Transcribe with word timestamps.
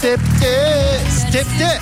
Stepte, 0.00 0.98
stepte. 1.10 1.80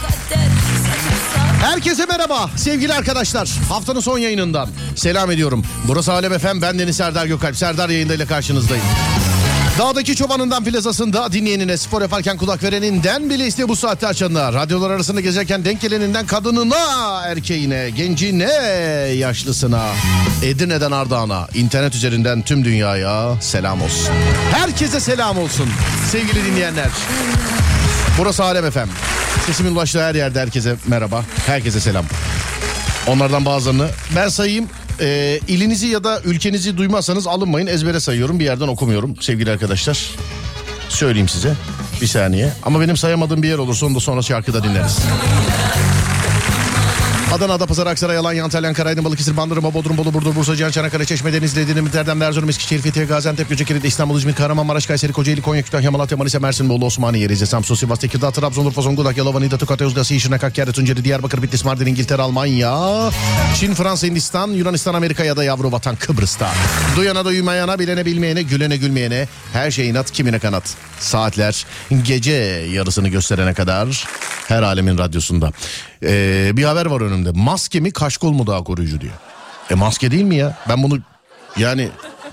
Herkese 1.63 2.07
merhaba 2.07 2.51
sevgili 2.57 2.95
arkadaşlar. 2.95 3.49
Haftanın 3.69 4.01
son 4.01 4.19
yayınından 4.19 4.69
selam 4.97 5.31
ediyorum. 5.31 5.65
Burası 5.89 6.13
Alem 6.13 6.33
Efem 6.33 6.63
ben 6.63 6.79
Deniz 6.79 6.97
Serdar 6.97 7.27
Gökalp. 7.27 7.57
Serdar 7.57 7.89
yayındayla 7.89 8.27
karşınızdayım. 8.27 8.85
Dağdaki 9.79 10.17
çobanından 10.17 10.65
plazasında 10.65 11.33
dinleyenine 11.33 11.77
spor 11.77 12.03
yaparken 12.03 12.37
kulak 12.37 12.63
vereninden 12.63 13.31
bile 13.31 13.47
iste 13.47 13.69
bu 13.69 13.77
saatte 13.77 14.07
açanlar. 14.07 14.55
Radyolar 14.55 14.91
arasında 14.91 15.21
gezerken 15.21 15.65
denk 15.65 15.81
geleninden 15.81 16.27
kadınına, 16.27 17.23
erkeğine, 17.25 17.91
gencine, 17.91 18.53
yaşlısına, 19.15 19.87
Edirne'den 20.43 20.91
Ardahan'a, 20.91 21.49
internet 21.55 21.95
üzerinden 21.95 22.43
tüm 22.43 22.65
dünyaya 22.65 23.41
selam 23.41 23.83
olsun. 23.83 24.15
Herkese 24.53 25.01
selam 25.01 25.39
olsun 25.39 25.69
sevgili 26.11 26.45
dinleyenler. 26.45 26.89
Burası 28.19 28.45
Alem 28.45 28.65
Efem. 28.65 28.89
Sesimin 29.47 29.75
ulaştığı 29.75 30.03
her 30.03 30.15
yerde 30.15 30.41
herkese 30.41 30.77
merhaba. 30.87 31.25
Herkese 31.47 31.81
selam. 31.81 32.05
Onlardan 33.07 33.45
bazılarını 33.45 33.89
ben 34.17 34.29
sayayım. 34.29 34.67
Ee, 35.01 35.41
ilinizi 35.49 35.87
ya 35.87 36.05
da 36.05 36.21
ülkenizi 36.25 36.77
duymazsanız 36.77 37.27
alınmayın. 37.27 37.67
Ezbere 37.67 38.01
sayıyorum. 38.01 38.41
Bir 38.41 38.45
yerden 38.45 38.69
okumuyorum 38.69 39.17
sevgili 39.21 39.51
arkadaşlar. 39.51 40.11
Söyleyeyim 40.89 41.29
size. 41.29 41.53
Bir 42.01 42.07
saniye. 42.07 42.53
Ama 42.63 42.81
benim 42.81 42.97
sayamadığım 42.97 43.43
bir 43.43 43.49
yer 43.49 43.59
olursa 43.59 43.87
onu 43.87 43.95
da 43.95 44.01
sonra 44.01 44.23
şarkıda 44.23 44.65
dinleriz. 44.65 44.99
Adana, 47.35 47.53
Adapazarı, 47.53 47.89
Aksaray, 47.89 48.17
Alanya, 48.17 48.45
Antalya, 48.45 48.69
Ankara, 48.69 48.89
Aydın, 48.89 49.05
Balıkesir, 49.05 49.37
Bandırma, 49.37 49.75
Bodrum, 49.75 49.97
Bolu, 49.97 50.15
Burdur, 50.15 50.37
Bursa, 50.37 50.57
Cihan, 50.57 50.71
Çanakkale, 50.71 51.05
Çeşme, 51.05 51.33
Denizli, 51.33 51.61
Edirne, 51.61 51.99
Erdem, 51.99 52.23
Erzurum, 52.23 52.49
Eskişehir, 52.49 52.83
Fethiye, 52.83 53.07
Gaziantep, 53.07 53.49
Göcekere, 53.49 53.79
İstanbul, 53.85 54.19
İzmir, 54.19 54.35
Kahramanmaraş, 54.35 54.87
Kayseri, 54.87 55.13
Kocaeli, 55.13 55.43
Konya, 55.43 55.63
Kütahya, 55.63 55.91
Malatya, 55.91 56.19
Manisa, 56.19 56.41
Mersin, 56.41 56.69
Bolu, 56.69 56.85
Osmaniye, 56.85 57.29
Rize, 57.29 57.47
Samsun, 57.47 57.75
Sivas, 57.75 57.99
Tekirdağ, 57.99 58.31
Trabzon, 58.31 58.67
Urfa, 58.67 58.83
Zonguldak, 58.83 59.17
Yalova, 59.17 59.41
Niğde, 59.41 59.59
Tokat, 59.59 59.81
Yozgat, 59.81 60.07
Şırnak, 60.07 60.43
Hakkari, 60.43 60.73
Tunceli, 60.73 61.05
Diyarbakır, 61.05 61.43
Bitlis, 61.43 61.65
Mardin, 61.65 61.87
İngiltere, 61.87 62.23
Almanya, 62.23 63.11
Çin, 63.61 63.75
Fransa, 63.75 64.07
Hindistan, 64.07 64.49
Yunanistan, 64.49 64.95
Amerika 64.95 65.25
ya 65.25 65.37
da 65.37 65.45
yavru 65.45 65.73
vatan 65.73 65.97
Kıbrıs'ta. 65.97 66.51
Duyana 66.97 67.25
duymayana, 67.25 67.79
bilene 67.79 68.05
bilmeyene, 68.05 68.43
gülene 68.43 68.77
gülmeyene, 68.77 69.29
her 69.53 69.71
şey 69.71 69.89
inat, 69.89 70.11
kimine 70.11 70.39
kanat. 70.39 70.75
Saatler 71.01 71.67
gece 72.03 72.33
yarısını 72.73 73.09
gösterene 73.09 73.55
kadar 73.55 74.05
her 74.49 74.63
alemin 74.63 74.99
radyosunda. 74.99 75.53
Ee, 76.03 76.51
bir 76.57 76.65
haber 76.65 76.87
var 76.87 77.01
önümde. 77.01 77.31
Maske 77.35 77.81
mi 77.81 77.91
kaşkol 77.91 78.33
mu 78.33 78.47
daha 78.47 78.65
koruyucu 78.65 79.01
diyor. 79.01 79.15
E 79.71 79.75
maske 79.75 80.11
değil 80.11 80.25
mi 80.25 80.37
ya? 80.37 80.59
Ben 80.69 80.83
bunu 80.83 80.99
yani 81.57 81.89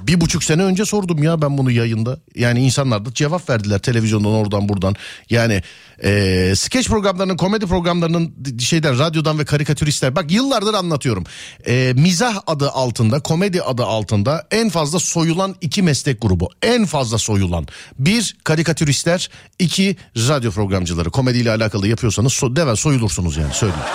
bir 0.07 0.21
buçuk 0.21 0.43
sene 0.43 0.63
önce 0.63 0.85
sordum 0.85 1.23
ya 1.23 1.41
ben 1.41 1.57
bunu 1.57 1.71
yayında. 1.71 2.19
Yani 2.35 2.59
insanlar 2.65 3.05
da 3.05 3.13
cevap 3.13 3.49
verdiler 3.49 3.79
televizyondan 3.79 4.31
oradan 4.31 4.69
buradan. 4.69 4.95
Yani 5.29 5.61
e, 6.03 6.53
skeç 6.55 6.87
programlarının 6.87 7.37
komedi 7.37 7.65
programlarının 7.65 8.33
şeyden 8.59 8.99
radyodan 8.99 9.39
ve 9.39 9.45
karikatüristler. 9.45 10.15
Bak 10.15 10.31
yıllardır 10.31 10.73
anlatıyorum. 10.73 11.23
E, 11.67 11.93
mizah 11.95 12.41
adı 12.47 12.69
altında 12.69 13.19
komedi 13.19 13.61
adı 13.61 13.85
altında 13.85 14.47
en 14.51 14.69
fazla 14.69 14.99
soyulan 14.99 15.55
iki 15.61 15.81
meslek 15.81 16.21
grubu. 16.21 16.49
En 16.61 16.85
fazla 16.85 17.17
soyulan. 17.17 17.67
Bir 17.99 18.37
karikatüristler 18.43 19.29
iki 19.59 19.95
radyo 20.15 20.51
programcıları. 20.51 21.11
Komediyle 21.11 21.51
alakalı 21.51 21.87
yapıyorsanız 21.87 22.33
so, 22.33 22.55
deve 22.55 22.75
soyulursunuz 22.75 23.37
yani 23.37 23.53
söyleyeyim. 23.53 23.85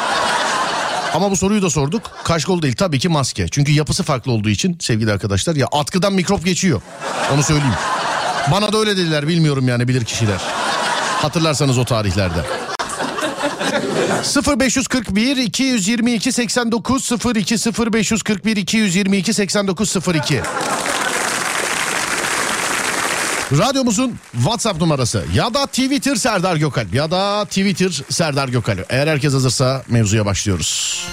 Ama 1.14 1.30
bu 1.30 1.36
soruyu 1.36 1.62
da 1.62 1.70
sorduk. 1.70 2.02
Kaşkol 2.24 2.62
değil 2.62 2.74
tabii 2.76 2.98
ki 2.98 3.08
maske. 3.08 3.48
Çünkü 3.48 3.72
yapısı 3.72 4.02
farklı 4.02 4.32
olduğu 4.32 4.48
için 4.48 4.76
sevgili 4.80 5.12
arkadaşlar 5.12 5.56
ya 5.56 5.66
atkıdan 5.72 6.12
mikrop 6.12 6.44
geçiyor. 6.44 6.82
Onu 7.34 7.42
söyleyeyim. 7.42 7.74
Bana 8.52 8.72
da 8.72 8.78
öyle 8.78 8.96
dediler 8.96 9.28
bilmiyorum 9.28 9.68
yani 9.68 9.88
bilir 9.88 10.04
kişiler. 10.04 10.40
Hatırlarsanız 11.22 11.78
o 11.78 11.84
tarihlerde. 11.84 12.44
0541 14.58 15.36
222 15.36 16.32
89 16.32 17.10
02 17.36 17.56
0541 17.92 18.56
222 18.56 19.34
89 19.34 19.96
02 20.14 20.40
Radyomuzun 23.58 24.18
WhatsApp 24.32 24.80
numarası 24.80 25.24
ya 25.34 25.54
da 25.54 25.66
Twitter 25.66 26.16
Serdar 26.16 26.56
Gökalp 26.56 26.94
ya 26.94 27.10
da 27.10 27.44
Twitter 27.44 28.02
Serdar 28.10 28.48
Gökalp. 28.48 28.86
Eğer 28.88 29.06
herkes 29.06 29.34
hazırsa 29.34 29.82
mevzuya 29.88 30.26
başlıyoruz. 30.26 31.04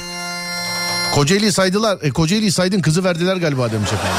Kocaeli'yi 1.15 1.51
saydılar. 1.51 1.97
E, 2.01 2.11
Kocaeli'yi 2.11 2.51
saydın 2.51 2.81
kızı 2.81 3.03
verdiler 3.03 3.35
galiba 3.37 3.71
demiş 3.71 3.89
efendim. 3.93 4.17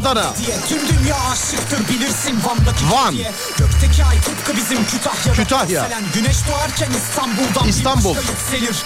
Adana. 0.00 0.36
Diye. 0.36 0.56
Tüm 0.68 0.78
dünya 0.88 1.16
aşıktır 1.32 1.88
bilirsin 1.88 2.38
Van'daki 2.46 2.90
Van. 2.90 3.14
diye. 3.14 3.32
Gökteki 3.58 4.04
ay 4.04 4.20
tıpkı 4.20 4.56
bizim 4.56 4.84
Kütahya'da. 4.84 5.32
Kütahya. 5.32 5.82
yükselen 5.82 6.04
Güneş 6.14 6.36
doğarken 6.48 6.90
İstanbul'dan 6.90 7.68
İstanbul. 7.68 8.14
bir 8.14 8.20
yükselir. 8.20 8.84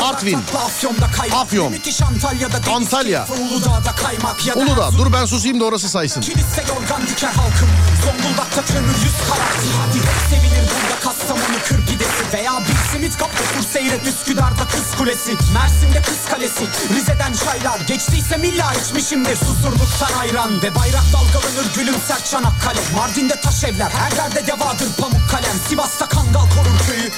Bal 0.00 0.08
Artvin. 0.08 0.38
Afyon'da 0.66 1.10
kaymak. 1.10 1.38
Afyon. 1.38 1.70
Müthiş 1.72 2.02
Antalya'da 2.02 2.52
deniz 2.52 2.68
Antalya. 2.68 3.26
keyfi, 3.26 3.42
Uludağ'da 3.42 3.92
kaymak. 3.94 4.46
Ya 4.46 4.54
da 4.54 4.58
Uludağ 4.58 4.92
dur 4.98 5.12
ben 5.12 5.24
susayım 5.26 5.60
da 5.60 5.64
orası 5.64 5.88
saysın. 5.88 6.20
Kilise 6.20 6.64
yorgan 6.68 7.06
diker 7.06 7.28
halkım 7.32 7.68
Zonguldak'ta 8.04 8.64
kömür 8.64 8.88
yüz 9.04 9.16
karartı 9.28 9.66
Hadi 9.80 9.98
hep 9.98 10.20
sevilir 10.30 10.62
burada 10.70 11.00
Kastamonu 11.04 11.58
kır 11.68 11.86
pidesi 11.86 12.22
Veya 12.32 12.52
bir 12.68 12.92
simit 12.92 13.18
kap 13.18 13.30
otur 13.30 13.68
seyret 13.72 14.06
Üsküdar'da 14.06 14.64
kız 14.72 14.98
kulesi 14.98 15.34
Mersin'de 15.54 16.02
kız 16.02 16.18
kalesi 16.30 16.55
Rize'den 16.94 17.32
çaylar 17.32 17.80
Geçtiyse 17.80 18.36
milla 18.36 18.72
içmişimdir. 18.74 19.36
Susurluktan 19.36 20.18
ayran 20.20 20.62
Ve 20.62 20.74
bayrak 20.74 21.04
dalgalanır 21.12 21.74
gülümser 21.74 22.24
Çanakkale. 22.30 22.80
Mardin'de 22.96 23.40
taş 23.40 23.64
evler 23.64 23.90
Her 23.90 24.16
yerde 24.16 24.46
devadır 24.46 24.92
pamuk 25.00 25.30
kalem. 25.30 25.56
Sivas'ta 25.68 26.08
kangal 26.08 26.46
korur 26.54 26.78
köyü 26.86 27.10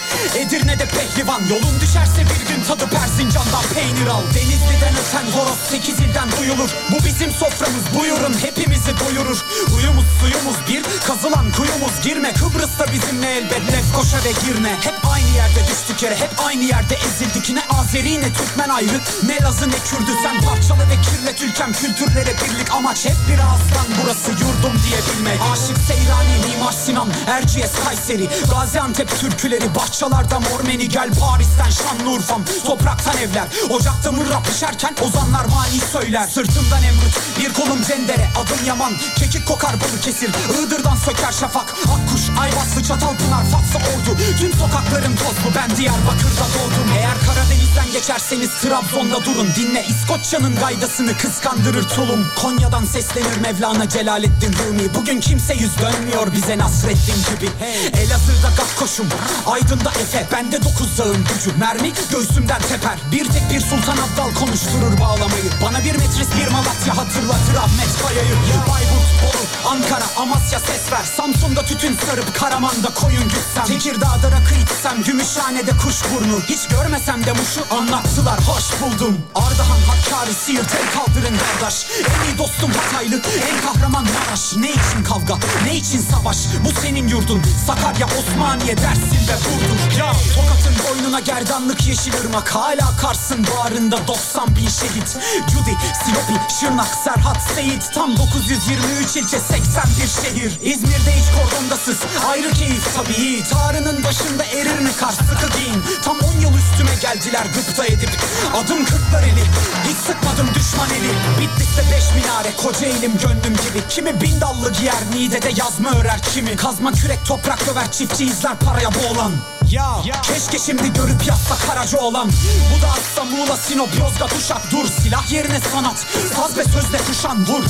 Edirne'de 0.42 0.86
pehlivan. 0.86 1.40
Yolun 1.50 1.80
düşerse 1.80 2.22
bir 2.22 2.54
gün 2.54 2.64
tadı 2.68 2.90
Persincan'dan 2.90 3.64
peynir 3.74 4.06
al. 4.06 4.22
Denizli'den 4.34 4.94
öten 5.00 5.26
horoz 5.32 5.58
sekiz 5.70 6.00
ilden 6.00 6.28
duyulur. 6.38 6.70
Bu 6.90 7.04
bizim 7.06 7.32
soframız 7.32 7.84
buyurun 7.98 8.34
hepimizi 8.42 8.92
doyurur. 9.00 9.44
Uyumuz 9.76 10.04
suyumuz 10.20 10.56
bir 10.68 10.82
kazılan 11.06 11.52
kuyumuz 11.52 12.00
girme. 12.02 12.32
Kıbrıs'ta 12.32 12.92
bizimle 12.92 13.36
elbet 13.36 13.72
Lefkoşa 13.72 14.18
ve 14.24 14.32
Girne 14.44 14.76
Hep 14.80 14.94
aynı 15.12 15.28
yerde 15.36 15.60
düştük 15.70 16.02
yere 16.02 16.16
hep 16.16 16.30
aynı 16.38 16.64
yerde 16.64 16.94
ezildik. 16.94 17.50
Ne 17.50 17.62
Azeri 17.80 18.20
ne 18.20 18.32
Türkmen 18.32 18.68
ayrı 18.68 19.00
ne 19.26 19.37
Lazı 19.42 19.68
ne 19.68 19.78
Kürdü 19.78 20.10
Sen 20.22 20.40
parçalı 20.40 20.80
ve 20.90 20.96
kirlet 21.02 21.42
ülkem 21.42 21.72
kültürlere 21.72 22.34
birlik 22.44 22.72
Amaç 22.72 23.04
hep 23.04 23.16
bir 23.28 23.38
ağızdan 23.38 23.86
burası 24.02 24.30
yurdum 24.30 24.80
diye 24.84 24.98
bilmek 25.08 25.40
Aşık 25.52 25.78
Seyrani, 25.88 26.46
Mimar 26.46 26.72
Sinan, 26.72 27.08
Erciyes, 27.26 27.72
Kayseri. 27.84 28.28
Gaziantep 28.50 29.20
türküleri, 29.20 29.74
bahçalarda 29.74 30.40
Mormeni 30.40 30.88
Gel. 30.88 31.10
Paris'ten 31.20 31.70
Şanlıurfa'm, 31.70 32.44
topraktan 32.66 33.16
evler. 33.16 33.46
Ocakta 33.70 34.12
mırra 34.12 34.42
pişerken 34.42 34.94
ozanlar 35.02 35.44
mani 35.44 35.80
söyler. 35.92 36.28
Sırtımdan 36.28 36.82
emrut, 36.82 37.14
bir 37.40 37.52
kolum 37.52 37.82
cendere. 37.82 38.28
Adım 38.36 38.66
Yaman, 38.66 38.92
kekik 39.16 39.46
kokar 39.46 39.72
balı 39.72 40.00
kesir. 40.00 40.30
Iğdır'dan 40.60 40.96
söker 40.96 41.32
şafak, 41.32 41.74
Akkuş, 41.94 42.22
Ayvaslı, 42.40 42.82
Çatalpınar, 42.82 43.44
Fatsa 43.52 43.78
Ordu. 43.78 44.18
Tüm 44.40 44.52
sokaklarım 44.52 45.16
tozlu, 45.16 45.48
ben 45.56 45.76
Diyarbakır'da 45.76 46.46
doğdum. 46.54 46.88
Eğer 46.98 47.16
Karadeniz'den 47.26 47.92
geçerseniz 47.92 48.50
Trabzon'da 48.62 49.17
durun 49.24 49.48
Dinle. 49.56 49.84
İskoçya'nın 49.88 50.56
gaydasını 50.56 51.16
kıskandırır 51.16 51.88
tulum. 51.88 52.26
Konya'dan 52.42 52.84
seslenir 52.84 53.36
Mevlana 53.42 53.88
Celaleddin 53.88 54.52
Rumi. 54.52 54.94
Bugün 54.94 55.20
kimse 55.20 55.54
yüz 55.54 55.78
dönmüyor 55.78 56.32
bize 56.32 56.58
Nasreddin 56.58 57.20
gibi. 57.30 57.50
Elazığ'da 57.96 58.48
Gafkoş'um 58.56 59.08
Aydın'da 59.46 59.90
Efe. 59.90 60.26
Bende 60.32 60.62
dokuz 60.64 60.96
zağın 60.96 61.24
gücü 61.24 61.58
Mermi 61.58 61.92
göğsümden 62.12 62.60
teper. 62.60 62.98
Bir 63.12 63.24
tek 63.24 63.50
bir 63.50 63.60
Sultan 63.60 63.96
Abdal 63.96 64.34
konuşturur 64.40 65.00
bağlamayı. 65.00 65.50
Bana 65.62 65.84
bir 65.84 65.92
metris 65.96 66.28
bir 66.38 66.52
Malatya 66.52 66.96
hatırlatır 66.96 67.54
Ahmet 67.54 68.02
Kaya'yı 68.02 68.34
Bayburt, 68.70 69.10
Bolu, 69.22 69.72
Ankara, 69.72 70.04
Amasya 70.16 70.58
ses 70.58 70.92
ver. 70.92 71.04
Samsun'da 71.16 71.64
tütün 71.64 71.96
sarıp 72.06 72.34
Karaman'da 72.34 72.94
koyun 72.94 73.24
gütsem. 73.24 73.64
Tekirdağ'da 73.64 74.30
rakı 74.30 74.54
içsem 74.62 75.02
Gümüşhane'de 75.02 75.70
kuş 75.70 75.96
burnu. 76.14 76.40
Hiç 76.48 76.68
görmesem 76.68 77.24
de 77.26 77.32
muşu 77.32 77.60
anlattılar. 77.70 78.40
Hoş 78.40 78.64
buldum 78.80 79.07
Ardahan, 79.34 79.80
Hakkari, 79.88 80.34
Siirt 80.34 80.74
el 80.74 80.92
kaldırın 80.94 81.38
kardeş 81.38 81.86
En 81.98 82.24
iyi 82.28 82.38
dostum 82.38 82.70
Hataylı 82.72 83.16
en 83.50 83.60
kahraman 83.66 84.04
Maraş. 84.04 84.56
Ne 84.56 84.70
için 84.70 85.04
kavga 85.04 85.38
ne 85.64 85.76
için 85.76 86.00
savaş? 86.00 86.36
Bu 86.64 86.80
senin 86.80 87.08
yurdun. 87.08 87.42
Sakarya, 87.66 88.06
Osmaniye, 88.06 88.76
Dersin 88.76 89.22
ve 89.28 89.36
Burdur 89.44 89.98
Ya 89.98 90.12
Tokat'ın 90.34 90.74
boynuna 90.84 91.20
gerdanlık 91.20 91.86
yeşil 91.86 92.14
ırmak. 92.14 92.54
Hala 92.54 92.96
Kars'ın 93.00 93.46
bağrında 93.46 94.08
90 94.08 94.56
bin 94.56 94.68
şehit. 94.68 95.18
Cudi, 95.52 95.76
Silopi, 96.04 96.54
Şırnak, 96.60 96.94
Serhat, 97.04 97.42
Seyit. 97.54 97.90
Tam 97.94 98.16
923 98.16 99.16
ilçe 99.16 99.38
81 99.38 100.08
şehir. 100.22 100.58
İzmir'de 100.62 101.12
hiç 101.16 101.26
kordondasız. 101.36 101.98
Ayrı 102.30 102.52
keyif 102.52 102.94
tabii 102.96 103.42
Tarının 103.50 104.04
başında 104.04 104.44
erir 104.44 104.78
mi 104.78 104.90
kar 105.00 105.12
sıkı 105.12 105.58
giyin. 105.58 105.82
Tam 106.04 106.16
10 106.18 106.40
yıl 106.40 106.52
üstüme 106.58 106.94
geldiler 107.00 107.46
gıpta 107.54 107.86
edip. 107.86 108.10
Adım 108.54 108.84
kırklar 108.84 108.97
eli 109.22 109.44
hiç 109.88 109.96
sıkmadım 109.96 110.54
düşman 110.54 110.90
eli. 110.90 111.10
Bitlis'te 111.40 111.82
beş 111.92 112.04
minare 112.14 112.48
koca 112.56 112.86
elim 112.86 113.12
gönlüm 113.18 113.52
gibi. 113.52 113.88
Kimi 113.88 114.20
bin 114.20 114.40
dallı 114.40 114.72
giyer 114.72 115.02
Niğde'de 115.14 115.48
yazma 115.56 115.90
örer 116.00 116.20
kimi 116.34 116.56
Kazma 116.56 116.92
kürek 116.92 117.18
toprak 117.26 117.66
döver 117.66 117.92
çiftçi 117.92 118.24
izler 118.24 118.56
paraya 118.58 118.90
boğulan 118.94 119.32
ya, 119.72 120.20
keşke 120.22 120.58
şimdi 120.58 120.92
görüp 120.92 121.26
yazsa 121.26 121.66
Karaca 121.66 121.98
olan. 121.98 122.30
Bu 122.74 122.82
da 122.82 122.86
asla 122.88 123.24
Muğla, 123.24 123.56
Sinop, 123.56 123.98
Yozgat, 123.98 124.32
Uşak 124.32 124.70
Dur. 124.72 124.88
Silah 125.02 125.32
yerine 125.32 125.60
sanat 125.72 126.06
Saz 126.36 126.56
ve 126.56 126.64
sözle 126.64 126.98
kuşan 126.98 127.46
vur. 127.46 127.64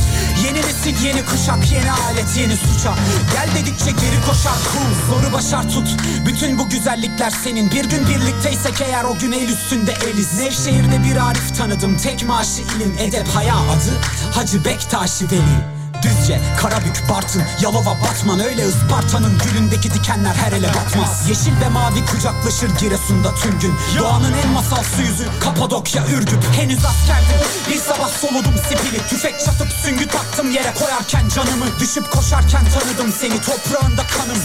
Yeni 0.44 0.58
nesil 0.58 1.04
yeni 1.06 1.24
kuşak 1.24 1.72
Yeni 1.72 1.92
alet 1.92 2.36
yeni 2.36 2.56
suça. 2.56 2.94
Gel 3.32 3.48
dedikçe 3.54 3.90
geri 3.90 4.20
koşar 4.26 4.58
cool 4.72 5.20
Zoru 5.20 5.32
başar 5.32 5.70
tut. 5.70 5.88
Bütün 6.26 6.58
bu 6.58 6.68
güzellikler 6.68 7.30
senin. 7.30 7.70
Bir 7.70 7.84
gün 7.84 8.08
birlikteysek 8.08 8.80
eğer 8.80 9.04
o 9.04 9.18
gün 9.18 9.32
el 9.32 9.48
üstünde 9.48 9.92
eliz. 9.92 10.38
Nevşehir'de 10.38 11.04
bir 11.04 11.16
Arif 11.16 11.56
tanıdım. 11.58 11.96
Tek 11.96 12.26
maaşı 12.26 12.62
ilim 12.62 12.96
edep 12.98 13.28
haya 13.28 13.54
adı 13.56 14.00
Hacı 14.34 14.64
Bektaşi 14.64 15.30
Veli 15.30 15.77
Düzce, 16.02 16.40
Karabük, 16.60 17.02
Bartın, 17.10 17.42
Yalova, 17.60 17.96
Batman. 18.02 18.40
Öyle 18.40 18.66
Isparta'nın 18.68 19.38
gülündeki 19.38 19.94
dikenler 19.94 20.34
her 20.34 20.52
ele 20.52 20.68
batmaz. 20.68 21.28
Yeşil 21.28 21.60
ve 21.60 21.68
mavi 21.68 22.06
kucaklaşır 22.06 22.70
Giresun'da 22.80 23.34
tüm 23.34 23.58
gün. 23.58 23.74
Doğanın 23.98 24.32
en 24.44 24.48
masalsı 24.48 25.02
yüzü 25.02 25.24
Kapadokya, 25.40 26.06
Ürgüp. 26.06 26.44
Henüz 26.56 26.84
askerdim. 26.84 27.46
Bir 27.70 27.76
sabah 27.78 28.08
soludum 28.08 28.54
sipili. 28.68 29.08
Tüfek 29.08 29.40
çatıp 29.40 29.68
süngü 29.72 30.06
taktım 30.06 30.50
yere 30.50 30.74
koyarken 30.74 31.28
canımı. 31.28 31.66
Düşüp 31.80 32.10
koşarken 32.10 32.62
tanıdım 32.64 33.12
seni. 33.20 33.40
Toprağında 33.40 34.02
kanım 34.06 34.36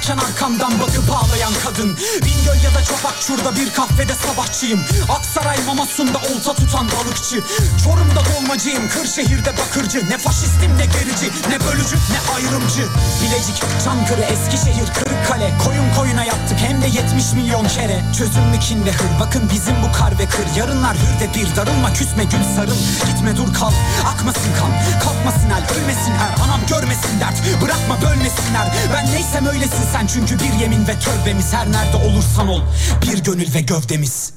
Giderken 0.00 0.26
arkamdan 0.26 0.80
bakıp 0.80 1.10
ağlayan 1.10 1.52
kadın. 1.64 1.96
Bingöl 2.22 2.64
ya 2.64 2.74
da 2.74 2.84
Çopakçur'da 2.84 3.56
bir 3.56 3.72
kahvede 3.72 4.14
sabahçıyım. 4.14 4.80
Aksaray 5.08 5.58
Mamasun'da 5.66 6.18
olta 6.18 6.54
tutan 6.54 6.86
balıkçı. 6.88 7.40
Çorum'da 7.84 8.22
dolmacıyım 8.34 8.88
Kırşehir'de 8.88 9.52
bakırcı. 9.56 10.10
Ne 10.10 10.18
faşistim 10.18 10.78
ne 10.78 10.86
gerici 10.86 11.26
ne 11.48 11.60
bölücü 11.60 11.96
ne 11.96 12.34
ayrımcı. 12.34 12.84
Bilecik, 13.22 13.62
Çankırı, 13.84 14.20
Eskişehir, 14.20 14.86
Kırıkkale. 14.94 15.52
Koyun 15.64 15.94
koyuna 15.96 16.24
yattık 16.24 16.58
hem 16.58 16.82
de 16.82 16.86
70 16.86 17.32
milyon 17.32 17.68
kere. 17.68 18.04
Çözüm 18.18 18.44
mü 18.44 18.58
kin 18.58 18.84
ve 18.84 18.92
hır? 18.92 19.20
Bakın 19.20 19.50
bizim 19.52 19.82
bu 19.82 19.92
kar 19.92 20.18
ve 20.18 20.26
kır. 20.26 20.46
Yarınlar 20.56 20.96
hür 20.96 21.20
de 21.20 21.34
bir 21.34 21.56
darılma 21.56 21.92
küsme 21.92 22.24
gül 22.24 22.44
sarıl. 22.56 22.76
Gitme 23.06 23.36
dur 23.36 23.54
kal. 23.54 23.72
Akmasın 24.06 24.52
kan. 24.60 25.00
Kalkmasın 25.04 25.50
el 25.50 25.64
ölmesin 25.76 26.12
er. 26.12 26.44
Anam 26.44 26.60
görmesin 26.68 27.20
dert. 27.20 27.62
Bırakma 27.62 28.02
bölmesinler. 28.02 28.66
Ben 28.94 29.06
neysem 29.12 29.46
öylesin 29.46 29.89
sen 29.92 30.06
Çünkü 30.06 30.38
bir 30.44 30.60
yemin 30.60 30.88
ve 30.88 30.98
tövbemiz 30.98 31.52
her 31.52 31.72
nerede 31.72 31.96
olursan 31.96 32.48
ol 32.48 32.60
Bir 33.02 33.18
gönül 33.18 33.54
ve 33.54 33.60
gövdemiz 33.60 34.32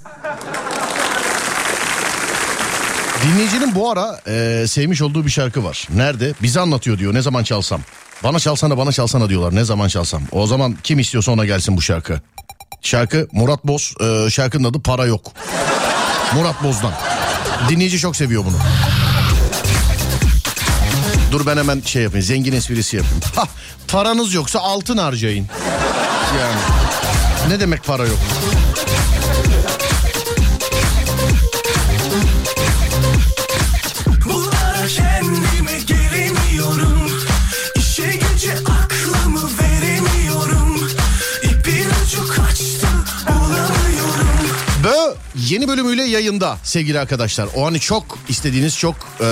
Dinleyicinin 3.24 3.76
bu 3.76 3.92
ara 3.92 4.22
e, 4.28 4.68
sevmiş 4.68 5.02
olduğu 5.02 5.26
bir 5.26 5.32
şarkı 5.32 5.64
var. 5.64 5.88
Nerede? 5.96 6.34
Bize 6.42 6.60
anlatıyor 6.60 6.98
diyor 6.98 7.14
ne 7.14 7.22
zaman 7.22 7.44
çalsam. 7.44 7.82
Bana 8.24 8.40
çalsana 8.40 8.78
bana 8.78 8.92
çalsana 8.92 9.30
diyorlar 9.30 9.56
ne 9.56 9.64
zaman 9.64 9.88
çalsam. 9.88 10.22
O 10.32 10.48
zaman 10.48 10.78
kim 10.84 11.00
istiyorsa 11.00 11.32
ona 11.32 11.46
gelsin 11.46 11.78
bu 11.78 11.82
şarkı. 11.82 12.22
Şarkı 12.82 13.28
Murat 13.32 13.66
Boz. 13.68 13.94
E, 14.02 14.30
şarkının 14.30 14.64
adı 14.64 14.82
Para 14.82 15.06
Yok. 15.06 15.32
Murat 16.36 16.64
Boz'dan. 16.64 16.94
Dinleyici 17.70 18.00
çok 18.00 18.16
seviyor 18.16 18.46
bunu. 18.46 18.58
Dur 21.34 21.46
ben 21.46 21.58
hemen 21.58 21.82
şey 21.82 22.04
yapayım 22.04 22.26
zengin 22.26 22.54
esprisi 22.54 22.98
yapayım. 22.98 23.22
Ha, 23.36 23.44
paranız 23.88 24.34
yoksa 24.34 24.60
altın 24.60 24.98
harcayın. 24.98 25.48
Yani 26.40 26.60
ne 27.50 27.60
demek 27.60 27.84
para 27.84 28.06
yok? 28.08 28.18
Yeni 45.50 45.68
bölümüyle 45.68 46.04
yayında 46.04 46.58
sevgili 46.64 47.00
arkadaşlar. 47.00 47.48
O 47.56 47.66
hani 47.66 47.80
çok 47.80 48.20
istediğiniz, 48.30 48.78
çok 48.78 48.96
e, 49.20 49.26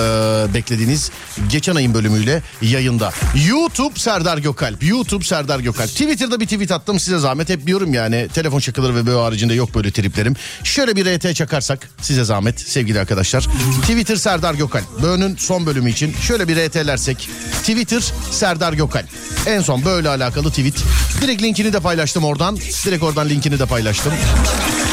beklediğiniz 0.54 1.10
geçen 1.50 1.74
ayın 1.74 1.94
bölümüyle 1.94 2.42
yayında. 2.62 3.12
YouTube 3.48 3.98
Serdar 3.98 4.38
Gökalp. 4.38 4.82
YouTube 4.82 5.24
Serdar 5.24 5.60
Gökalp. 5.60 5.88
Twitter'da 5.88 6.40
bir 6.40 6.46
tweet 6.46 6.70
attım 6.70 7.00
size 7.00 7.18
zahmet. 7.18 7.48
Hep 7.48 7.66
diyorum 7.66 7.94
yani 7.94 8.28
telefon 8.34 8.58
şakaları 8.58 8.94
ve 8.94 9.06
böyle 9.06 9.18
haricinde 9.18 9.54
yok 9.54 9.74
böyle 9.74 9.90
triplerim. 9.90 10.36
Şöyle 10.64 10.96
bir 10.96 11.06
RT 11.06 11.34
çakarsak 11.34 11.88
size 12.00 12.24
zahmet 12.24 12.60
sevgili 12.60 13.00
arkadaşlar. 13.00 13.46
Twitter 13.80 14.16
Serdar 14.16 14.54
Gökalp. 14.54 15.02
Böğünün 15.02 15.36
son 15.36 15.66
bölümü 15.66 15.90
için 15.90 16.14
şöyle 16.22 16.48
bir 16.48 16.56
RT'lersek. 16.56 17.28
Twitter 17.60 18.12
Serdar 18.30 18.72
Gökalp. 18.72 19.06
En 19.46 19.60
son 19.60 19.84
böyle 19.84 20.08
alakalı 20.08 20.50
tweet. 20.50 20.74
Direkt 21.20 21.42
linkini 21.42 21.72
de 21.72 21.80
paylaştım 21.80 22.24
oradan. 22.24 22.56
Direkt 22.56 23.02
oradan 23.02 23.28
linkini 23.28 23.58
de 23.58 23.66
paylaştım. 23.66 24.12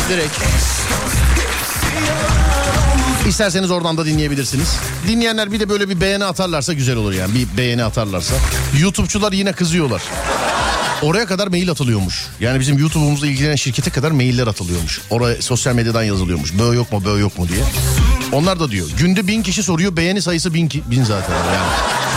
Direkt. 0.10 0.34
İsterseniz 3.28 3.72
oradan 3.72 3.98
da 3.98 4.06
dinleyebilirsiniz. 4.06 4.76
Dinleyenler 5.08 5.52
bir 5.52 5.60
de 5.60 5.70
böyle 5.70 5.90
bir 5.90 6.02
beğeni 6.02 6.26
atarlarsa 6.26 6.74
güzel 6.74 6.96
olur 6.96 7.14
yani. 7.14 7.34
Bir 7.36 7.58
beğeni 7.58 7.84
atarlarsa. 7.84 8.36
YouTube'çular 8.80 9.32
yine 9.32 9.52
kızıyorlar. 9.54 10.02
Oraya 11.02 11.26
kadar 11.26 11.48
mail 11.48 11.72
atılıyormuş. 11.72 12.26
Yani 12.40 12.60
bizim 12.60 12.78
YouTube'umuzla 12.78 13.28
ilgilenen 13.28 13.56
şirkete 13.56 13.90
kadar 13.92 14.12
mailler 14.12 14.48
atılıyormuş. 14.48 15.02
Oraya 15.10 15.42
sosyal 15.42 15.74
medyadan 15.76 16.04
yazılıyormuş. 16.04 16.54
Böğ 16.54 16.76
yok 16.76 16.92
mu 16.92 17.04
böğ 17.06 17.20
yok 17.20 17.40
mu 17.40 17.48
diye. 17.48 17.64
Onlar 18.32 18.60
da 18.60 18.72
diyor. 18.72 18.88
Günde 18.98 19.28
bin 19.28 19.44
kişi 19.44 19.64
soruyor. 19.64 19.98
Beğeni 19.98 20.22
sayısı 20.22 20.54
bin, 20.54 20.68
ki- 20.68 20.84
bin 20.92 21.04
zaten. 21.04 21.34
Yani. 21.34 21.68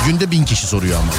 Günde 0.06 0.30
bin 0.30 0.44
kişi 0.44 0.66
soruyor 0.66 0.98
ama. 0.98 1.12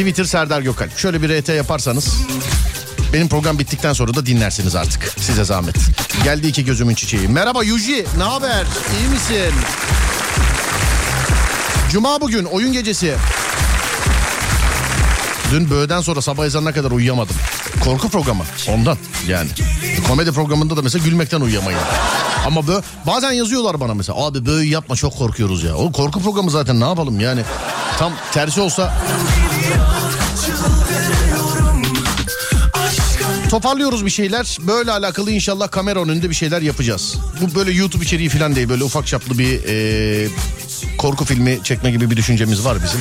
Twitter 0.00 0.24
Serdar 0.24 0.60
Gökalp. 0.60 0.98
Şöyle 0.98 1.22
bir 1.22 1.40
RT 1.40 1.48
yaparsanız 1.48 2.14
benim 3.12 3.28
program 3.28 3.58
bittikten 3.58 3.92
sonra 3.92 4.14
da 4.14 4.26
dinlersiniz 4.26 4.74
artık. 4.76 5.12
Size 5.20 5.44
zahmet. 5.44 5.76
Geldi 6.24 6.46
iki 6.46 6.64
gözümün 6.64 6.94
çiçeği. 6.94 7.28
Merhaba 7.28 7.64
Yuji. 7.64 8.06
Ne 8.18 8.22
haber? 8.22 8.66
İyi 9.00 9.08
misin? 9.08 9.54
Cuma 11.90 12.20
bugün 12.20 12.44
oyun 12.44 12.72
gecesi. 12.72 13.14
Dün 15.50 15.70
böğden 15.70 16.00
sonra 16.00 16.22
sabah 16.22 16.46
ezanına 16.46 16.72
kadar 16.72 16.90
uyuyamadım. 16.90 17.36
Korku 17.84 18.08
programı 18.08 18.42
ondan 18.68 18.98
yani. 19.28 19.48
Komedi 20.08 20.32
programında 20.32 20.76
da 20.76 20.82
mesela 20.82 21.04
gülmekten 21.04 21.40
uyuyamayın. 21.40 21.80
Ama 22.46 22.66
bö 22.66 22.80
bazen 23.06 23.32
yazıyorlar 23.32 23.80
bana 23.80 23.94
mesela 23.94 24.26
abi 24.26 24.46
böğü 24.46 24.64
yapma 24.64 24.96
çok 24.96 25.18
korkuyoruz 25.18 25.62
ya. 25.62 25.74
O 25.74 25.92
korku 25.92 26.22
programı 26.22 26.50
zaten 26.50 26.80
ne 26.80 26.84
yapalım 26.84 27.20
yani. 27.20 27.42
Tam 27.98 28.12
tersi 28.32 28.60
olsa 28.60 28.94
Toparlıyoruz 33.50 34.04
bir 34.04 34.10
şeyler. 34.10 34.58
Böyle 34.66 34.90
alakalı 34.90 35.30
inşallah 35.30 35.70
kamera 35.70 36.02
önünde 36.02 36.30
bir 36.30 36.34
şeyler 36.34 36.62
yapacağız. 36.62 37.16
Bu 37.40 37.54
böyle 37.54 37.72
YouTube 37.72 38.04
içeriği 38.04 38.28
falan 38.28 38.56
değil. 38.56 38.68
Böyle 38.68 38.84
ufak 38.84 39.06
çaplı 39.06 39.38
bir 39.38 39.60
e, 39.68 40.28
korku 40.98 41.24
filmi 41.24 41.58
çekme 41.64 41.90
gibi 41.90 42.10
bir 42.10 42.16
düşüncemiz 42.16 42.64
var 42.64 42.78
bizim. 42.84 43.00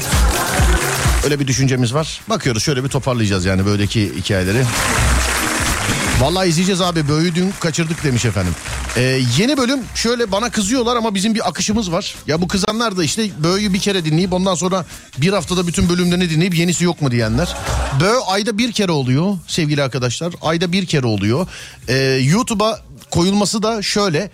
Öyle 1.23 1.39
bir 1.39 1.47
düşüncemiz 1.47 1.93
var. 1.93 2.21
Bakıyoruz 2.29 2.63
şöyle 2.63 2.83
bir 2.83 2.89
toparlayacağız 2.89 3.45
yani 3.45 3.65
böyleki 3.65 4.11
hikayeleri. 4.17 4.63
Vallahi 6.19 6.49
izleyeceğiz 6.49 6.81
abi. 6.81 7.07
Böğü 7.07 7.35
dün 7.35 7.53
kaçırdık 7.59 8.03
demiş 8.03 8.25
efendim. 8.25 8.55
Ee, 8.97 9.21
yeni 9.37 9.57
bölüm 9.57 9.79
şöyle 9.95 10.31
bana 10.31 10.49
kızıyorlar 10.49 10.95
ama 10.95 11.15
bizim 11.15 11.35
bir 11.35 11.49
akışımız 11.49 11.91
var. 11.91 12.15
Ya 12.27 12.41
bu 12.41 12.47
kızanlar 12.47 12.97
da 12.97 13.03
işte 13.03 13.29
Böğü'yü 13.43 13.73
bir 13.73 13.79
kere 13.79 14.05
dinleyip 14.05 14.33
ondan 14.33 14.55
sonra 14.55 14.85
bir 15.17 15.33
haftada 15.33 15.67
bütün 15.67 15.89
bölümlerini 15.89 16.29
dinleyip 16.29 16.55
yenisi 16.55 16.83
yok 16.83 17.01
mu 17.01 17.11
diyenler. 17.11 17.55
Böğü 17.99 18.17
ayda 18.27 18.57
bir 18.57 18.71
kere 18.71 18.91
oluyor 18.91 19.37
sevgili 19.47 19.83
arkadaşlar. 19.83 20.33
Ayda 20.41 20.71
bir 20.71 20.85
kere 20.85 21.07
oluyor. 21.07 21.47
Ee, 21.87 21.95
YouTube'a 22.23 22.79
koyulması 23.11 23.63
da 23.63 23.81
şöyle. 23.81 24.31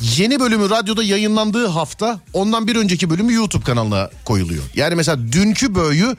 Yeni 0.00 0.40
bölümü 0.40 0.70
radyoda 0.70 1.02
yayınlandığı 1.02 1.66
hafta 1.66 2.20
ondan 2.32 2.66
bir 2.66 2.76
önceki 2.76 3.10
bölümü 3.10 3.32
YouTube 3.32 3.64
kanalına 3.64 4.10
koyuluyor. 4.24 4.62
Yani 4.74 4.94
mesela 4.94 5.32
dünkü 5.32 5.74
Böğü'yü 5.74 6.16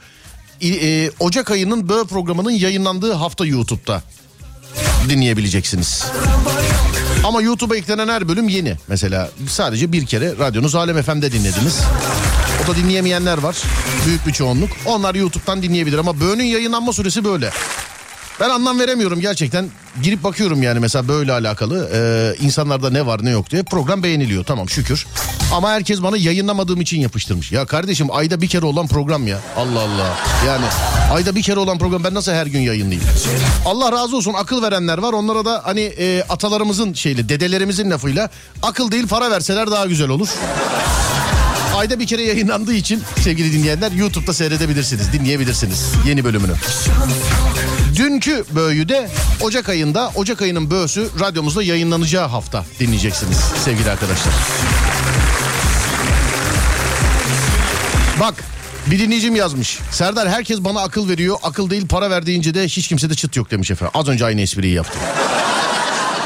e, 0.62 1.10
Ocak 1.20 1.50
ayının 1.50 1.88
Böğ 1.88 2.04
programının 2.04 2.50
yayınlandığı 2.50 3.12
hafta 3.12 3.46
YouTube'da 3.46 4.02
dinleyebileceksiniz. 5.08 6.04
Ama 7.24 7.42
YouTube'a 7.42 7.76
eklenen 7.76 8.08
her 8.08 8.28
bölüm 8.28 8.48
yeni. 8.48 8.76
Mesela 8.88 9.30
sadece 9.48 9.92
bir 9.92 10.06
kere 10.06 10.38
radyonuz 10.38 10.74
Alem 10.74 11.02
FM'de 11.02 11.32
dinlediniz. 11.32 11.80
O 12.64 12.72
da 12.72 12.76
dinleyemeyenler 12.76 13.38
var. 13.38 13.56
Büyük 14.06 14.26
bir 14.26 14.32
çoğunluk. 14.32 14.70
Onlar 14.86 15.14
YouTube'dan 15.14 15.62
dinleyebilir 15.62 15.98
ama 15.98 16.20
Böğünün 16.20 16.44
yayınlanma 16.44 16.92
süresi 16.92 17.24
böyle. 17.24 17.50
Ben 18.42 18.50
anlam 18.50 18.78
veremiyorum 18.78 19.20
gerçekten. 19.20 19.68
Girip 20.02 20.24
bakıyorum 20.24 20.62
yani 20.62 20.80
mesela 20.80 21.08
böyle 21.08 21.32
alakalı. 21.32 21.90
Ee, 21.94 22.44
insanlarda 22.44 22.90
ne 22.90 23.06
var 23.06 23.24
ne 23.24 23.30
yok 23.30 23.50
diye. 23.50 23.62
Program 23.62 24.02
beğeniliyor 24.02 24.44
tamam 24.44 24.68
şükür. 24.68 25.06
Ama 25.52 25.70
herkes 25.70 26.02
bana 26.02 26.16
yayınlamadığım 26.16 26.80
için 26.80 27.00
yapıştırmış. 27.00 27.52
Ya 27.52 27.66
kardeşim 27.66 28.08
ayda 28.12 28.40
bir 28.40 28.48
kere 28.48 28.66
olan 28.66 28.86
program 28.86 29.26
ya. 29.26 29.38
Allah 29.56 29.80
Allah. 29.80 30.16
Yani 30.46 30.64
ayda 31.12 31.34
bir 31.34 31.42
kere 31.42 31.58
olan 31.58 31.78
program 31.78 32.04
ben 32.04 32.14
nasıl 32.14 32.32
her 32.32 32.46
gün 32.46 32.60
yayınlayayım? 32.60 33.08
Allah 33.66 33.92
razı 33.92 34.16
olsun 34.16 34.34
akıl 34.34 34.62
verenler 34.62 34.98
var. 34.98 35.12
Onlara 35.12 35.44
da 35.44 35.60
hani 35.64 35.80
e, 35.80 36.24
atalarımızın 36.28 36.92
şeyle 36.92 37.28
dedelerimizin 37.28 37.90
lafıyla 37.90 38.30
akıl 38.62 38.90
değil 38.90 39.06
para 39.06 39.30
verseler 39.30 39.70
daha 39.70 39.86
güzel 39.86 40.08
olur. 40.08 40.28
Ayda 41.82 41.98
bir 41.98 42.06
kere 42.06 42.22
yayınlandığı 42.22 42.74
için 42.74 43.02
sevgili 43.20 43.52
dinleyenler 43.52 43.92
YouTube'da 43.92 44.32
seyredebilirsiniz, 44.32 45.12
dinleyebilirsiniz 45.12 45.86
yeni 46.06 46.24
bölümünü. 46.24 46.52
Dünkü 47.96 48.44
böğü 48.50 48.88
de 48.88 49.10
Ocak 49.40 49.68
ayında, 49.68 50.12
Ocak 50.14 50.42
ayının 50.42 50.70
böğüsü 50.70 51.08
radyomuzda 51.20 51.62
yayınlanacağı 51.62 52.28
hafta 52.28 52.64
dinleyeceksiniz 52.80 53.38
sevgili 53.64 53.90
arkadaşlar. 53.90 54.34
Bak 58.20 58.34
bir 58.86 58.98
dinleyicim 58.98 59.36
yazmış. 59.36 59.78
Serdar 59.90 60.28
herkes 60.28 60.60
bana 60.60 60.80
akıl 60.80 61.08
veriyor. 61.08 61.36
Akıl 61.42 61.70
değil 61.70 61.88
para 61.88 62.10
ver 62.10 62.26
deyince 62.26 62.54
de 62.54 62.64
hiç 62.64 62.88
kimsede 62.88 63.14
çıt 63.14 63.36
yok 63.36 63.50
demiş 63.50 63.70
efendim. 63.70 63.92
Az 63.94 64.08
önce 64.08 64.24
aynı 64.24 64.40
espriyi 64.40 64.74
yaptım. 64.74 65.00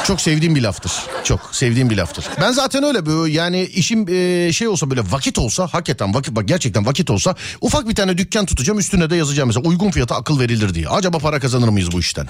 Çok 0.06 0.20
sevdiğim 0.20 0.54
bir 0.54 0.62
laftır. 0.62 0.92
Çok 1.25 1.40
sevdiğim 1.52 1.90
bir 1.90 1.96
laftır. 1.96 2.25
Ben 2.40 2.52
zaten 2.52 2.84
öyle 2.84 3.06
böyle 3.06 3.32
yani 3.32 3.62
işim 3.62 4.08
e, 4.08 4.52
şey 4.52 4.68
olsa 4.68 4.90
böyle 4.90 5.02
vakit 5.10 5.38
olsa 5.38 5.68
hakikaten 5.72 6.14
vakit 6.14 6.36
bak 6.36 6.48
gerçekten 6.48 6.86
vakit 6.86 7.10
olsa 7.10 7.34
ufak 7.60 7.88
bir 7.88 7.94
tane 7.94 8.18
dükkan 8.18 8.46
tutacağım 8.46 8.78
üstüne 8.78 9.10
de 9.10 9.16
yazacağım 9.16 9.46
mesela 9.46 9.68
uygun 9.68 9.90
fiyata 9.90 10.16
akıl 10.16 10.40
verilir 10.40 10.75
diye. 10.75 10.88
Acaba 10.88 11.18
para 11.18 11.40
kazanır 11.40 11.68
mıyız 11.68 11.92
bu 11.92 12.00
işten? 12.00 12.26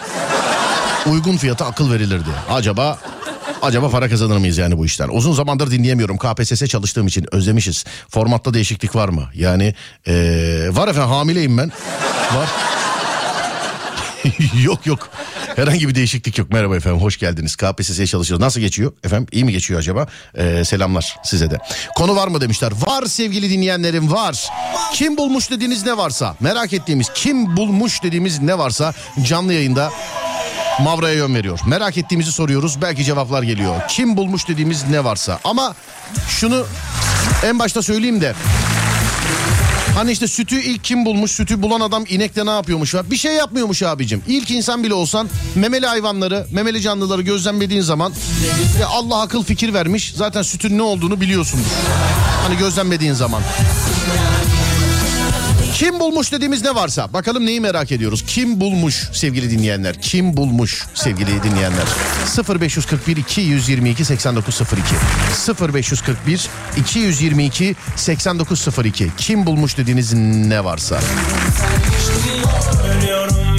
uygun 1.06 1.36
fiyata 1.36 1.66
akıl 1.66 1.92
verilir 1.92 2.24
diye. 2.24 2.36
Acaba 2.50 2.98
Acaba 3.62 3.90
para 3.90 4.08
kazanır 4.08 4.36
mıyız 4.36 4.58
yani 4.58 4.78
bu 4.78 4.86
işten? 4.86 5.08
Uzun 5.08 5.32
zamandır 5.32 5.70
dinleyemiyorum. 5.70 6.18
KPSS 6.18 6.66
çalıştığım 6.66 7.06
için 7.06 7.26
özlemişiz. 7.32 7.84
Formatta 8.08 8.54
değişiklik 8.54 8.96
var 8.96 9.08
mı? 9.08 9.28
Yani 9.34 9.74
ee, 10.06 10.68
var 10.72 10.88
efendim 10.88 11.10
hamileyim 11.10 11.58
ben. 11.58 11.72
Var. 12.36 12.48
yok 14.62 14.86
yok. 14.86 15.08
Herhangi 15.56 15.88
bir 15.88 15.94
değişiklik 15.94 16.38
yok. 16.38 16.50
Merhaba 16.50 16.76
efendim 16.76 17.00
hoş 17.00 17.18
geldiniz. 17.18 17.56
KPSS'ye 17.56 18.06
çalışıyoruz. 18.06 18.44
Nasıl 18.44 18.60
geçiyor? 18.60 18.92
Efendim 19.04 19.26
iyi 19.32 19.44
mi 19.44 19.52
geçiyor 19.52 19.80
acaba? 19.80 20.06
Ee, 20.34 20.64
selamlar 20.64 21.16
size 21.24 21.50
de. 21.50 21.58
Konu 21.96 22.16
var 22.16 22.28
mı 22.28 22.40
demişler. 22.40 22.72
Var 22.86 23.06
sevgili 23.06 23.50
dinleyenlerim 23.50 24.12
var. 24.12 24.48
Kim 24.92 25.16
bulmuş 25.16 25.50
dediğiniz 25.50 25.86
ne 25.86 25.96
varsa 25.96 26.36
merak 26.40 26.72
ettiğimiz 26.72 27.08
kim 27.14 27.56
bulmuş 27.56 28.02
dediğimiz 28.02 28.40
ne 28.40 28.58
varsa 28.58 28.94
canlı 29.22 29.52
yayında 29.52 29.90
Mavra'ya 30.80 31.14
yön 31.14 31.34
veriyor. 31.34 31.60
Merak 31.66 31.98
ettiğimizi 31.98 32.32
soruyoruz. 32.32 32.82
Belki 32.82 33.04
cevaplar 33.04 33.42
geliyor. 33.42 33.74
Kim 33.88 34.16
bulmuş 34.16 34.48
dediğimiz 34.48 34.88
ne 34.90 35.04
varsa. 35.04 35.40
Ama 35.44 35.74
şunu 36.28 36.66
en 37.44 37.58
başta 37.58 37.82
söyleyeyim 37.82 38.20
de 38.20 38.34
Hani 39.96 40.12
işte 40.12 40.28
sütü 40.28 40.60
ilk 40.60 40.84
kim 40.84 41.04
bulmuş? 41.04 41.30
Sütü 41.30 41.62
bulan 41.62 41.80
adam 41.80 42.04
inekte 42.08 42.46
ne 42.46 42.50
yapıyormuş? 42.50 42.94
Bir 43.10 43.16
şey 43.16 43.34
yapmıyormuş 43.34 43.82
abicim. 43.82 44.22
İlk 44.28 44.50
insan 44.50 44.84
bile 44.84 44.94
olsan 44.94 45.28
memeli 45.54 45.86
hayvanları, 45.86 46.46
memeli 46.50 46.80
canlıları 46.80 47.22
gözlemlediğin 47.22 47.80
zaman 47.80 48.12
ya 48.80 48.88
Allah 48.88 49.20
akıl 49.20 49.44
fikir 49.44 49.74
vermiş. 49.74 50.12
Zaten 50.16 50.42
sütün 50.42 50.78
ne 50.78 50.82
olduğunu 50.82 51.20
biliyorsundur. 51.20 51.66
Hani 52.42 52.58
gözlemlediğin 52.58 53.12
zaman. 53.12 53.42
Kim 55.76 56.00
bulmuş 56.00 56.32
dediğimiz 56.32 56.62
ne 56.62 56.74
varsa 56.74 57.12
bakalım 57.12 57.46
neyi 57.46 57.60
merak 57.60 57.92
ediyoruz. 57.92 58.24
Kim 58.26 58.60
bulmuş 58.60 59.08
sevgili 59.12 59.50
dinleyenler? 59.50 60.02
Kim 60.02 60.36
bulmuş 60.36 60.84
sevgili 60.94 61.42
dinleyenler? 61.42 61.84
0541 62.60 63.16
222 63.16 64.04
8902 64.04 64.94
0541 65.74 66.48
222 66.76 67.76
8902 67.96 69.10
Kim 69.16 69.46
bulmuş 69.46 69.78
dediğiniz 69.78 70.14
ne 70.14 70.64
varsa. 70.64 71.00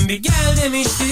Bir 0.07 0.23
gel 0.23 0.57
demiştim 0.63 1.07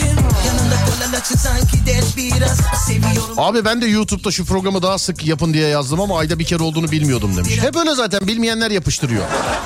Yanında 0.48 0.76
kolan 0.86 1.20
açı 1.20 1.38
sanki 1.38 1.86
dert 1.86 2.18
biraz 2.18 2.58
Seviyorum 2.88 3.40
Abi 3.40 3.66
ben 3.66 3.82
de 3.82 3.86
YouTube'da 3.86 4.32
şu 4.32 4.46
programı 4.46 4.82
daha 4.82 4.98
sık 4.98 5.26
yapın 5.26 5.54
diye 5.54 5.68
yazdım 5.68 6.02
ama 6.02 6.20
ayda 6.20 6.40
bir 6.40 6.44
kere 6.44 6.64
olduğunu 6.64 6.92
bilmiyordum 6.92 7.38
demiş. 7.38 7.58
Hep 7.62 7.76
öyle 7.76 7.96
zaten 7.96 8.28
bilmeyenler 8.28 8.72
yapıştırıyor. 8.72 9.24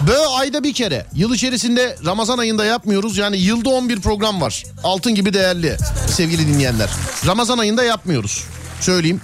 Bö 0.07 0.17
ayda 0.39 0.63
bir 0.63 0.73
kere. 0.73 1.05
Yıl 1.15 1.33
içerisinde 1.33 1.97
Ramazan 2.05 2.37
ayında 2.37 2.65
yapmıyoruz. 2.65 3.17
Yani 3.17 3.37
yılda 3.37 3.69
11 3.69 3.99
program 4.01 4.41
var. 4.41 4.63
Altın 4.83 5.15
gibi 5.15 5.33
değerli 5.33 5.77
sevgili 6.07 6.47
dinleyenler. 6.47 6.89
Ramazan 7.25 7.57
ayında 7.57 7.83
yapmıyoruz. 7.83 8.43
Söyleyeyim. 8.81 9.21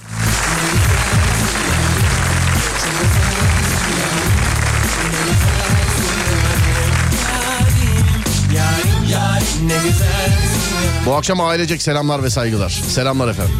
Bu 11.05 11.15
akşam 11.15 11.41
ailecek 11.41 11.81
selamlar 11.81 12.23
ve 12.23 12.29
saygılar. 12.29 12.69
Selamlar 12.69 13.27
efendim. 13.27 13.55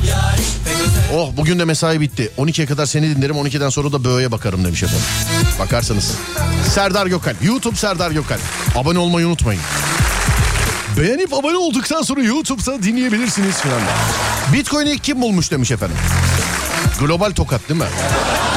Oh 1.13 1.31
bugün 1.37 1.59
de 1.59 1.65
mesai 1.65 2.01
bitti. 2.01 2.31
12'ye 2.37 2.67
kadar 2.67 2.85
seni 2.85 3.15
dinlerim 3.15 3.35
12'den 3.35 3.69
sonra 3.69 3.91
da 3.91 4.03
böğe 4.03 4.31
bakarım 4.31 4.65
demiş 4.65 4.83
efendim. 4.83 5.05
Bakarsanız. 5.59 6.11
Serdar 6.73 7.07
Gökalp. 7.07 7.43
YouTube 7.43 7.75
Serdar 7.75 8.11
Gökalp. 8.11 8.41
Abone 8.75 8.99
olmayı 8.99 9.27
unutmayın. 9.27 9.61
Beğenip 10.99 11.33
abone 11.33 11.57
olduktan 11.57 12.01
sonra 12.01 12.21
YouTube'da 12.21 12.83
dinleyebilirsiniz 12.83 13.55
filan. 13.61 13.81
Bitcoin'i 14.53 14.99
kim 14.99 15.21
bulmuş 15.21 15.51
demiş 15.51 15.71
efendim. 15.71 15.97
Global 16.99 17.31
tokat 17.31 17.69
değil 17.69 17.79
mi? 17.79 17.87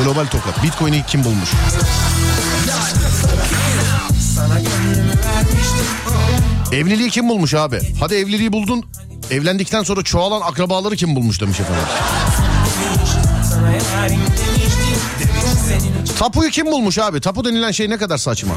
Global 0.03 0.27
tokat. 0.27 0.63
Bitcoin'i 0.63 1.05
kim 1.07 1.25
bulmuş? 1.25 1.49
Evliliği 6.73 7.11
kim 7.11 7.29
bulmuş 7.29 7.55
abi? 7.55 7.81
Hadi 8.01 8.15
evliliği 8.15 8.53
buldun. 8.53 8.85
Evlendikten 9.31 9.83
sonra 9.83 10.03
çoğalan 10.03 10.41
akrabaları 10.41 10.97
kim 10.97 11.17
bulmuş 11.17 11.41
demiş 11.41 11.61
efendim. 11.61 11.85
Tapuyu 16.19 16.51
kim 16.51 16.67
bulmuş 16.67 16.99
abi? 16.99 17.21
Tapu 17.21 17.45
denilen 17.45 17.71
şey 17.71 17.91
ne 17.91 17.97
kadar 17.97 18.19
saçma. 18.19 18.55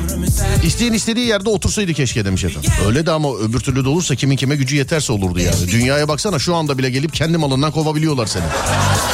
İsteyen 0.63 0.93
istediği 0.93 1.27
yerde 1.27 1.49
otursaydı 1.49 1.93
keşke 1.93 2.25
demiş 2.25 2.43
efendim. 2.43 2.71
Öyle 2.87 3.05
de 3.05 3.11
ama 3.11 3.35
öbür 3.35 3.59
türlü 3.59 3.85
de 3.85 3.89
olursa 3.89 4.15
kimin 4.15 4.35
kime 4.35 4.55
gücü 4.55 4.75
yeterse 4.75 5.13
olurdu 5.13 5.39
yani. 5.39 5.67
Dünyaya 5.71 6.07
baksana 6.07 6.39
şu 6.39 6.55
anda 6.55 6.77
bile 6.77 6.89
gelip 6.89 7.13
kendi 7.13 7.37
malından 7.37 7.71
kovabiliyorlar 7.71 8.25
seni. 8.27 8.43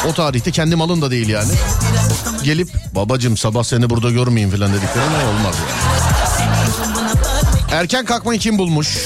O 0.09 0.13
tarihte 0.13 0.51
kendi 0.51 0.75
malın 0.75 1.01
da 1.01 1.11
değil 1.11 1.27
yani. 1.29 1.51
Gelip 2.43 2.69
babacım 2.95 3.37
sabah 3.37 3.63
seni 3.63 3.89
burada 3.89 4.09
görmeyeyim 4.11 4.55
falan 4.57 4.73
dedikleri 4.73 5.05
ne 5.19 5.25
olmaz 5.29 5.55
yani. 5.59 6.06
Erken 7.71 8.05
kalkmayı 8.05 8.39
kim 8.39 8.57
bulmuş? 8.57 8.97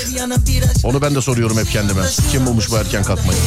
Onu 0.83 1.01
ben 1.01 1.15
de 1.15 1.21
soruyorum 1.21 1.57
hep 1.57 1.69
kendime. 1.71 2.01
Kim 2.31 2.45
bulmuş 2.45 2.71
bu 2.71 2.77
erken 2.77 3.03
kalkmayı? 3.03 3.39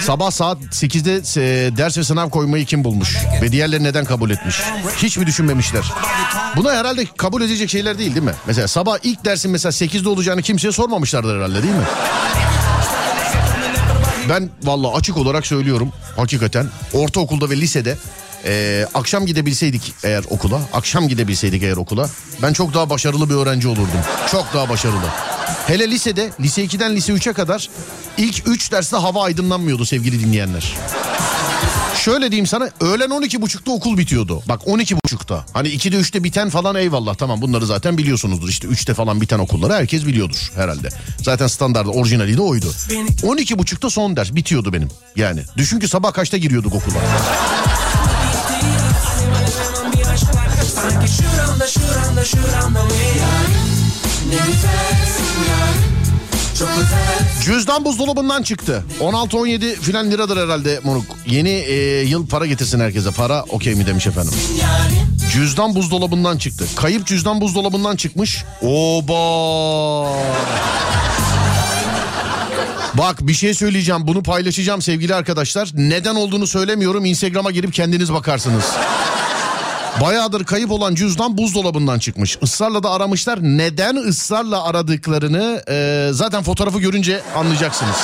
Sabah 0.00 0.30
saat 0.30 0.58
8'de 0.58 1.14
e, 1.40 1.76
ders 1.76 1.98
ve 1.98 2.04
sınav 2.04 2.30
koymayı 2.30 2.66
kim 2.66 2.84
bulmuş? 2.84 3.16
Ve 3.42 3.52
diğerleri 3.52 3.84
neden 3.84 4.04
kabul 4.04 4.30
etmiş? 4.30 4.60
Hiç 4.96 5.18
mi 5.18 5.26
düşünmemişler? 5.26 5.92
Buna 6.56 6.72
herhalde 6.72 7.06
kabul 7.16 7.42
edecek 7.42 7.70
şeyler 7.70 7.98
değil 7.98 8.14
değil 8.14 8.24
mi? 8.26 8.34
Mesela 8.46 8.68
sabah 8.68 8.98
ilk 9.02 9.24
dersin 9.24 9.50
mesela 9.50 9.70
8'de 9.72 10.08
olacağını 10.08 10.42
kimseye 10.42 10.72
sormamışlardır 10.72 11.36
herhalde 11.36 11.62
değil 11.62 11.74
mi? 11.74 11.84
Ben 14.28 14.50
vallahi 14.62 14.94
açık 14.96 15.16
olarak 15.16 15.46
söylüyorum 15.46 15.92
hakikaten 16.16 16.66
ortaokulda 16.92 17.50
ve 17.50 17.56
lisede 17.56 17.96
e, 18.44 18.86
akşam 18.94 19.26
gidebilseydik 19.26 19.94
eğer 20.04 20.24
okula, 20.30 20.60
akşam 20.72 21.08
gidebilseydik 21.08 21.62
eğer 21.62 21.76
okula 21.76 22.10
ben 22.42 22.52
çok 22.52 22.74
daha 22.74 22.90
başarılı 22.90 23.30
bir 23.30 23.34
öğrenci 23.34 23.68
olurdum. 23.68 24.00
Çok 24.30 24.54
daha 24.54 24.68
başarılı. 24.68 25.06
Hele 25.66 25.90
lisede, 25.90 26.30
lise 26.40 26.64
2'den 26.64 26.96
lise 26.96 27.12
3'e 27.12 27.32
kadar 27.32 27.68
ilk 28.18 28.48
3 28.48 28.72
derste 28.72 28.96
hava 28.96 29.24
aydınlanmıyordu 29.24 29.86
sevgili 29.86 30.20
dinleyenler. 30.20 30.74
Şöyle 32.04 32.30
diyeyim 32.30 32.46
sana 32.46 32.68
öğlen 32.80 33.08
12.30'da 33.10 33.70
okul 33.70 33.98
bitiyordu. 33.98 34.42
Bak 34.48 34.62
12.30'da. 34.62 35.46
Hani 35.52 35.68
2'de 35.68 35.96
3'te 35.96 36.24
biten 36.24 36.50
falan 36.50 36.74
eyvallah 36.76 37.14
tamam 37.14 37.42
bunları 37.42 37.66
zaten 37.66 37.98
biliyorsunuzdur. 37.98 38.48
İşte 38.48 38.68
3'te 38.68 38.94
falan 38.94 39.20
biten 39.20 39.38
okulları 39.38 39.72
herkes 39.72 40.06
biliyordur 40.06 40.52
herhalde. 40.54 40.88
Zaten 41.22 41.46
standardı 41.46 41.88
orijinali 41.88 42.36
de 42.36 42.42
oydu. 42.42 42.66
12.30'da 43.22 43.90
son 43.90 44.16
ders 44.16 44.34
bitiyordu 44.34 44.72
benim. 44.72 44.88
Yani 45.16 45.42
düşün 45.56 45.80
ki 45.80 45.88
sabah 45.88 46.12
kaçta 46.12 46.36
giriyorduk 46.36 46.74
okula. 46.74 46.98
Cüzdan 57.44 57.84
buzdolabından 57.84 58.42
çıktı. 58.42 58.84
16-17 59.00 59.74
filan 59.74 60.10
liradır 60.10 60.36
herhalde 60.36 60.80
moruk. 60.84 61.04
Yeni 61.26 61.48
e, 61.48 62.02
yıl 62.02 62.26
para 62.26 62.46
getirsin 62.46 62.80
herkese. 62.80 63.10
Para 63.10 63.42
okey 63.42 63.74
mi 63.74 63.86
demiş 63.86 64.06
efendim. 64.06 64.32
Cüzdan 65.32 65.74
buzdolabından 65.74 66.38
çıktı. 66.38 66.64
Kayıp 66.76 67.06
cüzdan 67.06 67.40
buzdolabından 67.40 67.96
çıkmış. 67.96 68.44
Oba. 68.62 70.08
Bak 72.94 73.16
bir 73.20 73.34
şey 73.34 73.54
söyleyeceğim. 73.54 74.06
Bunu 74.06 74.22
paylaşacağım 74.22 74.82
sevgili 74.82 75.14
arkadaşlar. 75.14 75.68
Neden 75.74 76.14
olduğunu 76.14 76.46
söylemiyorum. 76.46 77.04
Instagram'a 77.04 77.50
girip 77.50 77.72
kendiniz 77.72 78.12
bakarsınız. 78.12 78.64
Bayağıdır 80.00 80.44
kayıp 80.44 80.70
olan 80.70 80.94
cüzdan 80.94 81.38
buzdolabından 81.38 81.98
çıkmış. 81.98 82.38
Israrla 82.42 82.82
da 82.82 82.90
aramışlar. 82.90 83.38
Neden 83.42 83.96
ısrarla 83.96 84.64
aradıklarını 84.64 85.62
e, 85.68 86.08
zaten 86.12 86.42
fotoğrafı 86.42 86.78
görünce 86.80 87.22
anlayacaksınız. 87.36 87.96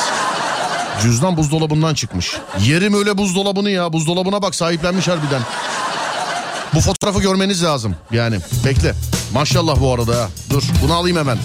Cüzdan 1.02 1.36
buzdolabından 1.36 1.94
çıkmış. 1.94 2.36
Yerim 2.60 2.94
öyle 2.94 3.18
buzdolabını 3.18 3.70
ya. 3.70 3.92
Buzdolabına 3.92 4.42
bak 4.42 4.54
sahiplenmiş 4.54 5.08
harbiden. 5.08 5.42
Bu 6.74 6.80
fotoğrafı 6.80 7.20
görmeniz 7.20 7.64
lazım. 7.64 7.96
Yani 8.12 8.38
bekle. 8.64 8.94
Maşallah 9.34 9.80
bu 9.80 9.94
arada 9.94 10.16
ha. 10.16 10.28
Dur 10.50 10.62
bunu 10.82 10.94
alayım 10.94 11.16
hemen. 11.18 11.38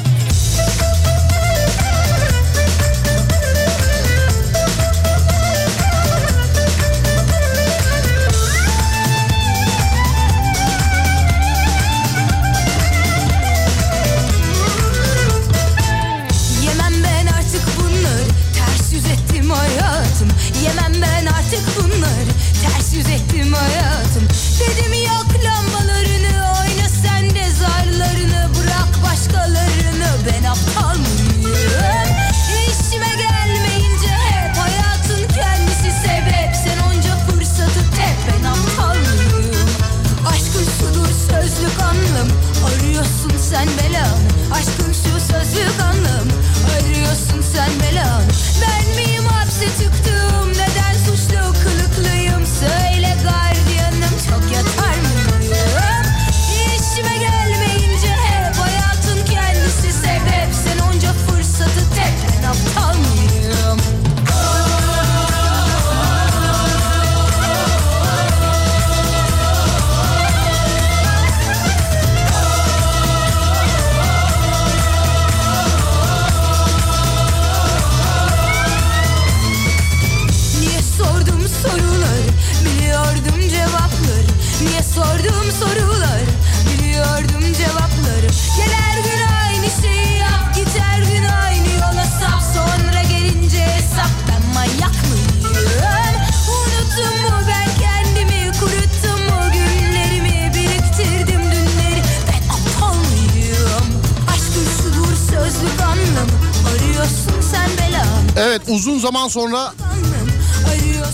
Evet 108.55 108.69
uzun 108.69 108.99
zaman 108.99 109.27
sonra 109.27 109.73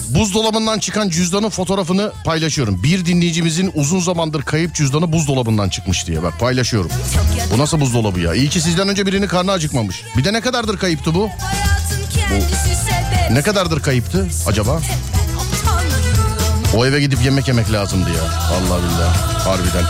Buzdolabından 0.10 0.80
çıkan 0.80 1.10
cüzdanın 1.10 1.50
fotoğrafını 1.50 2.12
paylaşıyorum. 2.26 2.84
Bir 2.84 3.06
dinleyicimizin 3.06 3.72
uzun 3.76 4.00
zamandır 4.00 4.42
kayıp 4.42 4.76
cüzdanı 4.76 5.14
buzdolabından 5.14 5.70
çıkmış 5.70 6.08
diye 6.08 6.24
bak 6.24 6.40
paylaşıyorum. 6.40 6.92
Bu 7.54 7.58
nasıl 7.58 7.80
buzdolabı 7.80 8.20
ya? 8.20 8.34
İyi 8.34 8.50
ki 8.50 8.62
sizden 8.62 8.88
önce 8.88 9.06
birinin 9.06 9.28
karnı 9.28 9.52
acıkmamış. 9.52 10.04
Bir 10.18 10.24
de 10.24 10.34
ne 10.34 10.42
kadardır 10.42 10.78
kayıptı 10.78 11.16
bu? 11.16 11.30
Ne 13.32 13.42
kadardır 13.42 13.82
kayıptı 13.82 14.28
acaba? 14.48 14.82
O 16.76 16.86
eve 16.86 17.00
gidip 17.02 17.26
yemek 17.26 17.48
yemek 17.48 17.72
lazımdı 17.72 18.10
ya. 18.10 18.24
Allah 18.24 18.80
billah. 18.84 19.16
Harbiden. 19.48 19.84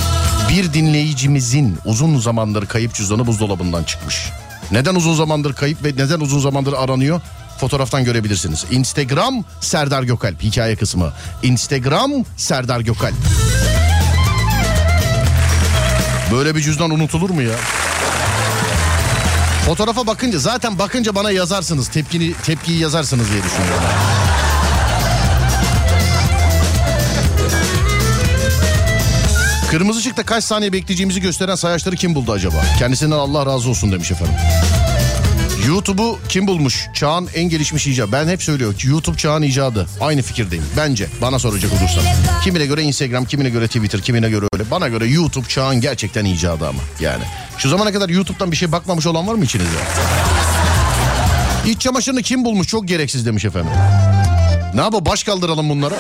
Bir 0.50 0.74
dinleyicimizin 0.74 1.78
uzun 1.86 2.20
zamandır 2.20 2.66
kayıp 2.66 2.94
cüzdanı 2.94 3.28
buzdolabından 3.28 3.84
çıkmış. 3.84 4.32
Neden 4.72 4.96
uzun 4.96 5.14
zamandır 5.14 5.54
kayıp 5.54 5.84
ve 5.84 5.90
neden 5.90 6.20
uzun 6.20 6.40
zamandır 6.40 6.74
aranıyor? 6.74 7.22
Fotoğraftan 7.62 8.04
görebilirsiniz. 8.04 8.66
Instagram 8.72 9.44
Serdar 9.60 10.04
Gökalp 10.04 10.44
hikaye 10.44 10.76
kısmı. 10.76 11.14
Instagram 11.44 12.12
Serdar 12.38 12.80
Gökalp. 12.80 13.14
Böyle 16.32 16.56
bir 16.56 16.62
cüzdan 16.62 16.92
unutulur 16.92 17.30
mu 17.30 17.42
ya? 17.42 17.56
Fotoğrafa 19.66 20.08
bakınca 20.08 20.40
zaten 20.40 20.80
bakınca 20.80 21.16
bana 21.16 21.32
yazarsınız. 21.32 21.88
Tepkini 21.88 22.34
tepkiyi 22.34 22.80
yazarsınız 22.80 23.32
diye 23.32 23.44
düşünüyorum. 23.44 23.84
Kırmızı 29.72 30.00
ışıkta 30.00 30.24
kaç 30.24 30.44
saniye 30.44 30.74
bekleyeceğimizi 30.74 31.22
gösteren 31.22 31.56
sayaçları 31.56 31.96
kim 31.96 32.16
buldu 32.16 32.32
acaba? 32.32 32.64
Kendisinden 32.80 33.18
Allah 33.18 33.46
razı 33.46 33.70
olsun 33.70 33.92
demiş 33.92 34.12
efendim. 34.12 34.36
YouTube'u 35.68 36.20
kim 36.30 36.48
bulmuş? 36.48 36.88
Çağın 36.94 37.30
en 37.36 37.50
gelişmiş 37.50 37.88
icadı. 37.88 38.12
Ben 38.12 38.28
hep 38.28 38.44
söylüyorum 38.44 38.78
ki 38.78 38.88
YouTube 38.88 39.18
çağın 39.18 39.42
icadı. 39.42 39.88
Aynı 40.02 40.22
fikirdeyim. 40.22 40.66
Bence 40.78 41.08
bana 41.22 41.40
soracak 41.40 41.72
olursan. 41.72 42.04
Kimine 42.44 42.66
göre 42.66 42.82
Instagram, 42.84 43.26
kimine 43.26 43.50
göre 43.50 43.68
Twitter, 43.68 44.02
kimine 44.02 44.30
göre 44.30 44.46
öyle. 44.54 44.72
Bana 44.72 44.88
göre 44.88 45.08
YouTube 45.08 45.48
çağın 45.48 45.82
gerçekten 45.82 46.26
icadı 46.26 46.68
ama. 46.68 46.80
Yani 47.00 47.24
şu 47.58 47.70
zamana 47.70 47.92
kadar 47.92 48.10
YouTube'dan 48.10 48.52
bir 48.52 48.58
şey 48.58 48.72
bakmamış 48.72 49.08
olan 49.08 49.28
var 49.28 49.36
mı 49.36 49.44
içinizde? 49.44 49.78
İç 51.68 51.82
çamaşırını 51.82 52.22
kim 52.22 52.46
bulmuş? 52.46 52.68
Çok 52.68 52.88
gereksiz 52.88 53.26
demiş 53.26 53.46
efendim. 53.46 53.72
Ne 54.74 54.82
yapalım 54.82 55.06
baş 55.06 55.24
kaldıralım 55.24 55.70
bunlara. 55.70 55.96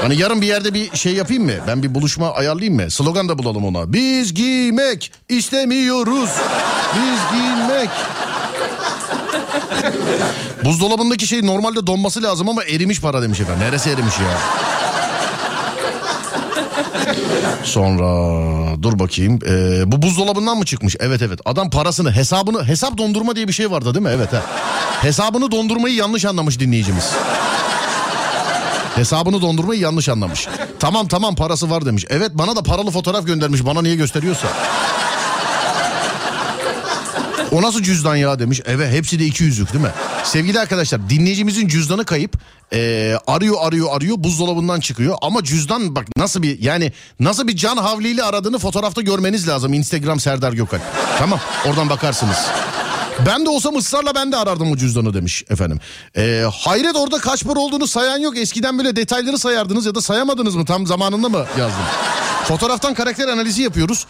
Hani 0.00 0.16
yarın 0.20 0.40
bir 0.40 0.46
yerde 0.46 0.74
bir 0.74 0.96
şey 0.96 1.14
yapayım 1.14 1.44
mı? 1.44 1.52
Ben 1.66 1.82
bir 1.82 1.94
buluşma 1.94 2.30
ayarlayayım 2.30 2.74
mı? 2.74 2.90
Slogan 2.90 3.28
da 3.28 3.38
bulalım 3.38 3.64
ona. 3.64 3.92
Biz 3.92 4.34
giymek 4.34 5.12
istemiyoruz. 5.28 6.30
Biz 6.96 7.38
giymek. 7.38 7.90
Buzdolabındaki 10.64 11.26
şey 11.26 11.46
normalde 11.46 11.86
donması 11.86 12.22
lazım 12.22 12.48
ama 12.48 12.64
erimiş 12.64 13.00
para 13.00 13.22
demiş 13.22 13.40
efendim. 13.40 13.62
Neresi 13.62 13.90
erimiş 13.90 14.14
ya? 14.18 14.38
Sonra 17.64 18.04
dur 18.82 18.98
bakayım. 18.98 19.38
Ee, 19.48 19.92
bu 19.92 20.02
buzdolabından 20.02 20.58
mı 20.58 20.64
çıkmış? 20.64 20.96
Evet 21.00 21.22
evet. 21.22 21.40
Adam 21.44 21.70
parasını 21.70 22.12
hesabını 22.12 22.64
hesap 22.64 22.98
dondurma 22.98 23.36
diye 23.36 23.48
bir 23.48 23.52
şey 23.52 23.70
vardı 23.70 23.94
değil 23.94 24.06
mi? 24.06 24.12
Evet 24.14 24.32
ha. 24.32 24.42
Hesabını 25.02 25.50
dondurmayı 25.50 25.94
yanlış 25.94 26.24
anlamış 26.24 26.60
dinleyicimiz. 26.60 27.12
Hesabını 28.96 29.42
dondurmayı 29.42 29.80
yanlış 29.80 30.08
anlamış. 30.08 30.48
Tamam 30.80 31.08
tamam 31.08 31.34
parası 31.34 31.70
var 31.70 31.86
demiş. 31.86 32.04
Evet 32.08 32.30
bana 32.34 32.56
da 32.56 32.62
paralı 32.62 32.90
fotoğraf 32.90 33.26
göndermiş. 33.26 33.66
Bana 33.66 33.82
niye 33.82 33.96
gösteriyorsa. 33.96 34.48
O 37.52 37.62
nasıl 37.62 37.82
cüzdan 37.82 38.16
ya 38.16 38.38
demiş. 38.38 38.60
Evet 38.66 38.92
hepsi 38.92 39.18
de 39.18 39.24
iki 39.24 39.44
yüzlük 39.44 39.72
değil 39.72 39.84
mi? 39.84 39.90
Sevgili 40.24 40.60
arkadaşlar 40.60 41.10
dinleyicimizin 41.10 41.68
cüzdanı 41.68 42.04
kayıp. 42.04 42.32
Ee, 42.72 43.14
arıyor 43.26 43.56
arıyor 43.60 43.88
arıyor 43.96 44.16
buzdolabından 44.18 44.80
çıkıyor. 44.80 45.16
Ama 45.22 45.44
cüzdan 45.44 45.96
bak 45.96 46.06
nasıl 46.16 46.42
bir 46.42 46.62
yani 46.62 46.92
nasıl 47.20 47.48
bir 47.48 47.56
can 47.56 47.76
havliyle 47.76 48.24
aradığını 48.24 48.58
fotoğrafta 48.58 49.00
görmeniz 49.02 49.48
lazım. 49.48 49.74
Instagram 49.74 50.20
Serdar 50.20 50.52
Gökal. 50.52 50.78
Tamam 51.18 51.40
oradan 51.66 51.90
bakarsınız. 51.90 52.36
Ben 53.26 53.46
de 53.46 53.50
olsam 53.50 53.76
ısrarla 53.76 54.14
ben 54.14 54.32
de 54.32 54.36
arardım 54.36 54.72
o 54.72 54.76
cüzdanı 54.76 55.14
demiş 55.14 55.44
efendim. 55.50 55.80
Ee, 56.16 56.44
hayret 56.52 56.96
orada 56.96 57.18
kaç 57.18 57.44
para 57.44 57.60
olduğunu 57.60 57.86
sayan 57.86 58.18
yok. 58.18 58.38
Eskiden 58.38 58.78
böyle 58.78 58.96
detayları 58.96 59.38
sayardınız 59.38 59.86
ya 59.86 59.94
da 59.94 60.00
sayamadınız 60.00 60.54
mı 60.54 60.64
tam 60.64 60.86
zamanında 60.86 61.28
mı 61.28 61.46
yazdım. 61.58 61.84
Fotoğraftan 62.44 62.94
karakter 62.94 63.28
analizi 63.28 63.62
yapıyoruz. 63.62 64.06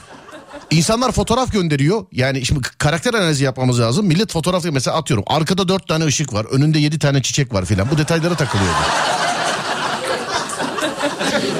İnsanlar 0.71 1.13
fotoğraf 1.13 1.53
gönderiyor. 1.53 2.07
Yani 2.13 2.47
şimdi 2.47 2.61
karakter 2.79 3.15
analizi 3.15 3.45
yapmamız 3.45 3.81
lazım. 3.81 4.07
Millet 4.07 4.33
fotoğraf 4.33 4.65
mesela 4.65 4.97
atıyorum. 4.97 5.25
Arkada 5.27 5.69
dört 5.69 5.89
tane 5.89 6.05
ışık 6.05 6.33
var. 6.33 6.45
Önünde 6.45 6.79
yedi 6.79 6.99
tane 6.99 7.23
çiçek 7.23 7.55
var 7.55 7.65
filan. 7.65 7.91
Bu 7.91 7.99
detaylara 7.99 8.35
takılıyordu. 8.35 8.79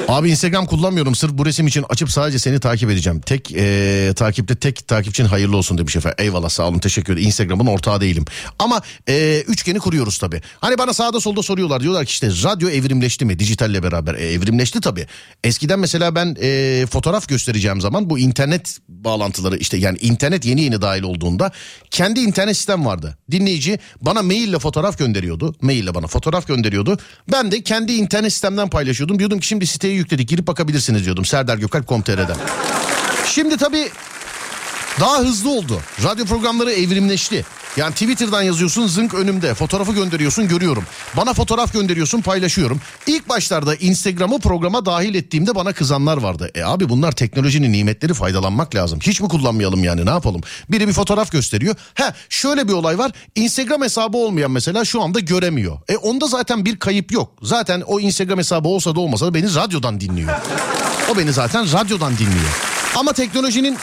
Abi 0.07 0.29
Instagram 0.29 0.65
kullanmıyorum 0.65 1.15
sırf 1.15 1.31
bu 1.31 1.45
resim 1.45 1.67
için 1.67 1.85
açıp 1.89 2.11
sadece 2.11 2.39
seni 2.39 2.59
takip 2.59 2.89
edeceğim. 2.89 3.19
Tek 3.19 3.51
e, 3.55 4.13
takipte 4.15 4.55
tek 4.55 4.87
takipçin 4.87 5.25
hayırlı 5.25 5.57
olsun 5.57 5.77
demiş 5.77 5.95
efendim. 5.95 6.15
Eyvallah 6.19 6.49
sağ 6.49 6.67
olun 6.67 6.79
teşekkür 6.79 7.13
ederim. 7.13 7.27
Instagram'ın 7.27 7.65
ortağı 7.65 8.01
değilim. 8.01 8.25
Ama 8.59 8.81
e, 9.09 9.43
üçgeni 9.47 9.79
kuruyoruz 9.79 10.17
tabii. 10.17 10.41
Hani 10.59 10.77
bana 10.77 10.93
sağda 10.93 11.19
solda 11.19 11.43
soruyorlar. 11.43 11.81
Diyorlar 11.81 12.05
ki 12.05 12.09
işte 12.09 12.27
radyo 12.27 12.69
evrimleşti 12.69 13.25
mi 13.25 13.39
dijitalle 13.39 13.83
beraber? 13.83 14.15
E, 14.15 14.31
evrimleşti 14.33 14.81
tabii. 14.81 15.07
Eskiden 15.43 15.79
mesela 15.79 16.15
ben 16.15 16.35
e, 16.41 16.85
fotoğraf 16.91 17.27
göstereceğim 17.27 17.81
zaman 17.81 18.09
bu 18.09 18.19
internet 18.19 18.77
bağlantıları 18.89 19.57
işte 19.57 19.77
yani 19.77 19.97
internet 19.97 20.45
yeni 20.45 20.61
yeni 20.61 20.81
dahil 20.81 21.03
olduğunda 21.03 21.51
kendi 21.91 22.19
internet 22.19 22.57
sistem 22.57 22.85
vardı. 22.85 23.17
Dinleyici 23.31 23.79
bana 24.01 24.21
maille 24.21 24.59
fotoğraf 24.59 24.97
gönderiyordu. 24.97 25.55
Maille 25.61 25.95
bana 25.95 26.07
fotoğraf 26.07 26.47
gönderiyordu. 26.47 26.97
Ben 27.31 27.51
de 27.51 27.63
kendi 27.63 27.93
internet 27.93 28.31
sistemden 28.31 28.69
paylaşıyordum. 28.69 29.19
Diyordum 29.19 29.39
ki 29.39 29.47
şimdi 29.47 29.66
siteyi 29.67 29.95
yükledik 29.95 30.29
girip 30.29 30.47
bakabilirsiniz 30.47 31.05
diyordum. 31.05 31.25
serdargökalp.com.tr'den. 31.25 32.37
Şimdi 33.25 33.57
tabii 33.57 33.89
daha 34.99 35.19
hızlı 35.19 35.49
oldu. 35.49 35.79
Radyo 36.03 36.25
programları 36.25 36.71
evrimleşti. 36.71 37.45
Yani 37.77 37.91
Twitter'dan 37.91 38.41
yazıyorsun 38.41 38.87
zınk 38.87 39.13
önümde. 39.13 39.53
Fotoğrafı 39.53 39.91
gönderiyorsun 39.91 40.47
görüyorum. 40.47 40.83
Bana 41.17 41.33
fotoğraf 41.33 41.73
gönderiyorsun 41.73 42.21
paylaşıyorum. 42.21 42.81
İlk 43.07 43.29
başlarda 43.29 43.75
Instagram'ı 43.75 44.39
programa 44.39 44.85
dahil 44.85 45.15
ettiğimde 45.15 45.55
bana 45.55 45.73
kızanlar 45.73 46.17
vardı. 46.17 46.51
E 46.55 46.63
abi 46.63 46.89
bunlar 46.89 47.11
teknolojinin 47.11 47.73
nimetleri 47.73 48.13
faydalanmak 48.13 48.75
lazım. 48.75 48.99
Hiç 49.01 49.21
mi 49.21 49.27
kullanmayalım 49.27 49.83
yani 49.83 50.05
ne 50.05 50.09
yapalım? 50.09 50.41
Biri 50.69 50.87
bir 50.87 50.93
fotoğraf 50.93 51.31
gösteriyor. 51.31 51.75
Ha 51.93 52.13
şöyle 52.29 52.67
bir 52.67 52.73
olay 52.73 52.97
var. 52.97 53.11
Instagram 53.35 53.81
hesabı 53.81 54.17
olmayan 54.17 54.51
mesela 54.51 54.85
şu 54.85 55.01
anda 55.01 55.19
göremiyor. 55.19 55.77
E 55.89 55.97
onda 55.97 56.27
zaten 56.27 56.65
bir 56.65 56.79
kayıp 56.79 57.11
yok. 57.11 57.31
Zaten 57.41 57.81
o 57.81 57.99
Instagram 57.99 58.39
hesabı 58.39 58.67
olsa 58.67 58.95
da 58.95 58.99
olmasa 58.99 59.25
da 59.25 59.33
beni 59.33 59.55
radyodan 59.55 59.99
dinliyor. 59.99 60.29
O 61.11 61.17
beni 61.17 61.33
zaten 61.33 61.73
radyodan 61.73 62.17
dinliyor. 62.17 62.57
Ama 62.95 63.13
teknolojinin 63.13 63.77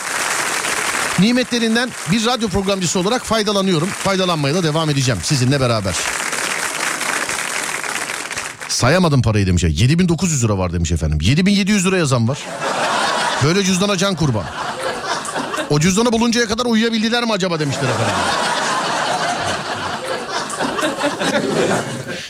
nimetlerinden 1.18 1.90
bir 2.12 2.26
radyo 2.26 2.48
programcısı 2.48 2.98
olarak 2.98 3.24
faydalanıyorum. 3.24 3.88
Faydalanmaya 3.88 4.54
da 4.54 4.62
devam 4.62 4.90
edeceğim 4.90 5.20
sizinle 5.22 5.60
beraber. 5.60 5.94
Sayamadım 8.68 9.22
parayı 9.22 9.46
demiş. 9.46 9.62
ya. 9.62 9.68
7900 9.68 10.44
lira 10.44 10.58
var 10.58 10.72
demiş 10.72 10.92
efendim. 10.92 11.18
7700 11.22 11.86
lira 11.86 11.96
yazan 11.96 12.28
var. 12.28 12.38
Böyle 13.44 13.64
cüzdana 13.64 13.96
can 13.96 14.14
kurban. 14.16 14.44
O 15.70 15.80
cüzdanı 15.80 16.12
buluncaya 16.12 16.48
kadar 16.48 16.64
uyuyabildiler 16.64 17.24
mi 17.24 17.32
acaba 17.32 17.60
demişler 17.60 17.82
efendim. 17.82 18.14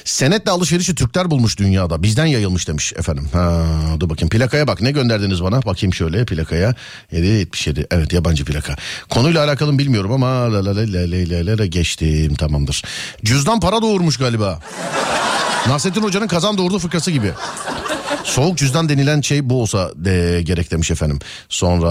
Senetle 0.04 0.50
alışverişi 0.50 0.94
Türkler 0.94 1.30
bulmuş 1.30 1.59
dünyada. 1.59 2.02
Bizden 2.02 2.26
yayılmış 2.26 2.68
demiş 2.68 2.92
efendim. 2.96 3.28
Ha, 3.33 3.64
dur 4.00 4.09
bakayım 4.11 4.28
plakaya 4.30 4.66
bak 4.66 4.80
ne 4.80 4.90
gönderdiniz 4.90 5.42
bana? 5.42 5.62
Bakayım 5.62 5.94
şöyle 5.94 6.24
plakaya. 6.24 6.74
777 7.12 7.87
evet 7.90 8.12
yabancı 8.12 8.44
plaka. 8.44 8.76
Konuyla 9.11 9.44
alakalı 9.44 9.78
bilmiyorum 9.78 10.12
ama 10.12 10.26
la 10.26 10.64
la 10.64 10.76
la 10.76 10.80
la 10.80 11.11
la 11.11 11.46
la 11.46 11.59
la 11.59 11.66
geçtim 11.66 12.35
tamamdır. 12.35 12.83
Cüzdan 13.24 13.61
para 13.61 13.83
doğurmuş 13.83 14.16
galiba. 14.16 14.61
Nasrettin 15.68 16.02
Hoca'nın 16.02 16.26
kazan 16.26 16.59
doğurdu 16.59 16.78
fıkrası 16.78 17.11
gibi. 17.11 17.33
Soğuk 18.24 18.59
cüzdan 18.59 18.88
denilen 18.88 19.20
şey 19.20 19.50
bu 19.50 19.62
olsa 19.62 19.90
de 19.96 20.42
gerek 20.42 20.70
demiş 20.70 20.90
efendim. 20.90 21.18
Sonra 21.48 21.90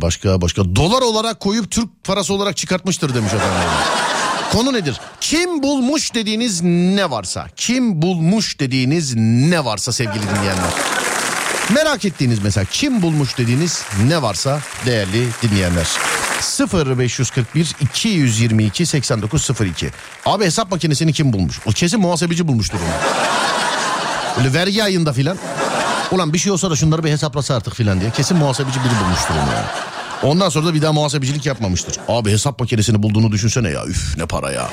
başka 0.00 0.40
başka 0.40 0.76
dolar 0.76 1.02
olarak 1.02 1.40
koyup 1.40 1.70
Türk 1.70 2.04
parası 2.04 2.34
olarak 2.34 2.56
çıkartmıştır 2.56 3.14
demiş 3.14 3.32
efendim. 3.32 3.68
Konu 4.54 4.72
nedir? 4.72 5.00
Kim 5.20 5.62
bulmuş 5.62 6.14
dediğiniz 6.14 6.62
ne 6.62 7.10
varsa, 7.10 7.46
kim 7.56 8.02
bulmuş 8.02 8.60
dediğiniz 8.60 9.14
ne 9.16 9.64
varsa 9.64 9.92
sevgili 9.92 10.22
dinleyenler. 10.22 10.70
Merak 11.74 12.04
ettiğiniz 12.04 12.42
mesela 12.42 12.64
kim 12.64 13.02
bulmuş 13.02 13.38
dediğiniz 13.38 13.84
ne 14.08 14.22
varsa 14.22 14.60
değerli 14.86 15.28
dinleyenler. 15.42 15.86
0541 16.88 17.74
222 17.80 18.86
8902. 18.86 19.90
Abi 20.26 20.44
hesap 20.44 20.70
makinesini 20.70 21.12
kim 21.12 21.32
bulmuş? 21.32 21.60
O 21.66 21.70
kesin 21.70 22.00
muhasebeci 22.00 22.48
bulmuştur 22.48 22.78
onu. 22.78 23.14
Böyle 24.36 24.54
vergi 24.54 24.84
ayında 24.84 25.12
filan. 25.12 25.38
Ulan 26.10 26.32
bir 26.32 26.38
şey 26.38 26.52
olsa 26.52 26.70
da 26.70 26.76
şunları 26.76 27.04
bir 27.04 27.10
hesaplasa 27.10 27.54
artık 27.54 27.74
filan 27.74 28.00
diye. 28.00 28.10
Kesin 28.10 28.36
muhasebeci 28.36 28.80
biri 28.80 29.04
bulmuştur 29.04 29.34
onu 29.34 29.52
ya. 29.52 29.93
Ondan 30.24 30.48
sonra 30.48 30.66
da 30.66 30.74
bir 30.74 30.82
daha 30.82 30.92
muhasebecilik 30.92 31.46
yapmamıştır. 31.46 31.96
Abi 32.08 32.30
hesap 32.30 32.60
makinesini 32.60 33.02
bulduğunu 33.02 33.32
düşünsene 33.32 33.70
ya. 33.70 33.86
Üf 33.86 34.18
ne 34.18 34.26
para 34.26 34.52
ya. 34.52 34.70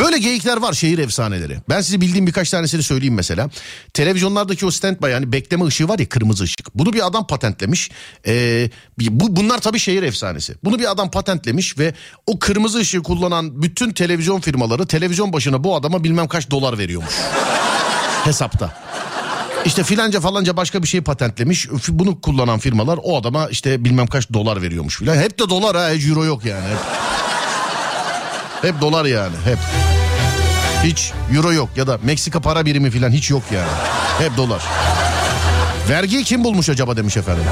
Böyle 0.00 0.18
geyikler 0.18 0.56
var 0.56 0.72
şehir 0.72 0.98
efsaneleri. 0.98 1.58
Ben 1.68 1.80
size 1.80 2.00
bildiğim 2.00 2.26
birkaç 2.26 2.50
tanesini 2.50 2.82
söyleyeyim 2.82 3.14
mesela. 3.14 3.50
Televizyonlardaki 3.94 4.66
o 4.66 4.70
standby 4.70 5.06
yani 5.06 5.32
bekleme 5.32 5.64
ışığı 5.64 5.88
var 5.88 5.98
ya 5.98 6.08
kırmızı 6.08 6.44
ışık. 6.44 6.74
Bunu 6.74 6.92
bir 6.92 7.06
adam 7.06 7.26
patentlemiş. 7.26 7.90
Ee, 8.26 8.70
bu, 8.98 9.36
bunlar 9.36 9.58
tabii 9.58 9.78
şehir 9.78 10.02
efsanesi. 10.02 10.54
Bunu 10.64 10.78
bir 10.78 10.90
adam 10.90 11.10
patentlemiş 11.10 11.78
ve 11.78 11.94
o 12.26 12.38
kırmızı 12.38 12.78
ışığı 12.78 13.02
kullanan 13.02 13.62
bütün 13.62 13.92
televizyon 13.92 14.40
firmaları 14.40 14.86
televizyon 14.86 15.32
başına 15.32 15.64
bu 15.64 15.76
adama 15.76 16.04
bilmem 16.04 16.28
kaç 16.28 16.50
dolar 16.50 16.78
veriyormuş. 16.78 17.14
Hesapta. 18.24 18.82
İşte 19.66 19.82
filanca 19.82 20.20
falanca 20.20 20.56
başka 20.56 20.82
bir 20.82 20.88
şey 20.88 21.00
patentlemiş. 21.00 21.68
Bunu 21.88 22.20
kullanan 22.20 22.58
firmalar 22.58 22.98
o 23.02 23.20
adama 23.20 23.48
işte 23.48 23.84
bilmem 23.84 24.06
kaç 24.06 24.32
dolar 24.32 24.62
veriyormuş 24.62 24.98
filan. 24.98 25.16
Hep 25.16 25.38
de 25.38 25.48
dolar 25.48 25.76
ha 25.76 25.92
euro 25.92 26.24
yok 26.24 26.44
yani. 26.44 26.64
Hep, 26.64 26.78
hep 28.62 28.80
dolar 28.80 29.04
yani 29.04 29.34
hep. 29.44 29.58
Hiç 30.84 31.12
euro 31.34 31.52
yok 31.52 31.68
ya 31.76 31.86
da 31.86 31.98
Meksika 32.02 32.40
para 32.40 32.66
birimi 32.66 32.90
filan 32.90 33.10
hiç 33.10 33.30
yok 33.30 33.42
yani. 33.54 33.70
Hep 34.18 34.36
dolar. 34.36 34.62
Vergiyi 35.88 36.24
kim 36.24 36.44
bulmuş 36.44 36.68
acaba 36.68 36.96
demiş 36.96 37.16
efendim. 37.16 37.44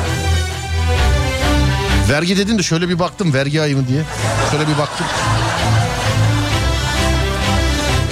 Vergi 2.11 2.37
dedin 2.37 2.59
de 2.59 2.62
şöyle 2.62 2.88
bir 2.88 2.98
baktım 2.98 3.35
vergi 3.35 3.62
ayımı 3.62 3.88
diye. 3.88 4.03
Şöyle 4.50 4.68
bir 4.68 4.79
baktım. 4.79 5.07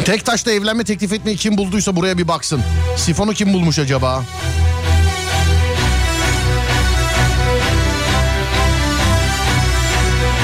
Tek 0.04 0.24
taşla 0.24 0.52
evlenme 0.52 0.84
teklif 0.84 1.12
etmeyi 1.12 1.36
kim 1.36 1.56
bulduysa 1.56 1.96
buraya 1.96 2.18
bir 2.18 2.28
baksın. 2.28 2.60
Sifonu 2.96 3.34
kim 3.34 3.52
bulmuş 3.52 3.78
acaba? 3.78 4.24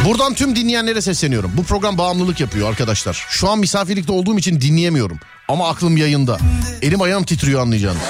Buradan 0.04 0.34
tüm 0.34 0.56
dinleyenlere 0.56 1.02
sesleniyorum. 1.02 1.50
Bu 1.56 1.62
program 1.64 1.98
bağımlılık 1.98 2.40
yapıyor 2.40 2.68
arkadaşlar. 2.68 3.26
Şu 3.28 3.50
an 3.50 3.58
misafirlikte 3.58 4.12
olduğum 4.12 4.38
için 4.38 4.60
dinleyemiyorum. 4.60 5.18
Ama 5.48 5.68
aklım 5.68 5.96
yayında. 5.96 6.38
Elim 6.82 7.02
ayağım 7.02 7.24
titriyor 7.24 7.60
anlayacağınız. 7.60 8.02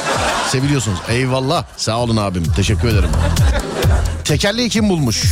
Seviliyorsunuz. 0.51 0.99
Eyvallah. 1.09 1.65
Sağ 1.77 1.99
olun 1.99 2.17
abim. 2.17 2.45
Teşekkür 2.57 2.89
ederim. 2.89 3.11
Tekerleği 4.25 4.69
kim 4.69 4.89
bulmuş? 4.89 5.25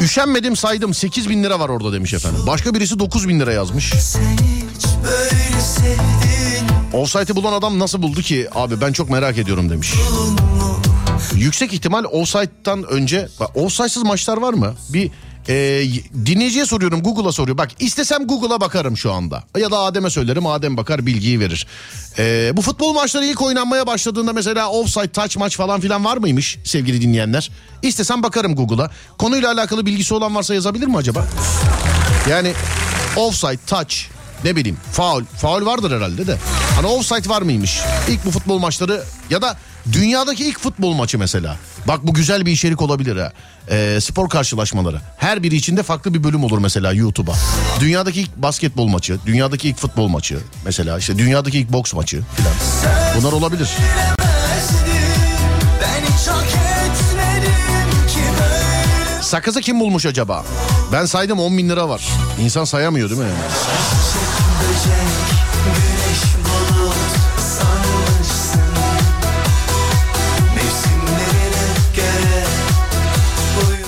Üşenmedim 0.00 0.56
saydım 0.56 0.94
8 0.94 1.28
bin 1.30 1.44
lira 1.44 1.60
var 1.60 1.68
orada 1.68 1.92
demiş 1.92 2.14
efendim. 2.14 2.40
Başka 2.46 2.74
birisi 2.74 2.98
9 2.98 3.28
bin 3.28 3.40
lira 3.40 3.52
yazmış. 3.52 3.92
Offside'i 6.92 7.36
bulan 7.36 7.52
adam 7.52 7.78
nasıl 7.78 8.02
buldu 8.02 8.22
ki? 8.22 8.48
Abi 8.54 8.80
ben 8.80 8.92
çok 8.92 9.10
merak 9.10 9.38
ediyorum 9.38 9.70
demiş. 9.70 9.92
Yüksek 11.36 11.72
ihtimal 11.72 12.04
offside'dan 12.04 12.84
önce... 12.84 13.28
Offside'sız 13.54 14.02
maçlar 14.02 14.36
var 14.36 14.54
mı? 14.54 14.74
Bir 14.88 15.10
e, 15.48 15.54
dinleyiciye 16.26 16.66
soruyorum 16.66 17.02
Google'a 17.02 17.32
soruyor. 17.32 17.58
Bak 17.58 17.70
istesem 17.78 18.26
Google'a 18.26 18.60
bakarım 18.60 18.96
şu 18.96 19.12
anda. 19.12 19.44
Ya 19.58 19.70
da 19.70 19.78
Adem'e 19.78 20.10
söylerim 20.10 20.46
Adem 20.46 20.76
bakar 20.76 21.06
bilgiyi 21.06 21.40
verir. 21.40 21.66
E, 22.18 22.52
bu 22.56 22.62
futbol 22.62 22.92
maçları 22.92 23.24
ilk 23.26 23.42
oynanmaya 23.42 23.86
başladığında 23.86 24.32
mesela 24.32 24.70
offside 24.70 25.08
touch 25.08 25.36
maç 25.36 25.56
falan 25.56 25.80
filan 25.80 26.04
var 26.04 26.16
mıymış 26.16 26.58
sevgili 26.64 27.00
dinleyenler? 27.00 27.50
İstesem 27.82 28.22
bakarım 28.22 28.56
Google'a. 28.56 28.90
Konuyla 29.18 29.52
alakalı 29.52 29.86
bilgisi 29.86 30.14
olan 30.14 30.34
varsa 30.34 30.54
yazabilir 30.54 30.86
mi 30.86 30.96
acaba? 30.96 31.26
Yani 32.30 32.52
offside 33.16 33.58
touch 33.66 34.15
ne 34.46 34.56
bileyim 34.56 34.78
faul. 34.92 35.24
Faul 35.24 35.66
vardır 35.66 35.96
herhalde 35.96 36.26
de. 36.26 36.36
Hani 36.76 36.86
offside 36.86 37.28
var 37.28 37.42
mıymış? 37.42 37.80
İlk 38.08 38.24
bu 38.24 38.30
futbol 38.30 38.58
maçları 38.58 39.04
ya 39.30 39.42
da 39.42 39.56
dünyadaki 39.92 40.44
ilk 40.48 40.60
futbol 40.60 40.92
maçı 40.92 41.18
mesela. 41.18 41.56
Bak 41.88 42.06
bu 42.06 42.14
güzel 42.14 42.46
bir 42.46 42.52
içerik 42.52 42.82
olabilir 42.82 43.16
ha. 43.16 43.32
Ee, 43.70 43.98
spor 44.00 44.28
karşılaşmaları. 44.28 45.00
Her 45.16 45.42
biri 45.42 45.56
içinde 45.56 45.82
farklı 45.82 46.14
bir 46.14 46.24
bölüm 46.24 46.44
olur 46.44 46.58
mesela 46.58 46.92
YouTube'a. 46.92 47.34
Dünyadaki 47.80 48.20
ilk 48.20 48.36
basketbol 48.36 48.86
maçı, 48.86 49.18
dünyadaki 49.26 49.68
ilk 49.68 49.78
futbol 49.78 50.08
maçı 50.08 50.38
mesela 50.64 50.98
işte 50.98 51.18
dünyadaki 51.18 51.58
ilk 51.58 51.72
boks 51.72 51.94
maçı 51.94 52.22
filan. 52.36 52.54
Bunlar 53.18 53.32
olabilir. 53.32 53.68
Sakızı 59.22 59.60
kim 59.60 59.80
bulmuş 59.80 60.06
acaba? 60.06 60.44
Ben 60.92 61.04
saydım 61.04 61.40
10 61.40 61.58
bin 61.58 61.68
lira 61.68 61.88
var. 61.88 62.08
İnsan 62.40 62.64
sayamıyor 62.64 63.10
değil 63.10 63.20
mi? 63.20 63.26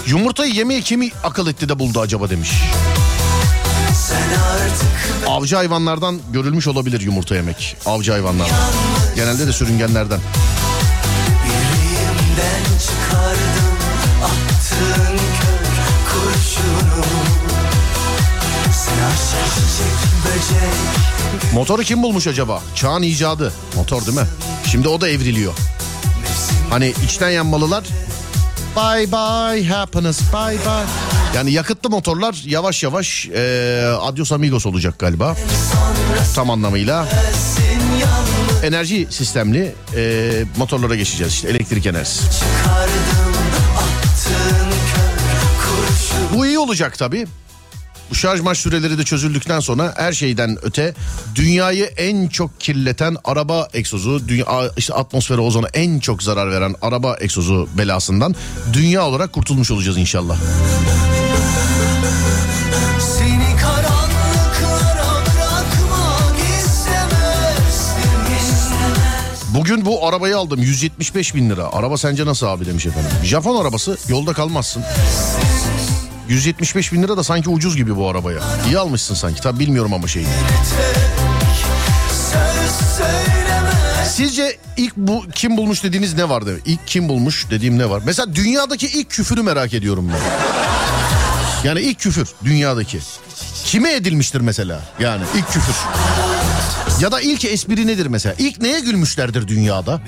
Yumurtayı 0.06 0.54
yemeye 0.54 0.80
kimi 0.80 1.10
akıl 1.24 1.46
etti 1.46 1.68
de 1.68 1.78
buldu 1.78 2.00
acaba 2.00 2.30
demiş. 2.30 2.50
Avcı 5.26 5.56
hayvanlardan 5.56 6.18
görülmüş 6.32 6.66
olabilir 6.66 7.00
yumurta 7.00 7.34
yemek. 7.34 7.76
Avcı 7.86 8.12
hayvanlar. 8.12 8.48
Genelde 9.16 9.46
de 9.46 9.52
sürüngenlerden. 9.52 10.20
Yüreğimden 11.46 12.78
çıkardım 12.78 13.78
attığın 14.24 15.07
Motoru 21.54 21.82
kim 21.82 22.02
bulmuş 22.02 22.26
acaba? 22.26 22.62
Çağın 22.74 23.02
icadı. 23.02 23.52
Motor 23.76 24.06
değil 24.06 24.18
mi? 24.18 24.26
Şimdi 24.70 24.88
o 24.88 25.00
da 25.00 25.08
evriliyor. 25.08 25.52
Hani 26.70 26.94
içten 27.04 27.30
yanmalılar. 27.30 27.84
Bye 28.76 29.12
bye 29.12 29.68
happiness 29.68 30.20
bye 30.32 30.58
bye. 30.58 30.86
Yani 31.36 31.52
yakıtlı 31.52 31.90
motorlar 31.90 32.42
yavaş 32.46 32.82
yavaş 32.82 33.28
e, 33.34 33.82
adios 34.00 34.32
amigos 34.32 34.66
olacak 34.66 34.98
galiba. 34.98 35.36
Tam 36.34 36.50
anlamıyla. 36.50 37.08
Enerji 38.62 39.06
sistemli 39.10 39.74
e, 39.96 40.30
motorlara 40.56 40.94
geçeceğiz 40.94 41.32
işte 41.32 41.48
elektrik 41.48 41.86
enerjisi. 41.86 42.24
Bu 46.34 46.46
iyi 46.46 46.58
olacak 46.58 46.98
tabii. 46.98 47.26
Bu 48.10 48.14
şarj 48.14 48.40
maç 48.40 48.58
süreleri 48.58 48.98
de 48.98 49.04
çözüldükten 49.04 49.60
sonra 49.60 49.94
her 49.96 50.12
şeyden 50.12 50.58
öte 50.62 50.94
dünyayı 51.34 51.84
en 51.84 52.28
çok 52.28 52.60
kirleten 52.60 53.16
araba 53.24 53.68
egzozu, 53.74 54.28
dünya, 54.28 54.46
işte 54.76 54.94
atmosfere 54.94 55.40
ozona 55.40 55.66
en 55.74 55.98
çok 55.98 56.22
zarar 56.22 56.50
veren 56.50 56.74
araba 56.82 57.16
egzozu 57.20 57.68
belasından 57.78 58.34
dünya 58.72 59.06
olarak 59.06 59.32
kurtulmuş 59.32 59.70
olacağız 59.70 59.98
inşallah. 59.98 60.36
Bugün 69.54 69.84
bu 69.84 70.06
arabayı 70.06 70.36
aldım 70.38 70.62
175 70.62 71.34
bin 71.34 71.50
lira. 71.50 71.72
Araba 71.72 71.96
sence 71.96 72.26
nasıl 72.26 72.46
abi 72.46 72.66
demiş 72.66 72.86
efendim. 72.86 73.10
Japon 73.24 73.62
arabası 73.62 73.98
yolda 74.08 74.32
kalmazsın. 74.32 74.84
175 76.28 76.92
bin 76.92 77.02
lira 77.02 77.16
da 77.16 77.24
sanki 77.24 77.50
ucuz 77.50 77.76
gibi 77.76 77.96
bu 77.96 78.08
arabaya. 78.08 78.40
İyi 78.66 78.78
almışsın 78.78 79.14
sanki. 79.14 79.40
Tabi 79.40 79.58
bilmiyorum 79.58 79.94
ama 79.94 80.08
şeyi. 80.08 80.26
Sizce 84.08 84.56
ilk 84.76 84.96
bu 84.96 85.24
kim 85.34 85.56
bulmuş 85.56 85.82
dediğiniz 85.84 86.14
ne 86.14 86.28
vardı? 86.28 86.60
İlk 86.66 86.86
kim 86.86 87.08
bulmuş 87.08 87.46
dediğim 87.50 87.78
ne 87.78 87.90
var? 87.90 88.02
Mesela 88.06 88.34
dünyadaki 88.34 88.86
ilk 88.86 89.10
küfürü 89.10 89.42
merak 89.42 89.74
ediyorum 89.74 90.10
ben. 90.14 90.20
Yani 91.68 91.80
ilk 91.80 91.98
küfür 92.00 92.28
dünyadaki. 92.44 92.98
Kime 93.64 93.94
edilmiştir 93.94 94.40
mesela? 94.40 94.80
Yani 95.00 95.22
ilk 95.36 95.46
küfür. 95.46 95.74
Ya 97.00 97.12
da 97.12 97.20
ilk 97.20 97.44
espri 97.44 97.86
nedir 97.86 98.06
mesela? 98.06 98.34
İlk 98.38 98.62
neye 98.62 98.80
gülmüşlerdir 98.80 99.48
dünyada? 99.48 100.00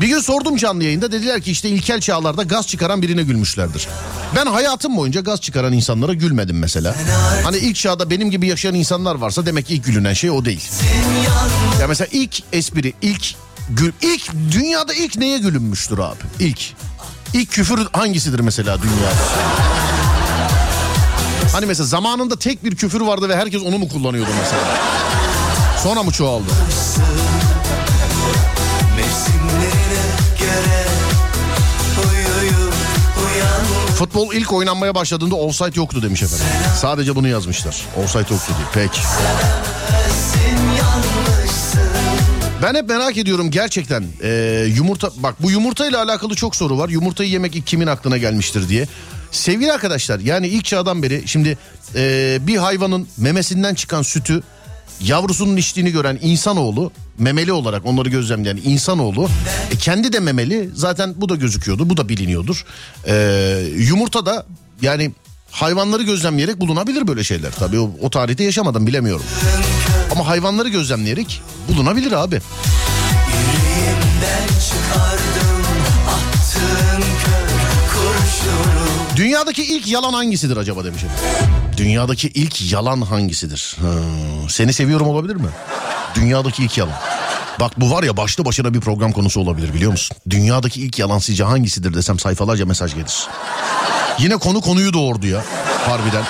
Bir 0.00 0.08
gün 0.08 0.20
sordum 0.20 0.56
canlı 0.56 0.84
yayında 0.84 1.12
dediler 1.12 1.40
ki 1.40 1.50
işte 1.50 1.68
ilkel 1.68 2.00
çağlarda 2.00 2.42
gaz 2.42 2.66
çıkaran 2.68 3.02
birine 3.02 3.22
gülmüşlerdir. 3.22 3.88
Ben 4.34 4.46
hayatım 4.46 4.96
boyunca 4.96 5.20
gaz 5.20 5.40
çıkaran 5.40 5.72
insanlara 5.72 6.12
gülmedim 6.14 6.58
mesela. 6.58 6.94
Hani 7.44 7.56
ilk 7.56 7.76
çağda 7.76 8.10
benim 8.10 8.30
gibi 8.30 8.46
yaşayan 8.46 8.74
insanlar 8.74 9.14
varsa 9.14 9.46
demek 9.46 9.66
ki 9.66 9.74
ilk 9.74 9.84
gülünen 9.84 10.12
şey 10.12 10.30
o 10.30 10.44
değil. 10.44 10.68
Ya 11.80 11.86
mesela 11.88 12.08
ilk 12.12 12.42
espri, 12.52 12.94
ilk 13.02 13.34
gül, 13.70 13.92
ilk 14.02 14.30
dünyada 14.52 14.94
ilk 14.94 15.16
neye 15.16 15.38
gülünmüştür 15.38 15.98
abi? 15.98 16.18
İlk. 16.38 16.60
İlk 17.34 17.50
küfür 17.50 17.86
hangisidir 17.92 18.40
mesela 18.40 18.78
dünyada? 18.82 19.14
Hani 21.52 21.66
mesela 21.66 21.86
zamanında 21.86 22.38
tek 22.38 22.64
bir 22.64 22.76
küfür 22.76 23.00
vardı 23.00 23.28
ve 23.28 23.36
herkes 23.36 23.62
onu 23.62 23.78
mu 23.78 23.88
kullanıyordu 23.88 24.30
mesela? 24.42 24.62
Sonra 25.82 26.02
mı 26.02 26.12
çoğaldı? 26.12 26.50
Futbol 33.96 34.32
ilk 34.32 34.52
oynanmaya 34.52 34.94
başladığında 34.94 35.34
offside 35.34 35.70
yoktu 35.74 36.02
demiş 36.02 36.22
efendim. 36.22 36.46
Sadece 36.80 37.16
bunu 37.16 37.28
yazmışlar. 37.28 37.82
Offside 38.04 38.34
yoktu 38.34 38.52
diye. 38.58 38.86
Peki. 38.86 39.00
Ben 42.62 42.74
hep 42.74 42.88
merak 42.88 43.16
ediyorum 43.16 43.50
gerçekten 43.50 44.04
ee, 44.22 44.64
yumurta 44.76 45.10
bak 45.16 45.34
bu 45.42 45.50
yumurta 45.50 45.86
ile 45.86 45.96
alakalı 45.96 46.34
çok 46.34 46.56
soru 46.56 46.78
var. 46.78 46.88
Yumurtayı 46.88 47.30
yemek 47.30 47.56
ilk 47.56 47.66
kimin 47.66 47.86
aklına 47.86 48.16
gelmiştir 48.16 48.68
diye. 48.68 48.88
Sevgili 49.30 49.72
arkadaşlar 49.72 50.20
yani 50.20 50.48
ilk 50.48 50.64
çağdan 50.64 51.02
beri 51.02 51.22
şimdi 51.26 51.58
ee, 51.94 52.38
bir 52.40 52.56
hayvanın 52.56 53.08
memesinden 53.16 53.74
çıkan 53.74 54.02
sütü 54.02 54.42
yavrusunun 55.00 55.56
içtiğini 55.56 55.90
gören 55.90 56.18
insanoğlu 56.22 56.92
memeli 57.18 57.52
olarak 57.52 57.86
onları 57.86 58.08
gözlemleyen 58.08 58.60
insanoğlu 58.64 59.28
e, 59.72 59.76
kendi 59.76 60.12
de 60.12 60.20
memeli 60.20 60.70
zaten 60.74 61.14
bu 61.16 61.28
da 61.28 61.34
gözüküyordu 61.34 61.90
bu 61.90 61.96
da 61.96 62.08
biliniyordur. 62.08 62.64
Ee, 63.06 63.62
yumurta 63.76 64.26
da 64.26 64.46
yani 64.82 65.12
hayvanları 65.50 66.02
gözlemleyerek 66.02 66.60
bulunabilir 66.60 67.08
böyle 67.08 67.24
şeyler. 67.24 67.52
Tabii 67.52 67.78
o, 67.78 67.90
o 68.02 68.10
tarihte 68.10 68.44
yaşamadım 68.44 68.86
bilemiyorum. 68.86 69.26
Ama 70.12 70.26
hayvanları 70.26 70.68
gözlemleyerek 70.68 71.42
bulunabilir 71.68 72.12
abi. 72.12 72.40
Dünyadaki 79.16 79.62
ilk 79.64 79.86
yalan 79.86 80.12
hangisidir 80.12 80.56
acaba 80.56 80.84
demişim. 80.84 81.08
Dünyadaki 81.76 82.28
ilk 82.28 82.72
yalan 82.72 83.00
hangisidir? 83.00 83.76
Ha, 83.80 83.88
seni 84.48 84.72
seviyorum 84.72 85.06
olabilir 85.08 85.36
mi? 85.36 85.48
Dünyadaki 86.14 86.64
ilk 86.64 86.78
yalan. 86.78 86.94
Bak 87.60 87.80
bu 87.80 87.90
var 87.90 88.02
ya 88.02 88.16
başlı 88.16 88.44
başına 88.44 88.74
bir 88.74 88.80
program 88.80 89.12
konusu 89.12 89.40
olabilir 89.40 89.74
biliyor 89.74 89.90
musun? 89.90 90.16
Dünyadaki 90.30 90.80
ilk 90.80 90.98
yalan 90.98 91.18
sizce 91.18 91.44
hangisidir 91.44 91.94
desem 91.94 92.18
sayfalarca 92.18 92.66
mesaj 92.66 92.94
gelir. 92.94 93.28
Yine 94.18 94.36
konu 94.36 94.60
konuyu 94.60 94.92
doğurdu 94.92 95.26
ya 95.26 95.44
harbiden. 95.86 96.24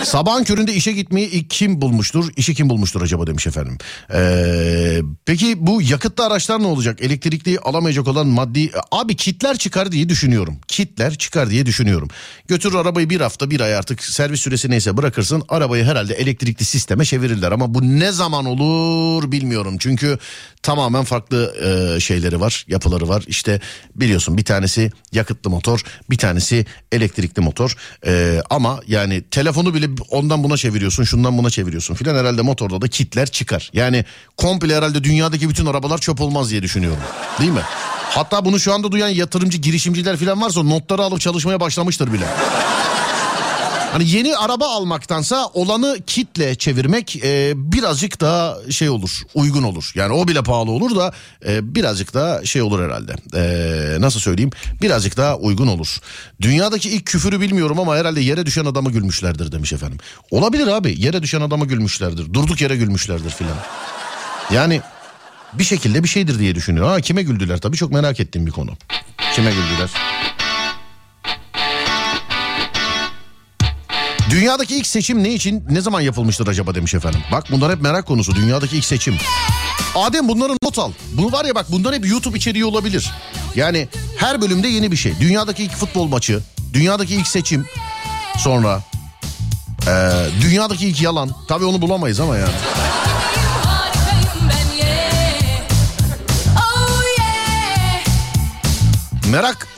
Sabahın 0.04 0.44
köründe 0.44 0.74
işe 0.74 0.92
gitmeyi 0.92 1.48
kim 1.48 1.80
bulmuştur? 1.80 2.32
İşi 2.36 2.54
kim 2.54 2.68
bulmuştur 2.70 3.02
acaba 3.02 3.26
demiş 3.26 3.46
efendim. 3.46 3.78
Ee, 4.14 5.00
peki 5.24 5.66
bu 5.66 5.82
yakıtlı 5.82 6.26
araçlar 6.26 6.62
ne 6.62 6.66
olacak? 6.66 7.00
Elektrikli 7.00 7.58
alamayacak 7.58 8.08
olan 8.08 8.26
maddi... 8.26 8.70
Abi 8.92 9.16
kitler 9.16 9.58
çıkar 9.58 9.92
diye 9.92 10.08
düşünüyorum. 10.08 10.58
Kitler 10.68 11.14
çıkar 11.14 11.50
diye 11.50 11.66
düşünüyorum. 11.66 12.08
Götürür 12.48 12.74
arabayı 12.74 13.10
bir 13.10 13.20
hafta 13.20 13.50
bir 13.50 13.60
ay 13.60 13.74
artık 13.74 14.04
servis 14.04 14.40
süresi 14.40 14.70
neyse 14.70 14.96
bırakırsın. 14.96 15.42
Arabayı 15.48 15.84
herhalde 15.84 16.14
elektrikli 16.14 16.64
sisteme 16.64 17.04
çevirirler. 17.04 17.52
Ama 17.52 17.74
bu 17.74 17.82
ne 17.82 18.12
zaman 18.12 18.44
olur 18.46 19.32
bilmiyorum. 19.32 19.76
Çünkü 19.78 20.18
tamamen 20.62 21.04
farklı 21.04 21.54
e, 21.96 22.00
şeyleri 22.00 22.40
var, 22.40 22.64
yapıları 22.68 23.08
var. 23.08 23.24
İşte 23.26 23.60
biliyorsun 23.94 24.36
bir 24.36 24.44
tanesi 24.44 24.90
yakıtlı 25.12 25.50
motor, 25.50 25.80
bir 26.10 26.18
tanesi 26.18 26.66
elektrikli 26.92 27.40
motor. 27.40 27.76
E, 28.06 28.42
ama 28.50 28.80
yani 28.86 29.22
telefonu 29.30 29.74
bile 29.74 29.89
ondan 30.10 30.44
buna 30.44 30.56
çeviriyorsun, 30.56 31.04
şundan 31.04 31.38
buna 31.38 31.50
çeviriyorsun 31.50 31.94
filan. 31.94 32.14
Herhalde 32.14 32.42
motorda 32.42 32.82
da 32.82 32.88
kitler 32.88 33.30
çıkar. 33.30 33.70
Yani 33.72 34.04
komple 34.36 34.76
herhalde 34.76 35.04
dünyadaki 35.04 35.48
bütün 35.48 35.66
arabalar 35.66 35.98
çöp 35.98 36.20
olmaz 36.20 36.50
diye 36.50 36.62
düşünüyorum. 36.62 37.02
Değil 37.40 37.50
mi? 37.50 37.62
Hatta 38.10 38.44
bunu 38.44 38.60
şu 38.60 38.72
anda 38.72 38.92
duyan 38.92 39.08
yatırımcı, 39.08 39.58
girişimciler 39.58 40.16
filan 40.16 40.42
varsa 40.42 40.62
notları 40.62 41.02
alıp 41.02 41.20
çalışmaya 41.20 41.60
başlamıştır 41.60 42.12
bile. 42.12 42.24
Hani 43.92 44.10
yeni 44.10 44.36
araba 44.36 44.68
almaktansa 44.68 45.46
olanı 45.46 45.98
kitle 46.06 46.54
çevirmek 46.54 47.16
e, 47.24 47.52
birazcık 47.56 48.20
daha 48.20 48.56
şey 48.70 48.88
olur, 48.90 49.22
uygun 49.34 49.62
olur. 49.62 49.92
Yani 49.94 50.12
o 50.12 50.28
bile 50.28 50.42
pahalı 50.42 50.70
olur 50.70 50.96
da 50.96 51.12
e, 51.46 51.74
birazcık 51.74 52.14
daha 52.14 52.44
şey 52.44 52.62
olur 52.62 52.84
herhalde. 52.84 53.14
E, 53.34 54.00
nasıl 54.00 54.20
söyleyeyim? 54.20 54.50
Birazcık 54.82 55.16
daha 55.16 55.36
uygun 55.36 55.66
olur. 55.66 55.98
Dünyadaki 56.40 56.90
ilk 56.90 57.06
küfürü 57.06 57.40
bilmiyorum 57.40 57.80
ama 57.80 57.96
herhalde 57.96 58.20
yere 58.20 58.46
düşen 58.46 58.64
adamı 58.64 58.90
gülmüşlerdir 58.90 59.52
demiş 59.52 59.72
efendim. 59.72 59.98
Olabilir 60.30 60.66
abi. 60.66 60.94
Yere 60.98 61.22
düşen 61.22 61.40
adamı 61.40 61.66
gülmüşlerdir. 61.66 62.34
Durduk 62.34 62.60
yere 62.60 62.76
gülmüşlerdir 62.76 63.30
filan. 63.30 63.56
Yani 64.52 64.80
bir 65.52 65.64
şekilde 65.64 66.02
bir 66.02 66.08
şeydir 66.08 66.38
diye 66.38 66.54
düşünüyor. 66.54 66.86
Ha 66.86 67.00
kime 67.00 67.22
güldüler 67.22 67.58
tabii 67.58 67.76
çok 67.76 67.92
merak 67.92 68.20
ettiğim 68.20 68.46
bir 68.46 68.52
konu. 68.52 68.70
Kime 69.34 69.50
güldüler? 69.50 69.90
Dünyadaki 74.30 74.76
ilk 74.76 74.86
seçim 74.86 75.22
ne 75.22 75.34
için 75.34 75.64
ne 75.70 75.80
zaman 75.80 76.00
yapılmıştır 76.00 76.46
acaba 76.46 76.74
demiş 76.74 76.94
efendim. 76.94 77.20
Bak 77.32 77.44
bunlar 77.50 77.72
hep 77.72 77.82
merak 77.82 78.06
konusu 78.06 78.34
dünyadaki 78.34 78.76
ilk 78.76 78.84
seçim. 78.84 79.16
Adem 79.94 80.28
bunları 80.28 80.52
not 80.62 80.78
al. 80.78 80.92
Bunu 81.12 81.32
var 81.32 81.44
ya 81.44 81.54
bak 81.54 81.66
bunlar 81.68 81.94
hep 81.94 82.06
YouTube 82.06 82.36
içeriği 82.36 82.64
olabilir. 82.64 83.10
Yani 83.54 83.88
her 84.16 84.40
bölümde 84.40 84.68
yeni 84.68 84.92
bir 84.92 84.96
şey. 84.96 85.12
Dünyadaki 85.20 85.62
ilk 85.64 85.72
futbol 85.72 86.06
maçı, 86.06 86.40
dünyadaki 86.72 87.14
ilk 87.14 87.26
seçim, 87.26 87.66
sonra 88.38 88.82
ee, 89.88 90.10
dünyadaki 90.42 90.88
ilk 90.88 91.02
yalan. 91.02 91.30
Tabii 91.48 91.64
onu 91.64 91.82
bulamayız 91.82 92.20
ama 92.20 92.36
yani. 92.36 92.52
Merak 99.30 99.68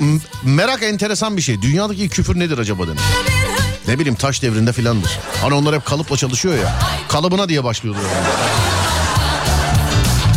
merak 0.44 0.82
enteresan 0.82 1.36
bir 1.36 1.42
şey. 1.42 1.62
Dünyadaki 1.62 2.08
küfür 2.08 2.38
nedir 2.38 2.58
acaba 2.58 2.86
demiş. 2.88 3.02
Ne 3.88 3.98
bileyim 3.98 4.14
taş 4.14 4.42
devrinde 4.42 4.72
filandır. 4.72 5.18
Hani 5.42 5.54
onlar 5.54 5.74
hep 5.74 5.86
kalıpla 5.86 6.16
çalışıyor 6.16 6.54
ya. 6.54 6.74
Kalıbına 7.08 7.48
diye 7.48 7.64
başlıyorlar 7.64 8.02
yani. 8.02 8.26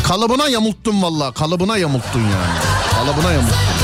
Kalıbına 0.04 0.48
yamulttun 0.48 1.02
valla. 1.04 1.32
Kalıbına 1.32 1.78
yamulttun 1.78 2.20
yani. 2.20 2.60
Kalıbına 2.96 3.32
yamulttun. 3.32 3.75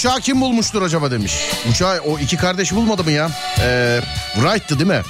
Uçağı 0.00 0.20
kim 0.20 0.40
bulmuştur 0.40 0.82
acaba 0.82 1.10
demiş. 1.10 1.32
Uçağı 1.70 2.00
o 2.00 2.18
iki 2.18 2.36
kardeş 2.36 2.72
bulmadı 2.72 3.04
mı 3.04 3.10
ya? 3.10 3.30
Ee, 3.60 4.00
Wright'tı 4.34 4.78
değil 4.78 4.90
mi? 4.90 5.02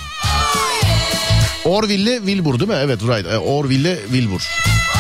Orville 1.65 2.17
Wilbur 2.17 2.59
değil 2.59 2.71
mi? 2.71 2.77
Evet 2.81 3.01
Wright. 3.01 3.27
Ee, 3.27 3.39
Orville 3.39 3.99
Wilbur. 4.03 4.41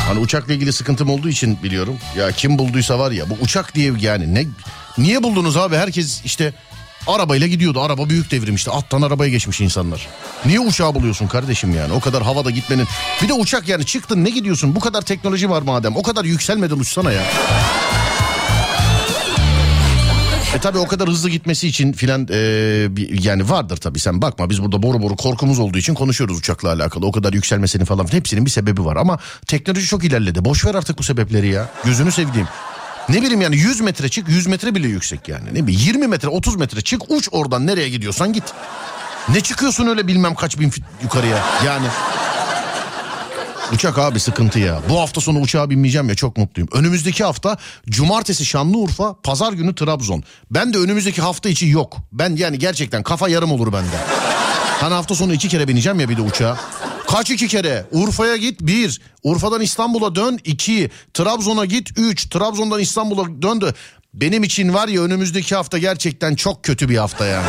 Hani 0.08 0.18
uçakla 0.18 0.52
ilgili 0.52 0.72
sıkıntım 0.72 1.10
olduğu 1.10 1.28
için 1.28 1.62
biliyorum. 1.62 1.98
Ya 2.16 2.32
kim 2.32 2.58
bulduysa 2.58 2.98
var 2.98 3.10
ya 3.10 3.30
bu 3.30 3.36
uçak 3.40 3.74
diye 3.74 3.92
yani 4.00 4.34
ne 4.34 4.46
niye 4.98 5.22
buldunuz 5.22 5.56
abi? 5.56 5.76
Herkes 5.76 6.20
işte 6.24 6.54
arabayla 7.06 7.46
gidiyordu. 7.46 7.80
Araba 7.80 8.08
büyük 8.08 8.30
devrim 8.30 8.54
işte. 8.54 8.70
Attan 8.70 9.02
arabaya 9.02 9.30
geçmiş 9.30 9.60
insanlar. 9.60 10.08
Niye 10.46 10.60
uçağı 10.60 10.94
buluyorsun 10.94 11.26
kardeşim 11.26 11.74
yani? 11.76 11.92
O 11.92 12.00
kadar 12.00 12.22
havada 12.22 12.50
gitmenin. 12.50 12.86
Bir 13.22 13.28
de 13.28 13.32
uçak 13.32 13.68
yani 13.68 13.86
çıktın 13.86 14.24
ne 14.24 14.30
gidiyorsun? 14.30 14.74
Bu 14.76 14.80
kadar 14.80 15.02
teknoloji 15.02 15.50
var 15.50 15.62
madem. 15.62 15.96
O 15.96 16.02
kadar 16.02 16.24
yükselmeden 16.24 16.76
uçsana 16.76 17.12
ya. 17.12 17.22
E 20.54 20.58
tabi 20.58 20.78
o 20.78 20.86
kadar 20.86 21.08
hızlı 21.08 21.30
gitmesi 21.30 21.68
için 21.68 21.92
filan 21.92 22.28
e, 22.30 22.36
yani 23.22 23.50
vardır 23.50 23.76
tabi 23.76 23.98
sen 23.98 24.22
bakma 24.22 24.50
biz 24.50 24.62
burada 24.62 24.82
boru 24.82 25.02
boru 25.02 25.16
korkumuz 25.16 25.58
olduğu 25.58 25.78
için 25.78 25.94
konuşuyoruz 25.94 26.38
uçakla 26.38 26.68
alakalı. 26.68 27.06
O 27.06 27.12
kadar 27.12 27.32
yükselmesini 27.32 27.84
falan 27.84 28.12
hepsinin 28.12 28.46
bir 28.46 28.50
sebebi 28.50 28.84
var 28.84 28.96
ama 28.96 29.18
teknoloji 29.46 29.86
çok 29.86 30.04
ilerledi. 30.04 30.44
Boş 30.44 30.64
ver 30.64 30.74
artık 30.74 30.98
bu 30.98 31.02
sebepleri 31.02 31.48
ya. 31.48 31.68
Gözünü 31.84 32.12
sevdiğim. 32.12 32.48
Ne 33.08 33.22
bileyim 33.22 33.40
yani 33.40 33.56
100 33.56 33.80
metre 33.80 34.08
çık 34.08 34.28
100 34.28 34.46
metre 34.46 34.74
bile 34.74 34.88
yüksek 34.88 35.28
yani. 35.28 35.46
Ne 35.48 35.66
bileyim 35.66 35.80
20 35.86 36.06
metre 36.06 36.28
30 36.28 36.56
metre 36.56 36.80
çık 36.80 37.02
uç 37.10 37.28
oradan 37.32 37.66
nereye 37.66 37.88
gidiyorsan 37.88 38.32
git. 38.32 38.44
Ne 39.28 39.40
çıkıyorsun 39.40 39.86
öyle 39.86 40.06
bilmem 40.06 40.34
kaç 40.34 40.58
bin 40.58 40.70
fit 40.70 40.84
yukarıya 41.02 41.38
yani. 41.66 41.86
Uçak 43.74 43.98
abi 43.98 44.20
sıkıntı 44.20 44.58
ya. 44.58 44.80
Bu 44.88 45.00
hafta 45.00 45.20
sonu 45.20 45.40
uçağa 45.40 45.70
binmeyeceğim 45.70 46.08
ya 46.08 46.14
çok 46.14 46.36
mutluyum. 46.36 46.68
Önümüzdeki 46.72 47.24
hafta 47.24 47.56
cumartesi 47.88 48.44
Şanlıurfa, 48.46 49.14
pazar 49.22 49.52
günü 49.52 49.74
Trabzon. 49.74 50.22
Ben 50.50 50.74
de 50.74 50.78
önümüzdeki 50.78 51.22
hafta 51.22 51.48
içi 51.48 51.68
yok. 51.68 51.96
Ben 52.12 52.36
yani 52.36 52.58
gerçekten 52.58 53.02
kafa 53.02 53.28
yarım 53.28 53.52
olur 53.52 53.72
bende. 53.72 53.96
Hani 54.80 54.94
hafta 54.94 55.14
sonu 55.14 55.34
iki 55.34 55.48
kere 55.48 55.68
bineceğim 55.68 56.00
ya 56.00 56.08
bir 56.08 56.16
de 56.16 56.22
uçağa. 56.22 56.56
Kaç 57.08 57.30
iki 57.30 57.48
kere? 57.48 57.86
Urfa'ya 57.92 58.36
git 58.36 58.60
bir. 58.60 59.00
Urfa'dan 59.22 59.60
İstanbul'a 59.60 60.14
dön 60.14 60.38
iki. 60.44 60.90
Trabzon'a 61.14 61.64
git 61.64 61.98
üç. 61.98 62.28
Trabzon'dan 62.28 62.80
İstanbul'a 62.80 63.42
döndü. 63.42 63.74
Benim 64.14 64.42
için 64.42 64.74
var 64.74 64.88
ya 64.88 65.02
önümüzdeki 65.02 65.54
hafta 65.54 65.78
gerçekten 65.78 66.34
çok 66.34 66.64
kötü 66.64 66.88
bir 66.88 66.96
hafta 66.96 67.26
yani. 67.26 67.48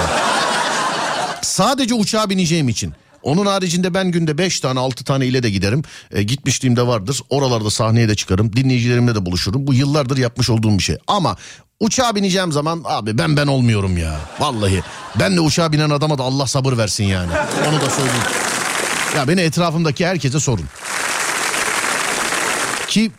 Sadece 1.41 1.93
uçağa 1.93 2.29
bineceğim 2.29 2.69
için. 2.69 2.93
Onun 3.23 3.45
haricinde 3.45 3.93
ben 3.93 4.11
günde 4.11 4.37
5 4.37 4.59
tane 4.59 4.79
6 4.79 5.03
tane 5.03 5.25
ile 5.25 5.43
de 5.43 5.49
giderim. 5.49 5.83
E, 6.11 6.23
gitmişliğimde 6.23 6.87
vardır. 6.87 7.21
Oralarda 7.29 7.69
sahneye 7.69 8.09
de 8.09 8.15
çıkarım. 8.15 8.53
Dinleyicilerimle 8.53 9.15
de 9.15 9.25
buluşurum. 9.25 9.67
Bu 9.67 9.73
yıllardır 9.73 10.17
yapmış 10.17 10.49
olduğum 10.49 10.77
bir 10.77 10.83
şey. 10.83 10.97
Ama 11.07 11.37
uçağa 11.79 12.15
bineceğim 12.15 12.51
zaman 12.51 12.81
abi 12.85 13.17
ben 13.17 13.37
ben 13.37 13.47
olmuyorum 13.47 13.97
ya. 13.97 14.19
Vallahi. 14.39 14.83
Ben 15.19 15.35
de 15.35 15.41
uçağa 15.41 15.71
binen 15.71 15.89
adama 15.89 16.17
da 16.17 16.23
Allah 16.23 16.47
sabır 16.47 16.77
versin 16.77 17.03
yani. 17.03 17.31
Onu 17.69 17.81
da 17.81 17.89
söyleyeyim. 17.89 18.23
Ya 19.15 19.27
beni 19.27 19.41
etrafımdaki 19.41 20.05
herkese 20.07 20.39
sorun. 20.39 20.65
Ki 22.87 23.11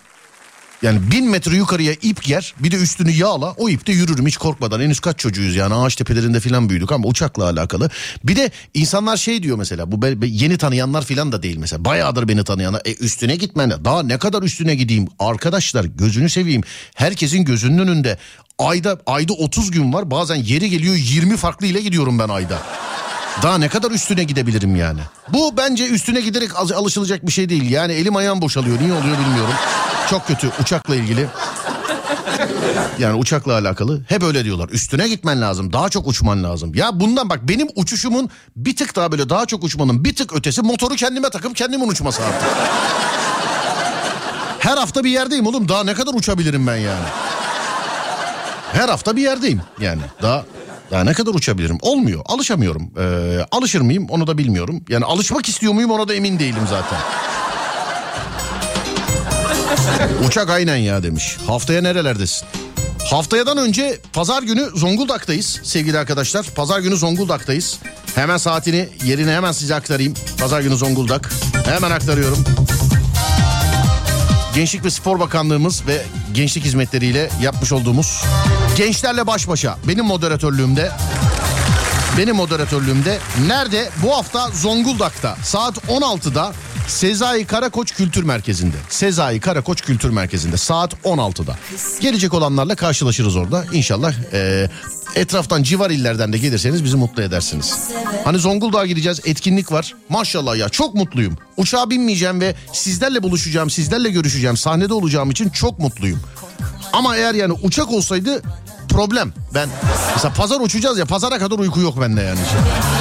yani 0.83 1.11
bin 1.11 1.31
metre 1.31 1.57
yukarıya 1.57 1.93
ip 1.93 2.23
ger 2.23 2.55
bir 2.59 2.71
de 2.71 2.77
üstünü 2.77 3.11
yağla 3.11 3.55
o 3.57 3.69
ipte 3.69 3.93
yürürüm 3.93 4.27
hiç 4.27 4.37
korkmadan. 4.37 4.81
Henüz 4.81 5.01
kaç 5.01 5.19
çocuğuyuz 5.19 5.57
yani 5.57 5.75
ağaç 5.75 5.97
tepelerinde 5.97 6.41
falan 6.41 6.69
büyüdük 6.69 6.93
ama 6.93 7.09
uçakla 7.09 7.45
alakalı. 7.45 7.91
Bir 8.25 8.37
de 8.37 8.51
insanlar 8.75 9.17
şey 9.17 9.43
diyor 9.43 9.59
mesela 9.59 9.93
bu 9.93 10.07
yeni 10.27 10.59
tanıyanlar 10.59 11.03
falan 11.03 11.33
da 11.33 11.43
değil 11.43 11.57
mesela. 11.57 11.85
Bayağıdır 11.85 12.29
beni 12.29 12.45
tanıyanlar 12.45 12.83
e, 12.85 12.95
üstüne 12.95 13.37
gitmen 13.37 13.85
daha 13.85 14.03
ne 14.03 14.19
kadar 14.19 14.43
üstüne 14.43 14.75
gideyim 14.75 15.09
arkadaşlar 15.19 15.85
gözünü 15.85 16.31
seveyim. 16.31 16.63
Herkesin 16.95 17.45
gözünün 17.45 17.79
önünde 17.79 18.19
ayda 18.59 18.99
ayda 19.07 19.33
30 19.33 19.71
gün 19.71 19.93
var 19.93 20.11
bazen 20.11 20.37
yeri 20.37 20.71
geliyor 20.71 20.95
20 20.95 21.37
farklı 21.37 21.67
ile 21.67 21.81
gidiyorum 21.81 22.19
ben 22.19 22.29
ayda. 22.29 22.63
Daha 23.43 23.59
ne 23.59 23.69
kadar 23.69 23.91
üstüne 23.91 24.25
gidebilirim 24.25 24.77
yani. 24.77 25.01
Bu 25.29 25.57
bence 25.57 25.87
üstüne 25.89 26.21
giderek 26.21 26.57
al- 26.57 26.71
alışılacak 26.71 27.27
bir 27.27 27.33
şey 27.33 27.49
değil. 27.49 27.71
Yani 27.71 27.93
elim 27.93 28.17
ayağım 28.17 28.43
boşalıyor. 28.43 28.79
Niye 28.81 28.93
oluyor 28.93 29.19
bilmiyorum. 29.19 29.55
Çok 30.11 30.27
kötü 30.27 30.51
uçakla 30.63 30.95
ilgili. 30.95 31.27
Yani 32.99 33.15
uçakla 33.15 33.53
alakalı 33.59 34.03
hep 34.09 34.23
öyle 34.23 34.45
diyorlar. 34.45 34.69
Üstüne 34.69 35.09
gitmen 35.09 35.41
lazım. 35.41 35.73
Daha 35.73 35.89
çok 35.89 36.07
uçman 36.09 36.45
lazım. 36.45 36.75
Ya 36.75 37.01
bundan 37.01 37.31
bak 37.31 37.39
benim 37.49 37.69
uçuşumun 37.77 38.31
bir 38.57 38.77
tık 38.77 38.97
daha 38.97 39.13
böyle 39.13 39.29
daha 39.29 39.47
çok 39.47 39.65
uçmanın 39.65 40.05
bir 40.05 40.17
tık 40.17 40.33
ötesi 40.37 40.63
motoru 40.63 40.95
kendime 40.95 41.31
takıp 41.31 41.57
kendimin 41.57 41.89
uçması 41.89 42.23
artık. 42.25 42.49
Her 44.59 44.77
hafta 44.77 45.05
bir 45.05 45.11
yerdeyim 45.11 45.47
oğlum. 45.47 45.69
Daha 45.69 45.85
ne 45.85 45.95
kadar 45.95 46.15
uçabilirim 46.15 46.67
ben 46.67 46.77
yani? 46.77 47.05
Her 48.73 48.89
hafta 48.89 49.17
bir 49.17 49.23
yerdeyim 49.23 49.63
yani. 49.81 50.03
Daha 50.23 50.45
daha 50.93 51.05
ne 51.05 51.13
kadar 51.13 51.35
uçabilirim? 51.35 51.79
Olmuyor. 51.83 52.23
Alışamıyorum. 52.27 52.91
Ee, 52.99 53.47
alışır 53.51 53.81
mıyım? 53.81 54.07
Onu 54.11 54.27
da 54.27 54.39
bilmiyorum. 54.39 54.85
Yani 54.89 55.05
alışmak 55.05 55.49
istiyor 55.49 55.73
muyum? 55.73 55.91
Ona 55.91 56.09
da 56.09 56.15
emin 56.15 56.39
değilim 56.39 56.63
zaten. 56.71 56.99
Uçak 60.27 60.51
aynen 60.51 60.77
ya 60.77 61.03
demiş. 61.03 61.37
Haftaya 61.47 61.83
nerelerdesin? 61.83 62.49
Haftayadan 63.11 63.59
önce 63.59 64.01
pazar 64.13 64.43
günü 64.43 64.69
Zonguldak'tayız 64.75 65.61
sevgili 65.63 65.99
arkadaşlar. 65.99 66.47
Pazar 66.55 66.81
günü 66.81 66.97
Zonguldak'tayız. 66.97 67.79
Hemen 68.15 68.37
saatini 68.37 68.89
yerine 69.05 69.33
hemen 69.33 69.53
size 69.53 69.75
aktarayım. 69.75 70.15
Pazar 70.41 70.61
günü 70.61 70.77
Zonguldak. 70.77 71.33
Hemen 71.65 71.91
aktarıyorum. 71.91 72.45
Gençlik 74.55 74.85
ve 74.85 74.91
Spor 74.91 75.21
Bakanlığımız 75.21 75.87
ve 75.87 76.03
gençlik 76.35 76.65
hizmetleriyle 76.65 77.31
yapmış 77.43 77.73
olduğumuz 77.73 78.25
Gençlerle 78.77 79.27
Baş 79.27 79.49
Başa 79.49 79.79
benim 79.89 80.05
moderatörlüğümde 80.05 80.93
benim 82.19 82.37
moderatörlüğümde 82.37 83.19
nerede? 83.47 83.91
Bu 84.03 84.17
hafta 84.17 84.49
Zonguldak'ta 84.49 85.37
saat 85.43 85.77
16'da 85.79 86.53
Sezai 86.89 87.45
Karakoç 87.47 87.93
Kültür 87.95 88.23
Merkezi'nde. 88.23 88.77
Sezai 88.89 89.41
Karakoç 89.41 89.81
Kültür 89.83 90.11
Merkezi'nde 90.11 90.57
saat 90.57 90.95
16'da. 91.05 91.57
Gelecek 92.01 92.35
olanlarla 92.35 92.75
karşılaşırız 92.75 93.37
orada. 93.37 93.65
İnşallah 93.73 94.13
eee, 94.33 94.71
etraftan 95.15 95.63
civar 95.63 95.91
illerden 95.91 96.33
de 96.33 96.39
gelirseniz 96.39 96.85
bizi 96.85 96.97
mutlu 96.97 97.23
edersiniz. 97.23 97.75
Hani 98.25 98.39
Zonguldak'a 98.39 98.87
gideceğiz 98.87 99.21
etkinlik 99.25 99.73
var. 99.73 99.95
Maşallah 100.09 100.57
ya 100.57 100.69
çok 100.69 100.95
mutluyum. 100.95 101.39
Uçağa 101.57 101.91
binmeyeceğim 101.91 102.41
ve 102.41 102.55
sizlerle 102.73 103.23
buluşacağım, 103.23 103.71
sizlerle 103.71 104.11
görüşeceğim. 104.11 104.57
Sahnede 104.57 104.95
olacağım 104.95 105.31
için 105.31 105.49
çok 105.49 105.79
mutluyum. 105.79 106.21
Ama 106.93 107.17
eğer 107.17 107.35
yani 107.35 107.53
uçak 107.53 107.91
olsaydı 107.93 108.43
problem. 108.89 109.33
Ben 109.55 109.69
mesela 110.15 110.35
pazar 110.35 110.61
uçacağız 110.61 110.99
ya 110.99 111.05
pazara 111.07 111.39
kadar 111.39 111.59
uyku 111.59 111.81
yok 111.81 112.01
bende 112.01 112.23
yani. 112.23 112.39
Yapma 112.41 112.92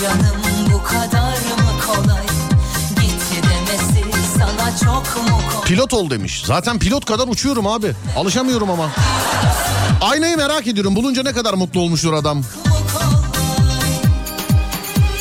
canım 0.00 0.36
bu 0.72 0.82
kadar 0.82 1.32
mı 1.32 1.80
kolay 1.86 2.26
Git 3.00 3.44
demesi 3.44 4.04
sana 4.38 4.76
çok 4.78 5.16
mu 5.30 5.38
kolay 5.52 5.64
Pilot 5.64 5.94
ol 5.94 6.10
demiş. 6.10 6.42
Zaten 6.46 6.78
pilot 6.78 7.04
kadar 7.04 7.28
uçuyorum 7.28 7.66
abi. 7.66 7.92
Alışamıyorum 8.16 8.70
ama. 8.70 8.90
Aynayı 10.00 10.36
merak 10.36 10.66
ediyorum. 10.66 10.96
Bulunca 10.96 11.22
ne 11.22 11.32
kadar 11.32 11.54
mutlu 11.54 11.80
olmuştur 11.80 12.12
adam. 12.12 12.42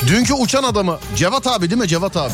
Dünkü 0.08 0.34
uçan 0.34 0.64
adamı 0.64 0.98
Cevat 1.16 1.48
abi 1.48 1.70
değil 1.70 1.82
mi 1.82 1.88
Cevat 1.88 2.18
abi? 2.18 2.34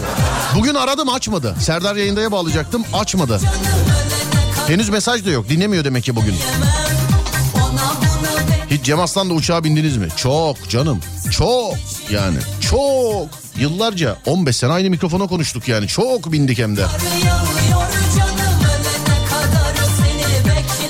Bugün 0.56 0.76
aradım 0.76 1.10
açmadı. 1.10 1.56
Serdar 1.60 1.96
yayındaya 1.96 2.32
bağlayacaktım 2.32 2.84
açmadı. 2.93 3.39
Henüz 4.68 4.89
mesaj 4.89 5.26
da 5.26 5.30
yok 5.30 5.50
dinlemiyor 5.50 5.84
demek 5.86 6.04
ki 6.04 6.16
bugün. 6.16 6.36
Hiç 8.70 8.84
Cem 8.84 9.00
Aslan'la 9.00 9.34
uçağa 9.34 9.64
bindiniz 9.64 9.98
mi? 9.98 10.08
Çok 10.16 10.70
canım. 10.70 11.00
Çok 11.32 11.76
yani. 12.12 12.38
Çok. 12.70 13.30
Yıllarca 13.60 14.18
15 14.26 14.56
sene 14.56 14.72
aynı 14.72 14.90
mikrofona 14.90 15.28
konuştuk 15.28 15.68
yani. 15.68 15.88
Çok 15.88 16.32
bindik 16.32 16.60
hem 16.60 16.78
de. 16.78 16.86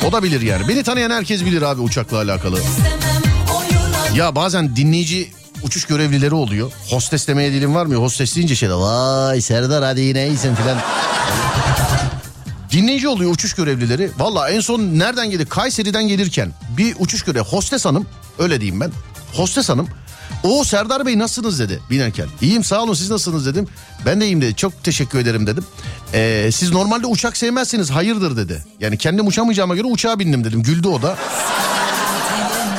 O 0.08 0.12
da 0.12 0.24
bilir 0.24 0.42
yani. 0.42 0.68
Beni 0.68 0.84
tanıyan 0.84 1.10
herkes 1.12 1.46
bilir 1.46 1.62
abi 1.62 1.82
uçakla 1.82 2.18
alakalı. 2.18 2.60
Ya 4.16 4.36
bazen 4.36 4.76
dinleyici 4.76 5.32
uçuş 5.64 5.86
görevlileri 5.86 6.34
oluyor. 6.34 6.72
Hostes 6.90 7.28
demeye 7.28 7.52
dilim 7.52 7.76
var 7.76 7.86
mı? 7.86 7.96
Hostes 7.96 8.36
deyince 8.36 8.56
şeyde 8.56 8.74
vay 8.74 9.42
Serdar 9.42 9.84
hadi 9.84 10.02
yine 10.02 10.28
iyisin 10.28 10.56
filan. 10.56 10.78
Dinleyici 12.72 13.08
oluyor 13.08 13.32
uçuş 13.32 13.54
görevlileri. 13.54 14.10
Valla 14.18 14.50
en 14.50 14.60
son 14.60 14.80
nereden 14.80 15.30
geldi? 15.30 15.46
Kayseri'den 15.46 16.08
gelirken 16.08 16.52
bir 16.78 16.96
uçuş 17.00 17.22
görev 17.24 17.44
hostes 17.44 17.86
hanım 17.86 18.06
öyle 18.40 18.62
diyeyim 18.62 18.82
ben. 18.82 18.92
Hostes 19.34 19.70
hanım 19.70 19.88
o 20.44 20.64
Serdar 20.64 21.06
Bey 21.06 21.20
nasılsınız 21.20 21.60
dedi 21.60 21.82
binerken. 21.90 22.28
İyiyim 22.42 22.64
sağ 22.64 22.84
olun 22.84 22.94
siz 22.94 23.10
nasılsınız 23.12 23.46
dedim. 23.46 23.68
Ben 24.06 24.22
de 24.22 24.26
iyiyim 24.26 24.42
dedi 24.42 24.56
çok 24.56 24.84
teşekkür 24.84 25.20
ederim 25.20 25.48
dedim. 25.48 25.66
Ee, 26.14 26.50
siz 26.54 26.72
normalde 26.72 27.08
uçak 27.08 27.38
sevmezsiniz 27.38 27.92
hayırdır 27.92 28.38
dedi. 28.38 28.66
Yani 28.80 28.98
kendim 28.98 29.28
uçamayacağıma 29.28 29.76
göre 29.76 29.88
uçağa 29.88 30.20
bindim 30.20 30.44
dedim. 30.44 30.64
Güldü 30.64 30.88
o 30.88 31.02
da. 31.02 31.18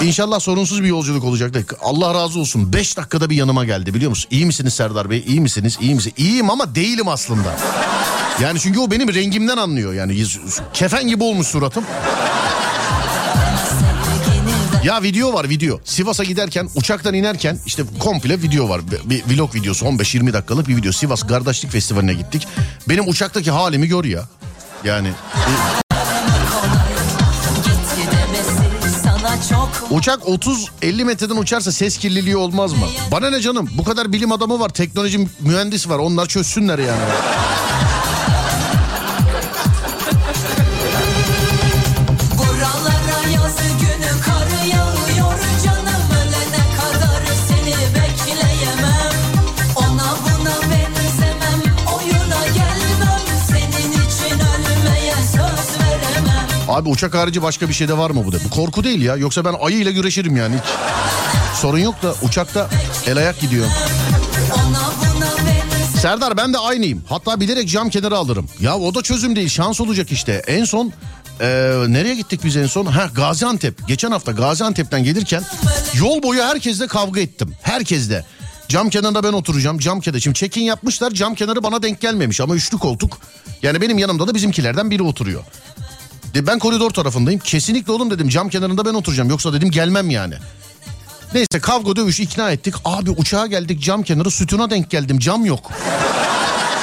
İnşallah 0.02 0.40
sorunsuz 0.40 0.82
bir 0.82 0.88
yolculuk 0.88 1.24
olacak. 1.24 1.74
Allah 1.82 2.14
razı 2.14 2.38
olsun. 2.38 2.72
5 2.72 2.96
dakikada 2.96 3.30
bir 3.30 3.36
yanıma 3.36 3.64
geldi 3.64 3.94
biliyor 3.94 4.10
musun? 4.10 4.28
İyi 4.30 4.46
misiniz 4.46 4.74
Serdar 4.74 5.10
Bey? 5.10 5.24
İyi 5.26 5.40
misiniz? 5.40 5.78
İyi 5.80 5.94
misiniz? 5.94 6.14
İyiyim 6.18 6.50
ama 6.50 6.74
değilim 6.74 7.08
aslında. 7.08 7.56
Yani 8.40 8.60
çünkü 8.60 8.80
o 8.80 8.90
benim 8.90 9.14
rengimden 9.14 9.56
anlıyor 9.56 9.94
yani 9.94 10.24
kefen 10.72 11.08
gibi 11.08 11.24
olmuş 11.24 11.46
suratım. 11.46 11.84
Ya 14.86 15.02
video 15.02 15.32
var 15.32 15.48
video. 15.48 15.80
Sivas'a 15.84 16.24
giderken 16.24 16.68
uçaktan 16.74 17.14
inerken 17.14 17.58
işte 17.66 17.82
komple 17.98 18.42
video 18.42 18.68
var. 18.68 18.80
Bir, 19.04 19.22
vlog 19.24 19.54
videosu 19.54 19.86
15-20 19.86 20.32
dakikalık 20.32 20.68
bir 20.68 20.76
video. 20.76 20.92
Sivas 20.92 21.22
Kardeşlik 21.22 21.72
Festivali'ne 21.72 22.14
gittik. 22.14 22.48
Benim 22.88 23.08
uçaktaki 23.08 23.50
halimi 23.50 23.88
gör 23.88 24.04
ya. 24.04 24.28
Yani 24.84 25.08
çok 29.50 29.68
uçak 29.90 30.22
30-50 30.22 31.04
metreden 31.04 31.36
uçarsa 31.36 31.72
ses 31.72 31.98
kirliliği 31.98 32.36
olmaz 32.36 32.72
mı? 32.72 32.86
Bana 33.12 33.30
ne 33.30 33.40
canım 33.40 33.68
bu 33.78 33.84
kadar 33.84 34.12
bilim 34.12 34.32
adamı 34.32 34.60
var 34.60 34.68
teknoloji 34.68 35.28
mühendis 35.40 35.88
var 35.88 35.98
onlar 35.98 36.26
çözsünler 36.26 36.78
yani. 36.78 37.02
Abi 56.76 56.88
uçak 56.88 57.14
harici 57.14 57.42
başka 57.42 57.68
bir 57.68 57.74
şey 57.74 57.88
de 57.88 57.98
var 57.98 58.10
mı 58.10 58.24
bu 58.26 58.32
da? 58.32 58.36
Bu 58.44 58.50
korku 58.50 58.84
değil 58.84 59.02
ya 59.02 59.16
yoksa 59.16 59.44
ben 59.44 59.54
ayı 59.60 59.76
ile 59.76 59.92
güreşirim 59.92 60.36
yani 60.36 60.54
hiç. 60.54 60.64
Sorun 61.60 61.78
yok 61.78 62.02
da 62.02 62.14
uçakta 62.22 62.68
el 63.06 63.16
ayak 63.16 63.40
gidiyor. 63.40 63.66
Serdar 66.00 66.36
ben 66.36 66.52
de 66.52 66.58
aynıyım. 66.58 67.04
Hatta 67.08 67.40
bilerek 67.40 67.68
cam 67.68 67.90
kenarı 67.90 68.16
alırım. 68.16 68.48
Ya 68.60 68.78
o 68.78 68.94
da 68.94 69.02
çözüm 69.02 69.36
değil 69.36 69.48
şans 69.48 69.80
olacak 69.80 70.12
işte. 70.12 70.42
En 70.46 70.64
son 70.64 70.92
e, 71.40 71.46
nereye 71.88 72.14
gittik 72.14 72.40
biz 72.44 72.56
en 72.56 72.66
son? 72.66 72.86
Ha 72.86 73.10
Gaziantep. 73.14 73.88
Geçen 73.88 74.10
hafta 74.10 74.32
Gaziantep'ten 74.32 75.04
gelirken 75.04 75.42
yol 75.94 76.22
boyu 76.22 76.42
herkesle 76.42 76.86
kavga 76.86 77.20
ettim. 77.20 77.54
Herkesle. 77.62 78.24
Cam 78.68 78.90
kenarında 78.90 79.24
ben 79.24 79.32
oturacağım. 79.32 79.78
Cam 79.78 80.00
kenarı. 80.00 80.20
Şimdi 80.20 80.38
check-in 80.38 80.62
yapmışlar. 80.64 81.10
Cam 81.10 81.34
kenarı 81.34 81.62
bana 81.62 81.82
denk 81.82 82.00
gelmemiş 82.00 82.40
ama 82.40 82.54
üçlü 82.54 82.78
koltuk. 82.78 83.18
Yani 83.62 83.80
benim 83.80 83.98
yanımda 83.98 84.28
da 84.28 84.34
bizimkilerden 84.34 84.90
biri 84.90 85.02
oturuyor. 85.02 85.42
De 86.36 86.46
ben 86.46 86.58
koridor 86.58 86.90
tarafındayım. 86.90 87.40
Kesinlikle 87.40 87.92
oğlum 87.92 88.10
dedim 88.10 88.28
cam 88.28 88.48
kenarında 88.48 88.84
ben 88.84 88.94
oturacağım. 88.94 89.30
Yoksa 89.30 89.52
dedim 89.52 89.70
gelmem 89.70 90.10
yani. 90.10 90.34
Neyse 91.34 91.60
kavga 91.62 91.96
dövüş 91.96 92.20
ikna 92.20 92.50
ettik. 92.50 92.74
Abi 92.84 93.10
uçağa 93.10 93.46
geldik 93.46 93.82
cam 93.82 94.02
kenarı 94.02 94.30
sütuna 94.30 94.70
denk 94.70 94.90
geldim. 94.90 95.18
Cam 95.18 95.44
yok. 95.44 95.70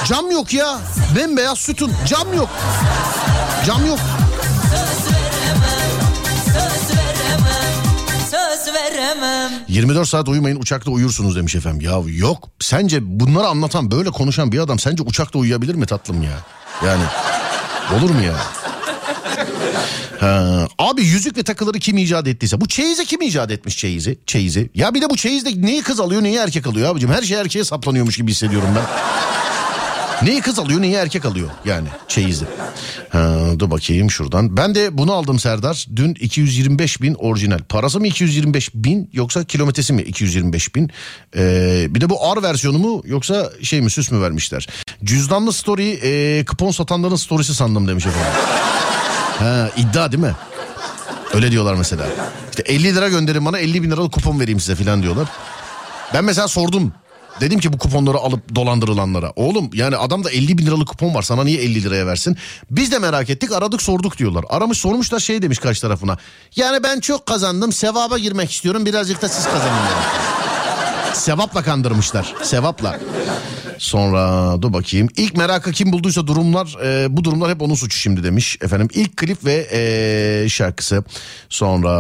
Cam 0.08 0.32
yok 0.32 0.54
ya. 0.54 0.80
Bembeyaz 1.16 1.60
sütun. 1.60 1.92
Cam 2.08 2.34
yok. 2.34 2.50
Cam 3.66 3.86
yok. 3.86 4.00
veremem 8.74 9.52
24 9.68 10.08
saat 10.08 10.30
uyumayın 10.30 10.62
uçakta 10.62 10.92
uyursunuz 10.92 11.36
demiş 11.36 11.56
efendim. 11.56 11.82
Ya 11.82 12.02
yok. 12.08 12.50
Sence 12.60 13.20
bunları 13.20 13.48
anlatan 13.48 13.92
böyle 13.92 14.10
konuşan 14.12 14.52
bir 14.52 14.60
adam 14.60 14.80
sence 14.80 15.04
uçakta 15.04 15.40
uyuyabilir 15.40 15.76
mi 15.76 15.86
tatlım 15.86 16.24
ya? 16.24 16.40
Yani 16.86 17.04
olur 17.94 18.10
mu 18.10 18.22
ya? 18.22 18.36
Ha, 20.20 20.68
abi 20.80 21.02
yüzük 21.02 21.38
ve 21.38 21.44
takıları 21.44 21.80
kim 21.80 21.98
icat 21.98 22.28
ettiyse 22.28 22.62
bu 22.62 22.68
çeyizi 22.68 23.06
kim 23.06 23.22
icat 23.22 23.52
etmiş 23.52 23.78
çeyizi 23.78 24.18
çeyizi 24.26 24.70
ya 24.76 24.94
bir 24.94 25.02
de 25.02 25.10
bu 25.10 25.18
çeyizde 25.18 25.50
neyi 25.68 25.82
kız 25.82 26.00
alıyor 26.00 26.24
neyi 26.24 26.38
erkek 26.38 26.68
alıyor 26.68 26.92
abicim 26.92 27.10
her 27.10 27.22
şey 27.22 27.38
erkeğe 27.38 27.64
saplanıyormuş 27.64 28.18
gibi 28.18 28.32
hissediyorum 28.32 28.70
ben 28.76 28.84
Neyi 30.24 30.42
kız 30.42 30.60
alıyor 30.60 30.82
neyi 30.82 30.94
erkek 30.94 31.26
alıyor 31.26 31.50
yani 31.66 31.88
çeyizi. 32.08 32.46
Ha, 33.10 33.40
dur 33.60 33.72
bakayım 33.72 34.12
şuradan. 34.12 34.58
Ben 34.58 34.76
de 34.76 34.98
bunu 34.98 35.14
aldım 35.14 35.40
Serdar. 35.40 35.88
Dün 35.96 36.16
225 36.20 37.02
bin 37.02 37.14
orijinal. 37.14 37.60
Parası 37.70 38.00
mı 38.00 38.08
225 38.08 38.76
bin 38.76 39.10
yoksa 39.14 39.44
kilometresi 39.44 39.94
mi 39.94 40.02
225 40.02 40.76
bin? 40.76 40.92
Ee, 41.36 41.88
bir 41.90 42.02
de 42.02 42.10
bu 42.10 42.16
R 42.16 42.44
versiyonu 42.44 42.78
mu 42.78 43.02
yoksa 43.06 43.52
şey 43.62 43.82
mi 43.82 43.90
süs 43.90 44.12
mü 44.12 44.22
vermişler? 44.22 44.68
Cüzdanlı 45.04 45.54
story 45.54 46.00
e, 46.04 46.46
kupon 46.46 46.72
satanların 46.72 47.16
storiesi 47.16 47.56
sandım 47.56 47.88
demiş 47.88 48.06
efendim. 48.06 48.32
Ha, 49.40 49.70
iddia 49.78 50.12
değil 50.12 50.24
mi? 50.24 50.36
Öyle 51.34 51.52
diyorlar 51.52 51.74
mesela. 51.74 52.06
İşte 52.50 52.64
50 52.64 52.96
lira 52.96 53.10
gönderin 53.10 53.46
bana 53.46 53.60
50 53.60 53.84
bin 53.84 53.92
liralık 53.92 54.14
kupon 54.14 54.40
vereyim 54.40 54.60
size 54.60 54.84
falan 54.84 55.04
diyorlar. 55.04 55.28
Ben 56.14 56.24
mesela 56.24 56.48
sordum. 56.48 56.94
Dedim 57.42 57.60
ki 57.60 57.74
bu 57.74 57.78
kuponları 57.78 58.18
alıp 58.18 58.56
dolandırılanlara. 58.56 59.34
Oğlum 59.36 59.70
yani 59.74 59.98
adamda 59.98 60.32
50 60.32 60.58
bin 60.58 60.66
liralık 60.66 60.88
kupon 60.88 61.16
var 61.16 61.22
sana 61.22 61.44
niye 61.44 61.62
50 61.62 61.84
liraya 61.84 62.08
versin? 62.08 62.38
Biz 62.72 62.92
de 62.92 63.00
merak 63.00 63.30
ettik 63.30 63.52
aradık 63.52 63.82
sorduk 63.82 64.18
diyorlar. 64.18 64.46
Aramış 64.50 64.78
sormuşlar 64.78 65.20
şey 65.20 65.42
demiş 65.42 65.60
karşı 65.60 65.82
tarafına. 65.82 66.18
Yani 66.56 66.84
ben 66.84 67.00
çok 67.00 67.26
kazandım 67.26 67.72
sevaba 67.72 68.18
girmek 68.18 68.52
istiyorum 68.52 68.86
birazcık 68.86 69.22
da 69.22 69.30
siz 69.30 69.46
kazanın. 69.46 69.80
Sevapla 71.14 71.64
kandırmışlar. 71.64 72.34
Sevapla. 72.44 73.00
Sonra 73.78 74.62
dur 74.62 74.74
bakayım. 74.74 75.08
İlk 75.18 75.38
merakı 75.38 75.72
kim 75.72 75.92
bulduysa 75.92 76.28
durumlar 76.28 76.78
e, 76.84 77.18
bu 77.18 77.24
durumlar 77.24 77.52
hep 77.52 77.62
onun 77.62 77.76
suçu 77.76 77.98
şimdi 77.98 78.24
demiş. 78.24 78.58
Efendim 78.62 78.88
ilk 78.94 79.18
klip 79.18 79.46
ve 79.46 79.68
e, 79.72 80.50
şarkısı. 80.50 81.04
Sonra 81.50 81.92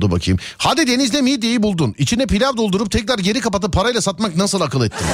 dur 0.00 0.10
bakayım. 0.10 0.38
Hadi 0.58 0.86
denizde 0.86 1.22
midyeyi 1.22 1.62
buldun. 1.62 1.94
İçine 1.98 2.26
pilav 2.26 2.56
doldurup 2.56 2.90
tekrar 2.90 3.18
geri 3.18 3.40
kapatıp 3.40 3.72
parayla 3.72 4.00
satmak 4.00 4.36
nasıl 4.36 4.60
akıl 4.60 4.84
ettin? 4.84 5.06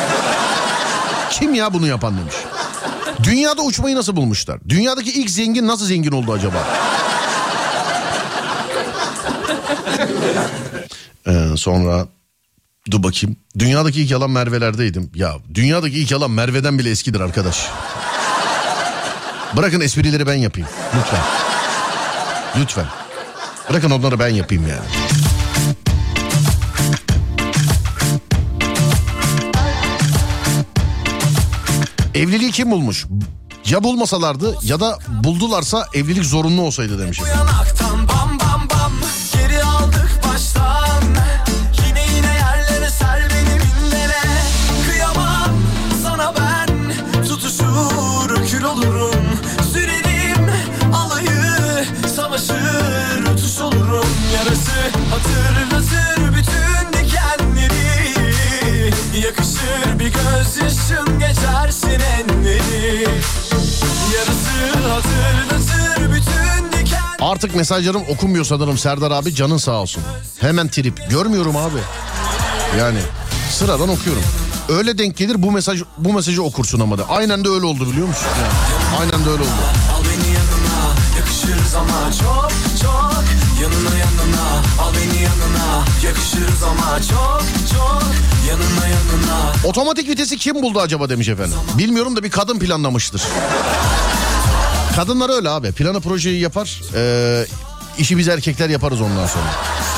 kim 1.31 1.55
ya 1.55 1.73
bunu 1.73 1.87
yapan 1.87 2.19
demiş. 2.19 2.35
Dünyada 3.23 3.63
uçmayı 3.63 3.97
nasıl 3.97 4.17
bulmuşlar? 4.17 4.61
Dünyadaki 4.69 5.13
ilk 5.13 5.31
zengin 5.31 5.67
nasıl 5.67 5.87
zengin 5.87 6.13
oldu 6.13 6.33
acaba? 6.33 6.67
Ee, 11.27 11.57
sonra 11.57 12.07
dur 12.91 13.03
bakayım. 13.03 13.37
Dünyadaki 13.59 14.03
ilk 14.03 14.11
yalan 14.11 14.31
Merve'lerdeydim. 14.31 15.11
Ya 15.15 15.35
dünyadaki 15.55 15.99
ilk 15.99 16.11
yalan 16.11 16.31
Merve'den 16.31 16.79
bile 16.79 16.91
eskidir 16.91 17.21
arkadaş. 17.21 17.69
Bırakın 19.57 19.81
esprileri 19.81 20.27
ben 20.27 20.35
yapayım. 20.35 20.69
Lütfen. 20.99 21.21
Lütfen. 22.61 22.87
Bırakın 23.71 23.91
onları 23.91 24.19
ben 24.19 24.29
yapayım 24.29 24.69
yani. 24.69 24.89
Evliliği 32.15 32.51
kim 32.51 32.71
bulmuş? 32.71 33.07
Ya 33.71 33.83
bulmasalardı 33.85 34.57
ya 34.63 34.81
da 34.81 34.99
buldularsa 35.25 35.87
evlilik 35.95 36.25
zorunlu 36.25 36.63
olsaydı 36.63 36.99
demiş. 36.99 37.21
Artık 67.39 67.55
mesajlarım 67.57 68.03
okunmuyor 68.09 68.45
sanırım 68.45 68.79
Serdar 68.79 69.11
abi 69.11 69.35
canın 69.35 69.57
sağ 69.57 69.73
olsun. 69.73 70.03
Hemen 70.41 70.69
trip. 70.69 71.11
Görmüyorum 71.11 71.57
abi. 71.57 71.79
Yani 72.79 72.99
sıradan 73.51 73.89
okuyorum. 73.89 74.23
Öyle 74.69 74.99
denk 74.99 75.17
gelir 75.17 75.43
bu 75.43 75.53
mesaj 75.53 75.83
bu 75.99 76.13
mesajı 76.13 76.43
okursun 76.43 76.81
ama 76.81 76.99
da. 76.99 77.09
Aynen 77.09 77.45
de 77.45 77.49
öyle 77.49 77.67
oldu 77.67 77.91
biliyor 77.93 78.09
musun? 78.09 78.27
Yani 78.41 79.01
aynen 79.01 79.27
de 79.27 79.31
öyle 79.31 79.43
oldu. 79.43 79.51
Al 79.97 80.03
beni 80.05 80.35
yanına 80.35 80.95
yakışırız 81.19 81.75
ama 81.75 82.13
çok 82.13 82.51
çok 82.83 83.25
Yanına 83.63 83.99
yanına 83.99 84.49
al 84.83 84.93
beni 84.95 85.23
yanına 85.23 85.85
yakışırız 86.05 86.63
ama 86.63 86.99
çok 87.03 87.43
çok 87.73 88.03
Yanına 88.49 88.87
yanına 88.87 89.53
Otomatik 89.65 90.09
vitesi 90.09 90.37
kim 90.37 90.55
buldu 90.63 90.81
acaba 90.81 91.09
demiş 91.09 91.29
efendim. 91.29 91.59
Bilmiyorum 91.79 92.17
da 92.17 92.23
bir 92.23 92.31
kadın 92.31 92.59
planlamıştır. 92.59 93.23
Kadınlar 94.99 95.31
öyle 95.37 95.49
abi. 95.49 95.73
Planı 95.73 96.01
projeyi 96.01 96.41
yapar. 96.41 96.81
Ee, 96.95 97.47
işi 97.99 98.19
biz 98.19 98.29
erkekler 98.29 98.69
yaparız 98.69 99.01
ondan 99.01 99.27
sonra. 99.27 99.45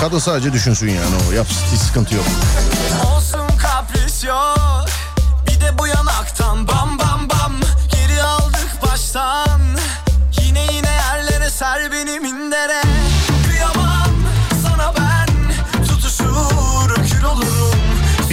Kadın 0.00 0.18
sadece 0.18 0.52
düşünsün 0.52 0.88
yani 0.88 1.14
o. 1.28 1.32
Yapsın 1.32 1.56
hiç 1.72 1.80
sıkıntı 1.80 2.14
yok. 2.14 2.24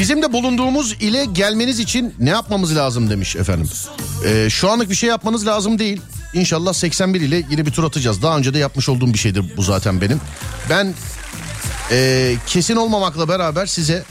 Bizim 0.07 0.21
de 0.21 0.33
bulunduğumuz 0.33 0.93
ile 0.93 1.25
gelmeniz 1.25 1.79
için 1.79 2.15
ne 2.19 2.29
yapmamız 2.29 2.75
lazım 2.75 3.09
demiş 3.09 3.35
efendim. 3.35 3.69
Ee, 4.25 4.49
şu 4.49 4.69
anlık 4.71 4.89
bir 4.89 4.95
şey 4.95 5.09
yapmanız 5.09 5.47
lazım 5.47 5.79
değil. 5.79 6.01
İnşallah 6.33 6.73
81 6.73 7.21
ile 7.21 7.43
yine 7.49 7.65
bir 7.65 7.71
tur 7.71 7.83
atacağız. 7.83 8.21
Daha 8.21 8.37
önce 8.37 8.53
de 8.53 8.57
yapmış 8.57 8.89
olduğum 8.89 9.13
bir 9.13 9.17
şeydir 9.17 9.45
bu 9.57 9.61
zaten 9.61 10.01
benim. 10.01 10.21
Ben 10.69 10.93
e, 11.91 12.35
kesin 12.47 12.75
olmamakla 12.75 13.29
beraber 13.29 13.65
size 13.65 14.03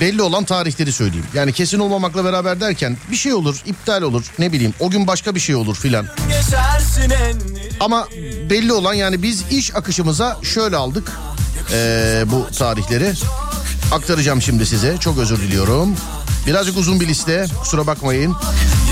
belli 0.00 0.22
olan 0.22 0.44
tarihleri 0.44 0.92
söyleyeyim. 0.92 1.26
Yani 1.34 1.52
kesin 1.52 1.78
olmamakla 1.78 2.24
beraber 2.24 2.60
derken 2.60 2.96
bir 3.10 3.16
şey 3.16 3.34
olur, 3.34 3.62
iptal 3.66 4.02
olur, 4.02 4.24
ne 4.38 4.52
bileyim 4.52 4.74
o 4.80 4.90
gün 4.90 5.06
başka 5.06 5.34
bir 5.34 5.40
şey 5.40 5.54
olur 5.54 5.76
filan. 5.76 6.06
Ama 7.80 8.08
belli 8.50 8.72
olan 8.72 8.94
yani 8.94 9.22
biz 9.22 9.44
iş 9.50 9.76
akışımıza 9.76 10.38
şöyle 10.42 10.76
aldık 10.76 11.12
ee, 11.72 12.24
bu 12.26 12.46
tarihleri. 12.58 13.12
Aktaracağım 13.92 14.42
şimdi 14.42 14.66
size. 14.66 14.96
Çok 15.00 15.18
özür 15.18 15.38
diliyorum. 15.38 15.96
Birazcık 16.46 16.78
uzun 16.78 17.00
bir 17.00 17.08
liste. 17.08 17.46
Kusura 17.60 17.86
bakmayın. 17.86 18.36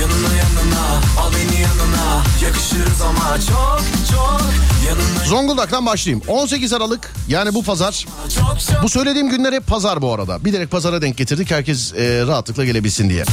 Yanına 0.00 0.36
yanına 0.36 0.86
al 1.20 1.32
beni 1.32 1.60
yanına 1.60 2.22
Yakışırız 2.42 3.00
ama 3.02 3.36
çok 3.48 3.80
çok 4.10 4.40
Yanına 4.88 5.24
Zonguldak'tan 5.24 5.86
başlayayım. 5.86 6.22
18 6.28 6.72
Aralık 6.72 7.12
yani 7.28 7.54
bu 7.54 7.62
pazar. 7.62 8.06
Bu 8.82 8.88
söylediğim 8.88 9.30
günler 9.30 9.52
hep 9.52 9.66
pazar 9.66 10.02
bu 10.02 10.14
arada. 10.14 10.44
Bilerek 10.44 10.70
pazara 10.70 11.02
denk 11.02 11.16
getirdik 11.16 11.50
herkes 11.50 11.92
e, 11.94 12.26
rahatlıkla 12.26 12.64
gelebilsin 12.64 13.10
diye. 13.10 13.24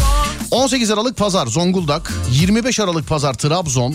18 0.51 0.91
Aralık 0.91 1.17
pazar 1.17 1.47
Zonguldak. 1.47 2.13
25 2.31 2.79
Aralık 2.79 3.07
pazar 3.07 3.33
Trabzon. 3.33 3.91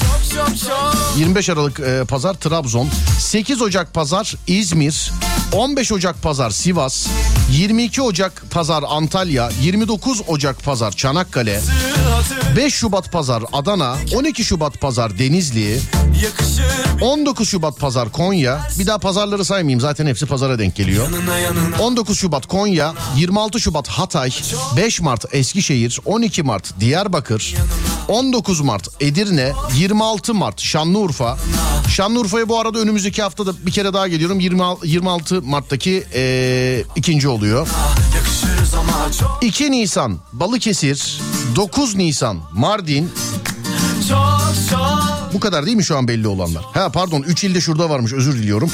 çok 0.00 0.34
çok 0.34 0.58
çok 0.58 0.94
25 1.18 1.50
Aralık 1.50 1.80
e, 1.80 2.04
pazar 2.08 2.34
Trabzon. 2.34 2.88
8 3.20 3.62
Ocak 3.62 3.94
pazar 3.94 4.34
İzmir. 4.46 5.12
15 5.54 5.92
Ocak 5.92 6.22
pazar 6.22 6.50
Sivas. 6.50 7.06
22 7.50 8.02
Ocak 8.02 8.42
pazar 8.50 8.84
Antalya. 8.88 9.50
29 9.62 10.22
Ocak 10.26 10.64
pazar 10.64 10.92
Çanakkale. 10.92 11.60
hatır 12.14 12.56
5 12.56 12.74
Şubat 12.74 13.12
pazar 13.12 13.42
Adana. 13.52 13.96
12 14.14 14.44
Şubat 14.44 14.80
pazar 14.80 15.18
Denizli. 15.18 15.80
Yakışır 16.24 16.64
19 17.00 17.48
Şubat 17.48 17.78
pazar 17.78 18.12
Konya. 18.12 18.68
Bir 18.78 18.86
daha 18.86 18.98
pazarları 18.98 19.44
saymayayım 19.44 19.80
zaten 19.80 20.06
hepsi 20.06 20.26
pazara 20.26 20.58
denk 20.58 20.76
geliyor. 20.76 21.04
yanına 21.04 21.38
yanına 21.38 21.76
19 21.82 22.18
Şubat 22.18 22.46
Konya, 22.46 22.94
26 23.16 23.60
Şubat 23.60 23.88
Hatay, 23.88 24.30
5 24.76 25.00
Mart 25.00 25.24
Eskişehir, 25.34 26.00
12 26.04 26.42
Mart 26.42 26.80
Diyarbakır, 26.80 27.54
19 28.08 28.60
Mart 28.60 28.88
Edirne, 29.00 29.52
26 29.76 30.34
Mart 30.34 30.60
Şanlıurfa. 30.60 31.38
Şanlıurfa'ya 31.88 32.48
bu 32.48 32.60
arada 32.60 32.78
önümüzdeki 32.78 33.22
haftada 33.22 33.66
bir 33.66 33.70
kere 33.72 33.92
daha 33.92 34.08
geliyorum. 34.08 34.40
20, 34.40 34.62
26 34.84 35.42
Mart'taki 35.44 36.04
eee, 36.14 36.84
ikinci 36.96 37.28
oluyor. 37.28 37.68
Yakışırız 38.14 38.74
ama 38.74 39.12
çok 39.20 39.38
2 39.42 39.70
Nisan 39.70 40.18
Balıkesir, 40.32 41.20
9 41.56 41.94
Nisan 41.94 42.38
Mardin. 42.52 43.10
Bu 45.34 45.40
kadar 45.40 45.66
değil 45.66 45.76
mi 45.76 45.84
şu 45.84 45.96
an 45.96 46.08
belli 46.08 46.28
olanlar? 46.28 46.62
Ha 46.74 46.88
pardon 46.88 47.22
3 47.22 47.44
ilde 47.44 47.60
şurada 47.60 47.90
varmış 47.90 48.12
özür 48.12 48.34
diliyorum. 48.38 48.70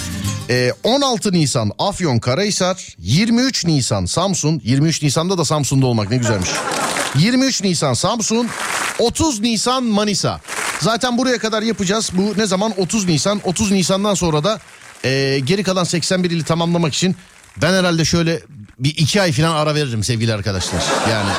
Ee, 0.50 0.72
16 0.84 1.32
Nisan 1.32 1.70
Afyon 1.78 2.18
Karahisar, 2.18 2.86
23 2.98 3.64
Nisan 3.66 4.04
Samsun, 4.04 4.60
23 4.64 5.02
Nisan'da 5.02 5.38
da 5.38 5.44
Samsun'da 5.44 5.86
olmak 5.86 6.10
ne 6.10 6.16
güzelmiş. 6.16 6.50
23 7.18 7.62
Nisan 7.62 7.94
Samsun, 7.94 8.48
30 8.98 9.40
Nisan 9.40 9.84
Manisa. 9.84 10.40
Zaten 10.80 11.18
buraya 11.18 11.38
kadar 11.38 11.62
yapacağız. 11.62 12.10
Bu 12.14 12.34
ne 12.38 12.46
zaman? 12.46 12.72
30 12.76 13.04
Nisan. 13.06 13.40
30 13.44 13.70
Nisan'dan 13.70 14.14
sonra 14.14 14.44
da 14.44 14.58
e, 15.04 15.40
geri 15.44 15.62
kalan 15.62 15.84
81 15.84 16.30
ili 16.30 16.44
tamamlamak 16.44 16.94
için 16.94 17.16
ben 17.62 17.72
herhalde 17.72 18.04
şöyle 18.04 18.40
bir 18.78 18.90
iki 18.90 19.22
ay 19.22 19.32
falan 19.32 19.56
ara 19.56 19.74
veririm 19.74 20.04
sevgili 20.04 20.34
arkadaşlar. 20.34 20.82
Yani 21.10 21.30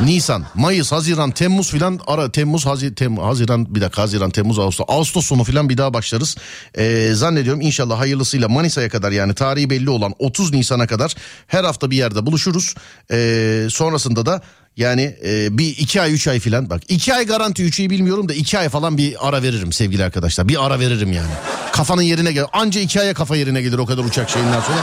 Nisan, 0.00 0.44
Mayıs, 0.54 0.92
Haziran, 0.92 1.30
Temmuz 1.30 1.70
filan 1.70 2.00
ara 2.06 2.30
Temmuz, 2.30 2.66
Hazi, 2.66 2.94
Tem, 2.94 3.16
Haziran 3.16 3.74
bir 3.74 3.80
dakika 3.80 4.02
Haziran, 4.02 4.30
Temmuz, 4.30 4.58
Ağustos, 4.58 4.86
Ağustos 4.88 5.26
sonu 5.26 5.44
filan 5.44 5.68
bir 5.68 5.78
daha 5.78 5.94
başlarız. 5.94 6.36
Ee, 6.78 7.10
zannediyorum 7.14 7.60
inşallah 7.60 7.98
hayırlısıyla 7.98 8.48
Manisa'ya 8.48 8.88
kadar 8.88 9.12
yani 9.12 9.34
tarihi 9.34 9.70
belli 9.70 9.90
olan 9.90 10.14
30 10.18 10.52
Nisan'a 10.52 10.86
kadar 10.86 11.14
her 11.46 11.64
hafta 11.64 11.90
bir 11.90 11.96
yerde 11.96 12.26
buluşuruz. 12.26 12.74
Ee, 13.10 13.66
sonrasında 13.70 14.26
da 14.26 14.42
yani 14.78 15.14
e, 15.24 15.58
bir 15.58 15.66
iki 15.66 16.00
ay 16.00 16.14
üç 16.14 16.28
ay 16.28 16.40
filan 16.40 16.70
bak 16.70 16.82
iki 16.88 17.14
ay 17.14 17.26
garanti 17.26 17.64
üç 17.64 17.78
bilmiyorum 17.78 18.28
da 18.28 18.34
iki 18.34 18.58
ay 18.58 18.68
falan 18.68 18.98
bir 18.98 19.28
ara 19.28 19.42
veririm 19.42 19.72
sevgili 19.72 20.04
arkadaşlar. 20.04 20.48
Bir 20.48 20.66
ara 20.66 20.80
veririm 20.80 21.12
yani. 21.12 21.30
Kafanın 21.72 22.02
yerine 22.02 22.32
gel. 22.32 22.44
Anca 22.52 22.80
iki 22.80 23.00
aya 23.00 23.14
kafa 23.14 23.36
yerine 23.36 23.62
gelir 23.62 23.78
o 23.78 23.86
kadar 23.86 24.04
uçak 24.04 24.30
şeyinden 24.30 24.60
sonra. 24.60 24.78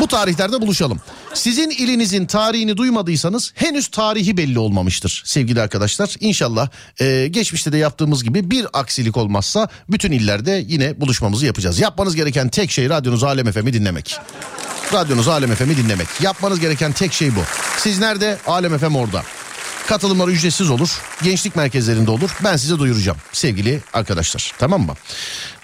Bu 0.00 0.06
tarihlerde 0.06 0.60
buluşalım. 0.60 1.00
Sizin 1.34 1.70
ilinizin 1.70 2.26
tarihini 2.26 2.76
duymadıysanız 2.76 3.52
henüz 3.54 3.88
tarihi 3.88 4.36
belli 4.36 4.58
olmamıştır 4.58 5.22
sevgili 5.24 5.60
arkadaşlar. 5.60 6.16
İnşallah 6.20 6.68
e, 7.00 7.28
geçmişte 7.30 7.72
de 7.72 7.78
yaptığımız 7.78 8.24
gibi 8.24 8.50
bir 8.50 8.66
aksilik 8.72 9.16
olmazsa 9.16 9.68
bütün 9.90 10.12
illerde 10.12 10.64
yine 10.68 11.00
buluşmamızı 11.00 11.46
yapacağız. 11.46 11.80
Yapmanız 11.80 12.16
gereken 12.16 12.48
tek 12.48 12.70
şey 12.70 12.88
radyonuz 12.88 13.24
Alem 13.24 13.52
FM'i 13.52 13.72
dinlemek. 13.72 14.18
Radyonuz 14.92 15.28
Alem 15.28 15.54
FM'i 15.54 15.76
dinlemek. 15.76 16.08
Yapmanız 16.20 16.60
gereken 16.60 16.92
tek 16.92 17.12
şey 17.12 17.36
bu. 17.36 17.40
Siz 17.76 17.98
nerede? 17.98 18.38
Alem 18.46 18.78
FM 18.78 18.94
orada. 18.96 19.22
Katılımlar 19.92 20.28
ücretsiz 20.28 20.70
olur. 20.70 21.00
Gençlik 21.22 21.56
merkezlerinde 21.56 22.10
olur. 22.10 22.30
Ben 22.44 22.56
size 22.56 22.78
duyuracağım 22.78 23.18
sevgili 23.32 23.80
arkadaşlar. 23.92 24.52
Tamam 24.58 24.82
mı? 24.82 24.94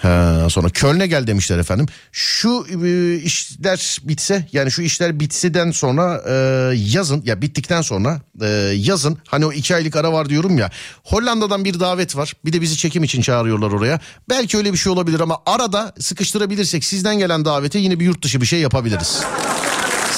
Ha, 0.02 0.46
sonra 0.50 0.68
Köln'e 0.68 1.06
gel 1.06 1.26
demişler 1.26 1.58
efendim. 1.58 1.86
Şu 2.12 2.66
e, 2.84 3.14
işler 3.16 3.98
bitse 4.02 4.48
yani 4.52 4.70
şu 4.70 4.82
işler 4.82 5.20
bitseden 5.20 5.70
sonra 5.70 6.22
e, 6.28 6.32
yazın 6.76 7.22
ya 7.26 7.42
bittikten 7.42 7.82
sonra 7.82 8.20
e, 8.42 8.46
yazın 8.76 9.18
hani 9.26 9.46
o 9.46 9.52
iki 9.52 9.74
aylık 9.74 9.96
ara 9.96 10.12
var 10.12 10.28
diyorum 10.28 10.58
ya. 10.58 10.70
Hollanda'dan 11.04 11.64
bir 11.64 11.80
davet 11.80 12.16
var. 12.16 12.32
Bir 12.44 12.52
de 12.52 12.60
bizi 12.60 12.76
çekim 12.76 13.04
için 13.04 13.22
çağırıyorlar 13.22 13.72
oraya. 13.72 14.00
Belki 14.28 14.56
öyle 14.56 14.72
bir 14.72 14.78
şey 14.78 14.92
olabilir 14.92 15.20
ama 15.20 15.38
arada 15.46 15.94
sıkıştırabilirsek 16.00 16.84
sizden 16.84 17.18
gelen 17.18 17.44
davete 17.44 17.78
yine 17.78 18.00
bir 18.00 18.04
yurt 18.04 18.22
dışı 18.22 18.40
bir 18.40 18.46
şey 18.46 18.60
yapabiliriz. 18.60 19.22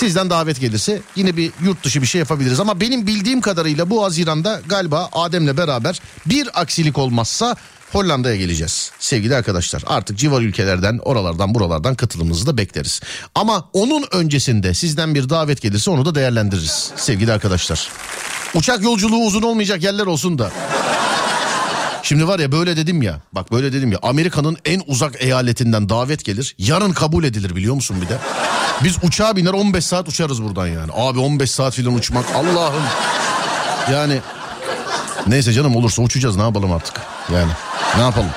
Sizden 0.01 0.31
davet 0.31 0.61
gelirse 0.61 1.01
yine 1.17 1.37
bir 1.37 1.53
yurt 1.65 1.85
dışı 1.85 2.03
bir 2.03 2.07
şey 2.07 2.19
yapabiliriz. 2.19 2.61
Ama 2.61 2.81
benim 2.81 3.07
bildiğim 3.07 3.41
kadarıyla 3.41 3.91
bu 3.91 4.05
Haziran'da 4.05 4.61
galiba 4.67 5.09
Adem'le 5.13 5.57
beraber 5.57 6.01
bir 6.27 6.61
aksilik 6.61 6.99
olmazsa 6.99 7.57
Hollanda'ya 7.93 8.37
geleceğiz 8.37 8.91
sevgili 8.99 9.37
arkadaşlar. 9.37 9.83
Artık 9.87 10.19
civar 10.19 10.43
ülkelerden 10.43 10.99
oralardan 11.03 11.55
buralardan 11.55 11.95
katılımınızı 11.95 12.47
da 12.47 12.57
bekleriz. 12.57 13.01
Ama 13.35 13.69
onun 13.73 14.05
öncesinde 14.13 14.75
sizden 14.75 15.15
bir 15.15 15.29
davet 15.29 15.61
gelirse 15.63 15.91
onu 15.91 16.05
da 16.05 16.15
değerlendiririz 16.15 16.91
sevgili 16.97 17.33
arkadaşlar. 17.33 17.89
Uçak 18.55 18.83
yolculuğu 18.83 19.27
uzun 19.27 19.43
olmayacak 19.43 19.83
yerler 19.83 20.07
olsun 20.07 20.39
da. 20.39 20.51
Şimdi 22.03 22.29
var 22.29 22.39
ya 22.39 22.53
böyle 22.53 22.77
dedim 22.77 23.03
ya 23.03 23.21
bak 23.33 23.53
böyle 23.53 23.73
dedim 23.73 23.93
ya 23.93 23.99
Amerika'nın 24.03 24.57
en 24.65 24.83
uzak 24.87 25.23
eyaletinden 25.23 25.89
davet 25.89 26.25
gelir 26.25 26.55
yarın 26.59 26.93
kabul 26.93 27.25
edilir 27.25 27.57
biliyor 27.57 27.75
musun 27.75 27.97
bir 28.03 28.09
de. 28.09 28.19
Biz 28.85 28.97
uçağa 29.03 29.37
biner 29.37 29.53
15 29.53 29.87
saat 29.87 30.09
uçarız 30.09 30.43
buradan 30.43 30.67
yani. 30.67 30.93
Abi 30.95 31.19
15 31.19 31.51
saat 31.51 31.75
filan 31.75 31.95
uçmak 31.95 32.25
Allah'ım. 32.35 32.83
Yani 33.93 34.19
neyse 35.27 35.53
canım 35.53 35.77
olursa 35.77 36.03
uçacağız 36.03 36.37
ne 36.37 36.43
yapalım 36.43 36.73
artık. 36.73 37.01
Yani 37.33 37.51
ne 37.97 38.03
yapalım. 38.03 38.31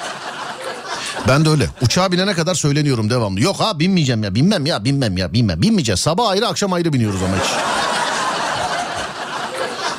Ben 1.28 1.46
de 1.46 1.50
öyle. 1.50 1.70
Uçağa 1.82 2.12
binene 2.12 2.34
kadar 2.34 2.56
söyleniyorum 2.56 3.10
devamlı. 3.10 3.42
Yok 3.42 3.60
ha 3.60 3.80
binmeyeceğim 3.80 4.24
ya 4.24 4.36
binmem 4.36 4.66
ya 4.66 4.86
binmem 4.86 5.18
ya 5.18 5.34
binmem. 5.34 5.62
Binmeyeceğiz. 5.62 6.00
Sabah 6.00 6.30
ayrı 6.30 6.48
akşam 6.48 6.74
ayrı 6.74 6.94
biniyoruz 6.94 7.22
ama 7.24 7.36
hiç. 7.44 7.73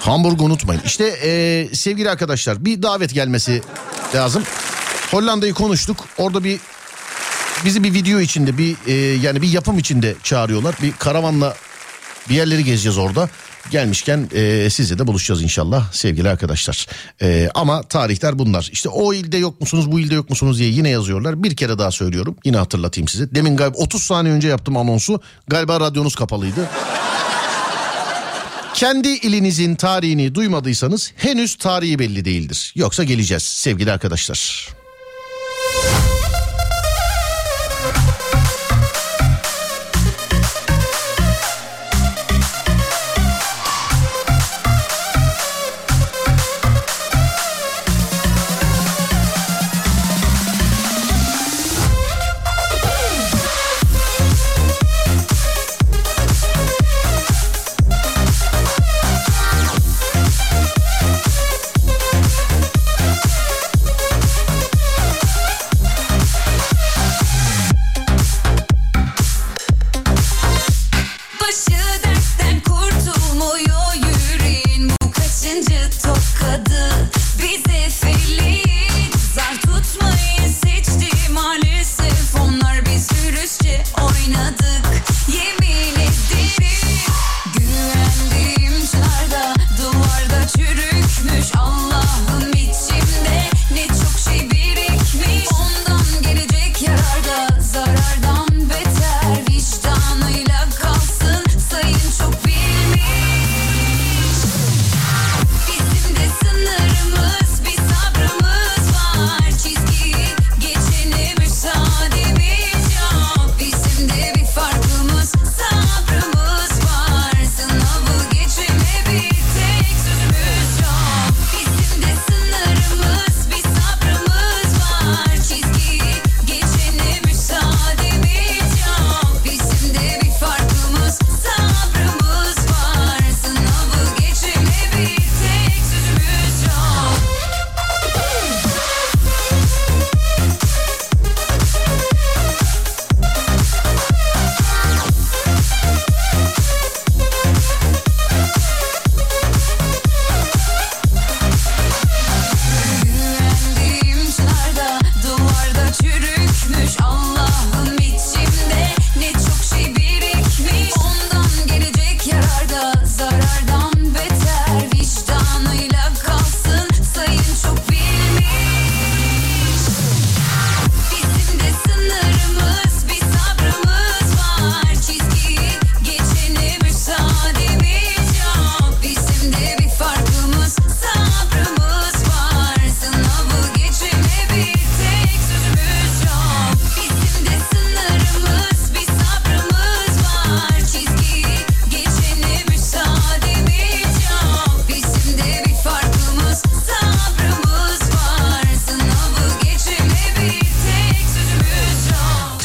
Hamburg 0.04 0.40
unutmayın. 0.40 0.82
İşte 0.84 1.08
eee, 1.24 1.74
sevgili 1.74 2.10
arkadaşlar 2.10 2.64
bir 2.64 2.82
davet 2.82 3.14
gelmesi 3.14 3.62
lazım. 4.14 4.42
Hollanda'yı 5.10 5.54
konuştuk. 5.54 5.96
Orada 6.18 6.44
bir 6.44 6.60
bizi 7.64 7.84
bir 7.84 7.92
video 7.94 8.20
içinde 8.20 8.58
bir 8.58 8.76
eee, 8.86 9.14
yani 9.22 9.42
bir 9.42 9.48
yapım 9.48 9.78
içinde 9.78 10.14
çağırıyorlar. 10.22 10.74
Bir 10.82 10.92
karavanla 10.92 11.54
bir 12.28 12.34
yerleri 12.34 12.64
gezeceğiz 12.64 12.98
orada. 12.98 13.28
Gelmişken 13.70 14.28
eee 14.34 14.70
sizle 14.70 14.98
de 14.98 15.06
buluşacağız 15.06 15.42
inşallah 15.42 15.92
sevgili 15.92 16.28
arkadaşlar. 16.28 16.86
Eee, 17.22 17.50
ama 17.54 17.82
tarihler 17.82 18.38
bunlar. 18.38 18.68
İşte 18.72 18.88
o 18.88 19.14
ilde 19.14 19.36
yok 19.36 19.60
musunuz 19.60 19.92
bu 19.92 20.00
ilde 20.00 20.14
yok 20.14 20.30
musunuz 20.30 20.58
diye 20.58 20.68
yine 20.70 20.88
yazıyorlar. 20.88 21.42
Bir 21.42 21.56
kere 21.56 21.78
daha 21.78 21.90
söylüyorum. 21.90 22.36
Yine 22.44 22.56
hatırlatayım 22.56 23.08
size. 23.08 23.34
Demin 23.34 23.56
galiba 23.56 23.76
30 23.78 24.02
saniye 24.02 24.34
önce 24.34 24.48
yaptım 24.48 24.76
anonsu. 24.76 25.20
Galiba 25.48 25.80
radyonuz 25.80 26.14
kapalıydı. 26.14 26.68
Kendi 28.74 29.08
ilinizin 29.08 29.74
tarihini 29.74 30.34
duymadıysanız 30.34 31.12
henüz 31.16 31.54
tarihi 31.56 31.98
belli 31.98 32.24
değildir. 32.24 32.72
Yoksa 32.76 33.04
geleceğiz 33.04 33.42
sevgili 33.42 33.92
arkadaşlar. 33.92 34.68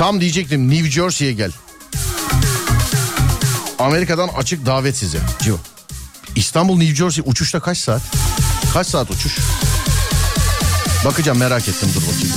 Tam 0.10 0.22
diyecektim 0.22 0.70
New 0.72 0.92
Jersey'ye 0.92 1.34
gel. 1.34 1.52
Amerika'dan 3.80 4.28
açık 4.28 4.66
davet 4.66 4.98
size. 4.98 5.20
Civo. 5.42 5.58
İstanbul 6.36 6.78
New 6.78 6.96
Jersey 6.96 7.24
uçuşta 7.28 7.60
kaç 7.60 7.78
saat? 7.78 8.02
Kaç 8.74 8.88
saat 8.88 9.12
uçuş? 9.12 9.38
Bakacağım 11.06 11.38
merak 11.38 11.68
ettim 11.68 11.90
dur 11.96 12.02
bakayım. 12.02 12.36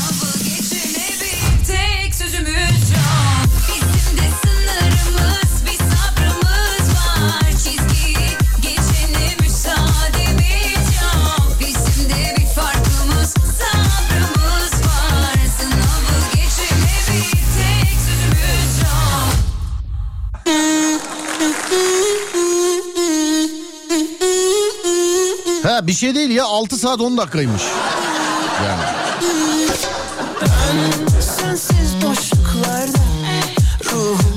Bir 25.92 25.96
şey 25.96 26.14
değil 26.14 26.30
ya 26.30 26.44
6 26.44 26.76
saat 26.76 27.00
10 27.00 27.16
dakikaymış. 27.16 27.62
Yani. 28.66 28.82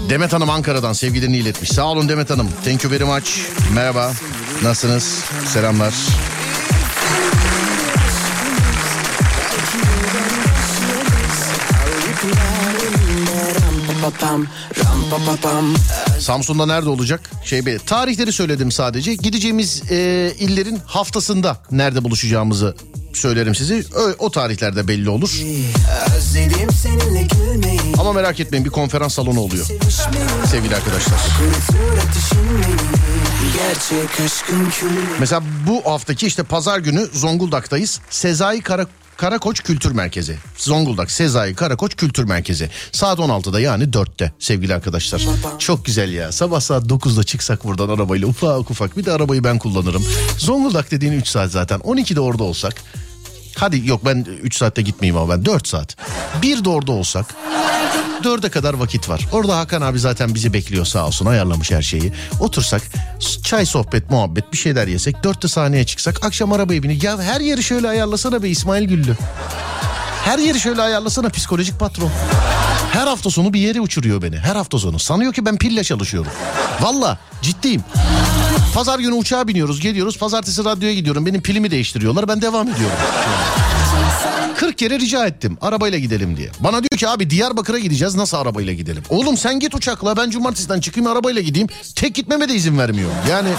Demet 0.10 0.34
Hanım 0.34 0.50
Ankara'dan 0.50 0.94
sevgilerini 0.94 1.38
iletmiş. 1.38 1.70
Sağ 1.70 1.86
olun 1.86 2.10
Demet 2.10 2.30
Hanım. 2.30 2.50
Thank 2.66 2.84
you 2.84 2.94
very 2.94 3.04
much. 3.04 3.30
Merhaba. 3.74 4.12
Nasılsınız? 4.64 5.24
Selamlar. 5.54 5.94
Papam 14.06 14.48
ram 15.44 15.74
Samsun'da 16.20 16.66
nerede 16.66 16.90
olacak? 16.90 17.30
Şey 17.46 17.66
be, 17.66 17.78
tarihleri 17.78 18.32
söyledim 18.32 18.72
sadece. 18.72 19.16
Gideceğimiz 19.16 19.92
e, 19.92 20.32
illerin 20.40 20.80
haftasında 20.86 21.58
nerede 21.72 22.04
buluşacağımızı 22.04 22.76
söylerim 23.14 23.56
size. 23.56 23.76
Ö- 23.76 24.16
o 24.20 24.32
tarihlerde 24.32 24.88
belli 24.88 25.10
olur. 25.10 25.42
Ama 28.00 28.14
merak 28.14 28.40
etmeyin 28.40 28.66
bir 28.66 28.70
konferans 28.70 29.14
salonu 29.14 29.40
oluyor 29.40 29.66
sevgili 30.52 30.76
arkadaşlar. 30.76 31.20
Mesela 35.20 35.44
bu 35.68 35.92
haftaki 35.92 36.28
işte 36.28 36.44
pazar 36.44 36.80
günü 36.80 37.08
Zonguldak'tayız. 37.14 38.00
Sezai 38.10 38.62
Kara 38.62 38.86
Karakoç 39.18 39.64
Kültür 39.64 39.92
Merkezi. 39.92 40.38
Zonguldak 40.58 41.12
Sezai 41.12 41.56
Karakoç 41.56 41.96
Kültür 41.96 42.24
Merkezi. 42.24 42.70
Saat 42.92 43.20
16'da 43.20 43.60
yani 43.60 43.84
4'te 43.84 44.32
sevgili 44.40 44.74
arkadaşlar. 44.74 45.28
Çok 45.60 45.86
güzel 45.86 46.14
ya. 46.14 46.32
Sabah 46.32 46.60
saat 46.60 46.84
9'da 46.84 47.24
çıksak 47.24 47.64
buradan 47.66 47.90
arabayla 47.90 48.28
ufak 48.28 48.72
ufak. 48.72 48.98
Bir 48.98 49.06
de 49.06 49.12
arabayı 49.12 49.44
ben 49.44 49.60
kullanırım. 49.60 50.04
Zonguldak 50.38 50.92
dediğin 50.92 51.14
3 51.14 51.28
saat 51.28 51.52
zaten. 51.52 51.80
12'de 51.80 52.20
orada 52.20 52.44
olsak. 52.44 52.74
Hadi 53.56 53.88
yok 53.88 54.06
ben 54.06 54.26
3 54.42 54.58
saatte 54.58 54.82
gitmeyeyim 54.82 55.22
ama 55.22 55.34
ben 55.34 55.46
4 55.46 55.68
saat. 55.68 55.96
Bir 56.42 56.66
de 56.66 56.70
orada 56.70 56.92
olsak. 56.92 57.26
Dörde 58.24 58.50
kadar 58.50 58.74
vakit 58.74 59.10
var. 59.10 59.28
Orada 59.32 59.58
Hakan 59.58 59.82
abi 59.82 60.00
zaten 60.00 60.36
bizi 60.36 60.54
bekliyor 60.54 60.86
sağ 60.86 61.08
olsun 61.08 61.26
ayarlamış 61.26 61.72
her 61.72 61.82
şeyi. 61.82 62.14
Otursak 62.40 62.82
çay 63.44 63.66
sohbet 63.66 64.10
muhabbet 64.10 64.54
bir 64.54 64.58
şeyler 64.58 64.88
yesek 64.88 65.24
dörtte 65.24 65.48
sahneye 65.48 65.86
çıksak 65.86 66.26
akşam 66.26 66.54
arabaya 66.54 66.84
binip 66.84 67.04
ya 67.04 67.22
her 67.22 67.42
yeri 67.42 67.64
şöyle 67.64 67.90
ayarlasana 67.90 68.44
be 68.44 68.50
İsmail 68.50 68.88
Güllü. 68.88 69.18
Her 70.26 70.40
yeri 70.40 70.60
şöyle 70.60 70.82
ayarlasana 70.82 71.30
psikolojik 71.30 71.80
patron. 71.80 72.12
Her 72.92 73.08
hafta 73.08 73.30
sonu 73.30 73.54
bir 73.54 73.60
yere 73.60 73.82
uçuruyor 73.82 74.22
beni. 74.22 74.38
Her 74.38 74.56
hafta 74.56 74.80
sonu. 74.80 75.00
Sanıyor 75.00 75.34
ki 75.34 75.46
ben 75.46 75.58
pille 75.58 75.84
çalışıyorum. 75.84 76.32
Valla 76.82 77.18
ciddiyim. 77.42 77.84
Pazar 78.76 79.00
günü 79.00 79.14
uçağa 79.14 79.48
biniyoruz 79.48 79.80
geliyoruz. 79.80 80.18
Pazartesi 80.18 80.66
radyoya 80.66 80.94
gidiyorum. 80.94 81.26
Benim 81.26 81.42
pilimi 81.42 81.72
değiştiriyorlar. 81.72 82.28
Ben 82.28 82.42
devam 82.42 82.68
ediyorum. 82.70 82.98
40 84.58 84.78
kere 84.78 85.00
rica 85.00 85.26
ettim 85.26 85.58
arabayla 85.62 86.00
gidelim 86.00 86.38
diye. 86.38 86.50
Bana 86.60 86.78
diyor 86.84 87.00
ki 87.00 87.08
abi 87.08 87.30
Diyarbakır'a 87.30 87.80
gideceğiz 87.80 88.16
nasıl 88.16 88.38
arabayla 88.38 88.74
gidelim? 88.74 89.04
Oğlum 89.10 89.38
sen 89.38 89.60
git 89.60 89.76
uçakla 89.76 90.18
ben 90.18 90.30
cumartesiden 90.30 90.80
çıkayım 90.80 91.12
arabayla 91.12 91.42
gideyim. 91.42 91.68
Tek 91.96 92.16
gitmeme 92.16 92.50
de 92.50 92.56
izin 92.56 92.78
vermiyor. 92.78 93.10
Yani 93.30 93.50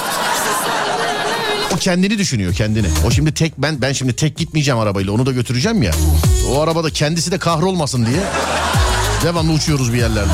o 1.74 1.76
kendini 1.76 2.18
düşünüyor 2.18 2.54
kendini. 2.54 2.86
O 3.06 3.10
şimdi 3.10 3.34
tek 3.34 3.58
ben 3.58 3.82
ben 3.82 3.92
şimdi 3.92 4.12
tek 4.12 4.36
gitmeyeceğim 4.36 4.80
arabayla 4.80 5.12
onu 5.12 5.26
da 5.26 5.32
götüreceğim 5.32 5.82
ya. 5.82 5.92
O 6.50 6.60
arabada 6.60 6.90
kendisi 6.90 7.30
de 7.32 7.38
kahrolmasın 7.38 8.06
diye. 8.06 8.20
Devamlı 9.22 9.52
uçuyoruz 9.52 9.92
bir 9.92 9.98
yerlerde. 9.98 10.30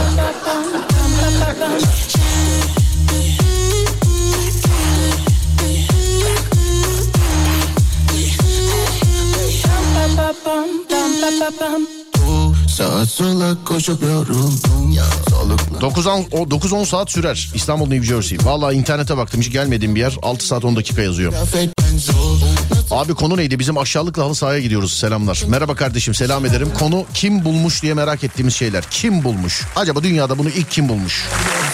Saat 12.69 13.09
sola 13.09 13.57
koşup 13.65 14.03
yoruldum 14.03 14.97
Solukla 15.31 15.79
9-10 15.79 16.87
saat 16.87 17.11
sürer 17.11 17.51
İstanbul 17.55 17.89
New 17.89 18.07
Jersey. 18.07 18.39
Valla 18.43 18.73
internete 18.73 19.17
baktım 19.17 19.41
hiç 19.41 19.53
gelmediğim 19.53 19.95
bir 19.95 20.01
yer 20.01 20.17
6 20.23 20.47
saat 20.47 20.65
10 20.65 20.77
dakika 20.77 21.03
yazıyor. 21.03 21.33
Abi 22.91 23.15
konu 23.15 23.37
neydi? 23.37 23.59
Bizim 23.59 23.79
aşağılıkla 23.79 24.25
halı 24.25 24.35
sahaya 24.35 24.61
gidiyoruz. 24.61 24.93
Selamlar. 24.93 25.43
Merhaba 25.47 25.75
kardeşim 25.75 26.15
selam 26.15 26.47
ederim. 26.47 26.69
Konu 26.79 27.05
kim 27.15 27.45
bulmuş 27.45 27.83
diye 27.83 27.95
merak 27.95 28.25
ettiğimiz 28.25 28.55
şeyler. 28.55 28.85
Kim 28.91 29.25
bulmuş? 29.25 29.63
Acaba 29.77 30.03
dünyada 30.03 30.39
bunu 30.39 30.49
ilk 30.49 30.71
kim 30.71 30.89
bulmuş? 30.89 31.25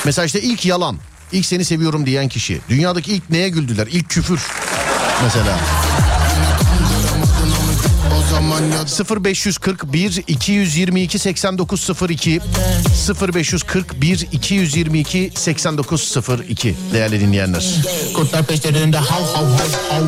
Mesela 0.05 0.27
işte 0.27 0.41
ilk 0.41 0.67
yalan. 0.67 0.97
İlk 1.33 1.47
seni 1.47 1.65
seviyorum 1.65 2.07
diyen 2.07 2.29
kişi. 2.29 2.61
Dünyadaki 2.69 3.13
ilk 3.13 3.31
neye 3.31 3.49
güldüler? 3.49 3.87
İlk 3.87 4.09
küfür. 4.09 4.41
Mesela. 5.25 5.59
O 8.49 8.51
zaman 8.51 8.71
ya 8.71 8.85
0541 9.23 10.23
222 10.27 11.19
8902 11.19 12.41
0541 13.35 14.29
222 14.33 15.31
8902 15.35 16.77
değerli 16.93 17.21
dinleyenler. 17.21 17.75
kurtlar 18.15 18.47
peşlerinde 18.47 18.99
hav 18.99 19.23
hav 19.23 19.47
hav 19.47 19.73
hav. 19.91 20.05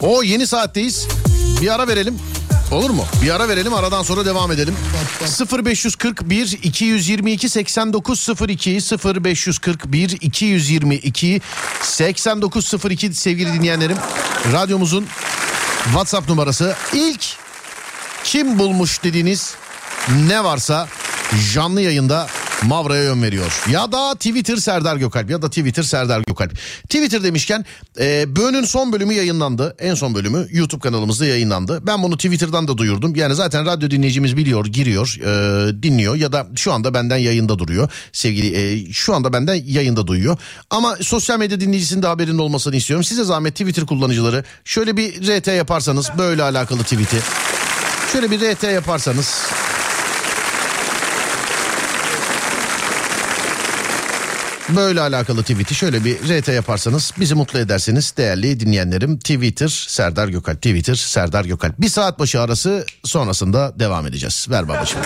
O 0.00 0.22
yeni 0.22 0.46
saatteyiz. 0.46 1.08
Bir 1.60 1.74
ara 1.74 1.88
verelim. 1.88 2.14
Olur 2.70 2.90
mu? 2.90 3.04
Bir 3.22 3.30
ara 3.30 3.48
verelim 3.48 3.74
aradan 3.74 4.02
sonra 4.02 4.24
devam 4.24 4.52
edelim. 4.52 4.76
0541 5.64 6.58
222 6.62 7.48
8902 7.48 8.78
0541 9.24 10.10
222 10.20 11.40
8902 11.82 13.14
sevgili 13.14 13.52
dinleyenlerim. 13.52 13.96
Radyomuzun 14.52 15.06
WhatsApp 15.84 16.28
numarası. 16.28 16.76
İlk 16.92 17.24
kim 18.24 18.58
bulmuş 18.58 19.02
dediğiniz 19.04 19.54
ne 20.28 20.44
varsa 20.44 20.88
canlı 21.54 21.80
yayında 21.80 22.26
Mavra'ya 22.62 23.02
yön 23.02 23.22
veriyor. 23.22 23.62
Ya 23.70 23.92
da 23.92 24.14
Twitter 24.14 24.56
Serdar 24.56 24.96
Gökalp 24.96 25.30
ya 25.30 25.42
da 25.42 25.48
Twitter 25.48 25.82
Serdar 25.82 26.22
Gökalp. 26.26 26.58
Twitter 26.82 27.22
demişken 27.22 27.64
e, 28.00 28.36
Böğün'ün 28.36 28.64
son 28.64 28.92
bölümü 28.92 29.14
yayınlandı. 29.14 29.76
En 29.78 29.94
son 29.94 30.14
bölümü 30.14 30.46
YouTube 30.50 30.80
kanalımızda 30.80 31.26
yayınlandı. 31.26 31.86
Ben 31.86 32.02
bunu 32.02 32.16
Twitter'dan 32.16 32.68
da 32.68 32.78
duyurdum. 32.78 33.16
Yani 33.16 33.34
zaten 33.34 33.66
radyo 33.66 33.90
dinleyicimiz 33.90 34.36
biliyor, 34.36 34.66
giriyor, 34.66 35.16
e, 35.20 35.82
dinliyor 35.82 36.16
ya 36.16 36.32
da 36.32 36.46
şu 36.56 36.72
anda 36.72 36.94
benden 36.94 37.16
yayında 37.16 37.58
duruyor. 37.58 37.90
Sevgili 38.12 38.56
e, 38.56 38.92
şu 38.92 39.14
anda 39.14 39.32
benden 39.32 39.54
yayında 39.54 40.06
duyuyor. 40.06 40.36
Ama 40.70 40.96
sosyal 41.00 41.38
medya 41.38 41.60
dinleyicisinin 41.60 42.02
de 42.02 42.06
haberinin 42.06 42.38
olmasını 42.38 42.76
istiyorum. 42.76 43.04
Size 43.04 43.24
zahmet 43.24 43.54
Twitter 43.54 43.86
kullanıcıları 43.86 44.44
şöyle 44.64 44.96
bir 44.96 45.38
RT 45.38 45.46
yaparsanız 45.46 46.10
böyle 46.18 46.42
alakalı 46.42 46.82
tweet'i. 46.82 47.18
Şöyle 48.12 48.30
bir 48.30 48.40
RT 48.40 48.62
yaparsanız 48.62 49.50
Böyle 54.76 55.00
alakalı 55.00 55.42
tweet'i 55.42 55.74
şöyle 55.74 56.04
bir 56.04 56.16
RT 56.16 56.48
yaparsanız 56.48 57.12
bizi 57.20 57.34
mutlu 57.34 57.58
ederseniz 57.58 58.14
değerli 58.16 58.60
dinleyenlerim. 58.60 59.18
Twitter 59.18 59.68
Serdar 59.88 60.28
Gökalp. 60.28 60.56
Twitter 60.56 60.94
Serdar 60.94 61.44
Gökalp. 61.44 61.80
Bir 61.80 61.88
saat 61.88 62.18
başı 62.18 62.40
arası 62.40 62.86
sonrasında 63.04 63.72
devam 63.78 64.06
edeceğiz. 64.06 64.46
Ver 64.50 64.68
babacığım. 64.68 65.00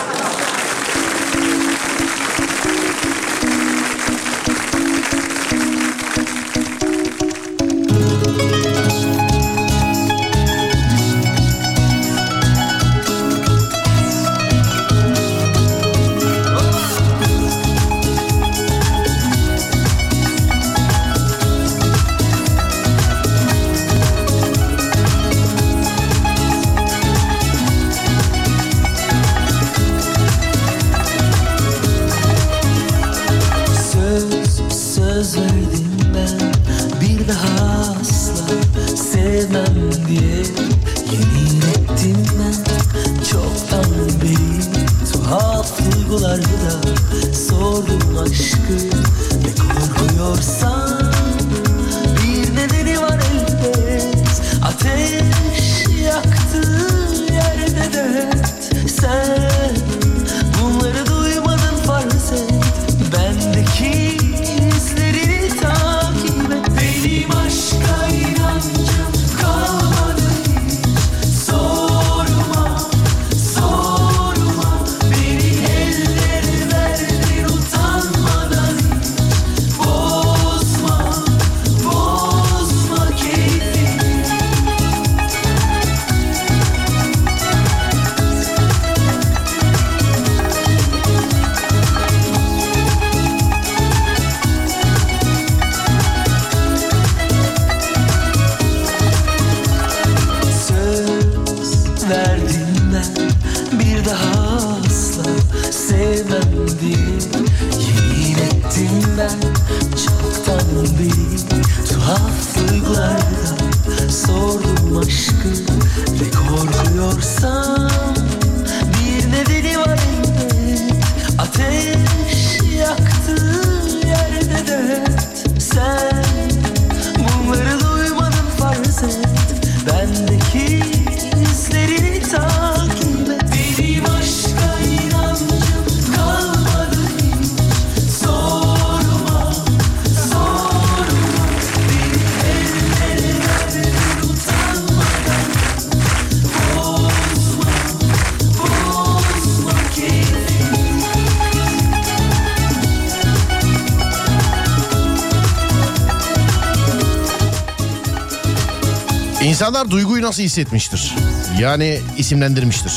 İnsanlar 159.65 159.91
duyguyu 159.91 160.23
nasıl 160.23 160.43
hissetmiştir? 160.43 161.15
Yani 161.61 162.01
isimlendirmiştir. 162.19 162.93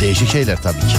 Değişik 0.00 0.28
şeyler 0.28 0.62
tabii 0.62 0.80
ki. 0.80 0.96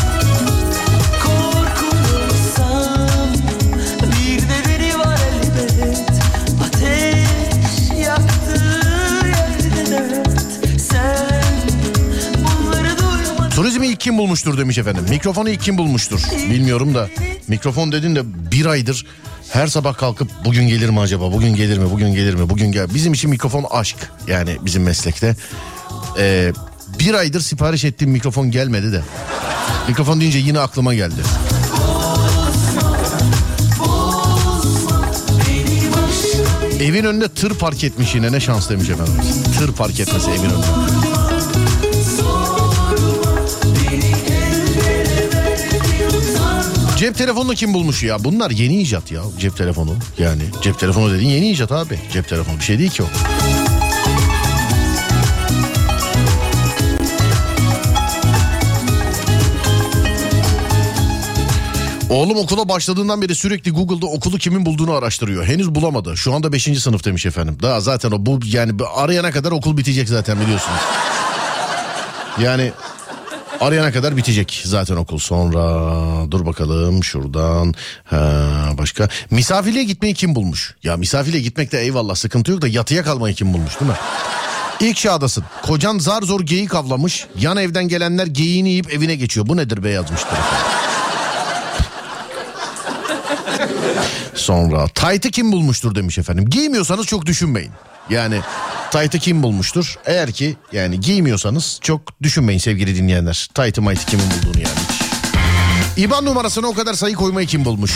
Turizmi 13.55 13.87
ilk 13.87 13.99
kim 13.99 14.17
bulmuştur 14.17 14.57
demiş 14.57 14.77
efendim. 14.77 15.05
Mikrofonu 15.09 15.49
ilk 15.49 15.61
kim 15.61 15.77
bulmuştur? 15.77 16.19
Bilmiyorum 16.49 16.95
da. 16.95 17.09
Mikrofon 17.47 17.91
dedin 17.91 18.15
de 18.15 18.51
bir 18.51 18.65
aydır 18.65 19.05
her 19.49 19.67
sabah 19.67 19.97
kalkıp 19.97 20.31
bugün 20.45 20.67
gelir 20.67 20.89
mi 20.89 20.99
acaba? 20.99 21.31
Bugün 21.31 21.55
gelir 21.55 21.77
mi? 21.77 21.91
Bugün 21.91 22.13
gelir 22.13 22.33
mi? 22.33 22.49
Bugün 22.49 22.71
gel. 22.71 22.87
Bizim 22.93 23.13
için 23.13 23.29
mikrofon 23.29 23.65
aşk. 23.71 23.97
Yani 24.27 24.57
bizim 24.61 24.83
meslekte. 24.83 25.35
Ee, 26.17 26.53
bir 26.99 27.13
aydır 27.13 27.41
sipariş 27.41 27.85
ettiğim 27.85 28.11
mikrofon 28.11 28.51
gelmedi 28.51 28.91
de. 28.91 29.01
Mikrofon 29.87 30.21
deyince 30.21 30.39
yine 30.39 30.59
aklıma 30.59 30.93
geldi. 30.93 31.21
Evin 36.81 37.03
önünde 37.03 37.27
tır 37.29 37.53
park 37.53 37.83
etmiş 37.83 38.15
yine 38.15 38.31
ne 38.31 38.39
şans 38.39 38.69
demiş 38.69 38.89
efendim. 38.89 39.13
Tır 39.59 39.71
park 39.73 39.99
etmesi 39.99 40.29
evin 40.29 40.49
önünde. 40.49 40.67
Cep 46.97 47.17
telefonunu 47.17 47.53
kim 47.55 47.73
bulmuş 47.73 48.03
ya? 48.03 48.23
Bunlar 48.23 48.51
yeni 48.51 48.81
icat 48.81 49.11
ya 49.11 49.21
cep 49.39 49.57
telefonu. 49.57 49.95
Yani 50.17 50.41
cep 50.61 50.79
telefonu 50.79 51.13
dediğin 51.13 51.29
yeni 51.29 51.49
icat 51.51 51.71
abi. 51.71 51.99
Cep 52.13 52.29
telefonu 52.29 52.57
bir 52.59 52.63
şey 52.63 52.79
değil 52.79 52.91
ki 52.91 53.03
o. 53.03 53.05
Oğlum 62.09 62.37
okula 62.37 62.69
başladığından 62.69 63.21
beri 63.21 63.35
sürekli 63.35 63.71
Google'da 63.71 64.05
okulu 64.05 64.37
kimin 64.37 64.65
bulduğunu 64.65 64.93
araştırıyor. 64.93 65.45
Henüz 65.45 65.75
bulamadı. 65.75 66.17
Şu 66.17 66.33
anda 66.33 66.51
5. 66.51 66.63
sınıf 66.63 67.05
demiş 67.05 67.25
efendim. 67.25 67.57
Daha 67.61 67.81
zaten 67.81 68.11
o 68.11 68.25
bu 68.25 68.39
yani 68.45 68.71
arayana 68.95 69.31
kadar 69.31 69.51
okul 69.51 69.77
bitecek 69.77 70.09
zaten 70.09 70.41
biliyorsunuz. 70.41 70.79
Yani 72.39 72.71
arayana 73.61 73.91
kadar 73.91 74.17
bitecek 74.17 74.61
zaten 74.65 74.95
okul. 74.95 75.17
Sonra 75.17 75.61
dur 76.31 76.45
bakalım 76.45 77.03
şuradan 77.03 77.73
ha, 78.05 78.43
başka. 78.77 79.09
Misafirliğe 79.31 79.83
gitmeyi 79.83 80.13
kim 80.13 80.35
bulmuş? 80.35 80.75
Ya 80.83 80.97
misafirliğe 80.97 81.43
gitmekte 81.43 81.79
eyvallah 81.79 82.15
sıkıntı 82.15 82.51
yok 82.51 82.61
da 82.61 82.67
yatıya 82.67 83.03
kalmayı 83.03 83.35
kim 83.35 83.53
bulmuş 83.53 83.79
değil 83.79 83.91
mi? 83.91 83.97
İlk 84.79 84.97
çağdasın. 84.97 85.43
Kocan 85.61 85.99
zar 85.99 86.21
zor 86.21 86.41
geyik 86.41 86.75
avlamış. 86.75 87.27
Yan 87.39 87.57
evden 87.57 87.87
gelenler 87.87 88.27
geyiğini 88.27 88.69
yiyip 88.69 88.93
evine 88.93 89.15
geçiyor. 89.15 89.47
Bu 89.47 89.57
nedir 89.57 89.83
be 89.83 89.89
yazmıştır. 89.89 90.37
Sonra 94.37 94.87
taytı 94.87 95.31
kim 95.31 95.51
bulmuştur 95.51 95.95
demiş 95.95 96.17
efendim. 96.17 96.49
Giymiyorsanız 96.49 97.05
çok 97.05 97.25
düşünmeyin. 97.25 97.71
Yani 98.09 98.39
taytı 98.91 99.19
kim 99.19 99.43
bulmuştur? 99.43 99.95
Eğer 100.05 100.31
ki 100.31 100.55
yani 100.71 100.99
giymiyorsanız 100.99 101.79
çok 101.81 102.21
düşünmeyin 102.21 102.59
sevgili 102.59 102.95
dinleyenler. 102.95 103.49
Taytı 103.53 103.81
maytı 103.81 104.05
kimin 104.05 104.25
bulduğunu 104.25 104.61
yani. 104.61 104.79
İban 105.97 106.25
numarasına 106.25 106.67
o 106.67 106.73
kadar 106.73 106.93
sayı 106.93 107.15
koymayı 107.15 107.47
kim 107.47 107.65
bulmuş? 107.65 107.91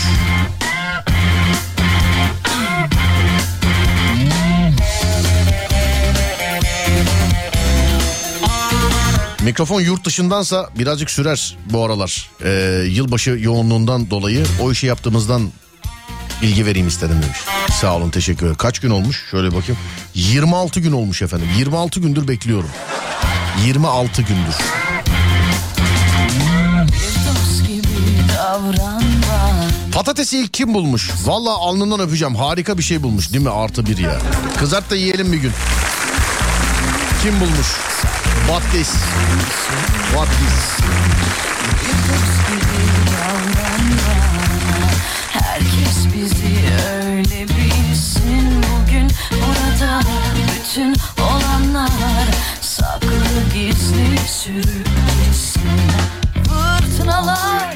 Mikrofon 9.43 9.81
yurt 9.81 10.05
dışındansa 10.05 10.69
birazcık 10.79 11.11
sürer 11.11 11.57
bu 11.69 11.83
aralar. 11.85 12.29
Ee, 12.43 12.83
yılbaşı 12.87 13.29
yoğunluğundan 13.29 14.09
dolayı 14.09 14.45
o 14.61 14.71
işi 14.71 14.87
yaptığımızdan 14.87 15.51
bilgi 16.41 16.65
vereyim 16.65 16.87
istedim 16.87 17.21
demiş. 17.23 17.37
Sağ 17.81 17.95
olun 17.95 18.09
teşekkür 18.09 18.41
ederim. 18.45 18.57
Kaç 18.57 18.79
gün 18.79 18.89
olmuş? 18.89 19.25
Şöyle 19.31 19.47
bakayım. 19.47 19.77
26 20.13 20.79
gün 20.79 20.91
olmuş 20.91 21.21
efendim. 21.21 21.47
26 21.57 21.99
gündür 21.99 22.27
bekliyorum. 22.27 22.69
26 23.65 24.21
gündür. 24.21 24.55
Patatesi 29.93 30.37
ilk 30.37 30.53
kim 30.53 30.73
bulmuş? 30.73 31.11
Valla 31.25 31.49
alnından 31.51 31.99
öpeceğim. 31.99 32.35
Harika 32.35 32.77
bir 32.77 32.83
şey 32.83 33.03
bulmuş 33.03 33.33
değil 33.33 33.43
mi? 33.43 33.49
Artı 33.49 33.85
bir 33.85 33.97
ya. 33.97 34.17
Kızart 34.59 34.89
da 34.91 34.95
yiyelim 34.95 35.31
bir 35.31 35.37
gün. 35.37 35.51
Kim 37.23 37.39
bulmuş? 37.39 37.67
What 38.47 38.63
this? 38.71 38.89
What 40.11 40.27
this? 40.27 40.85
Bütün 50.71 50.95
olanlar 51.23 51.89
saklı 52.61 53.09
gizli 53.53 54.17
sürüp 54.27 54.87
gitsin 55.25 55.61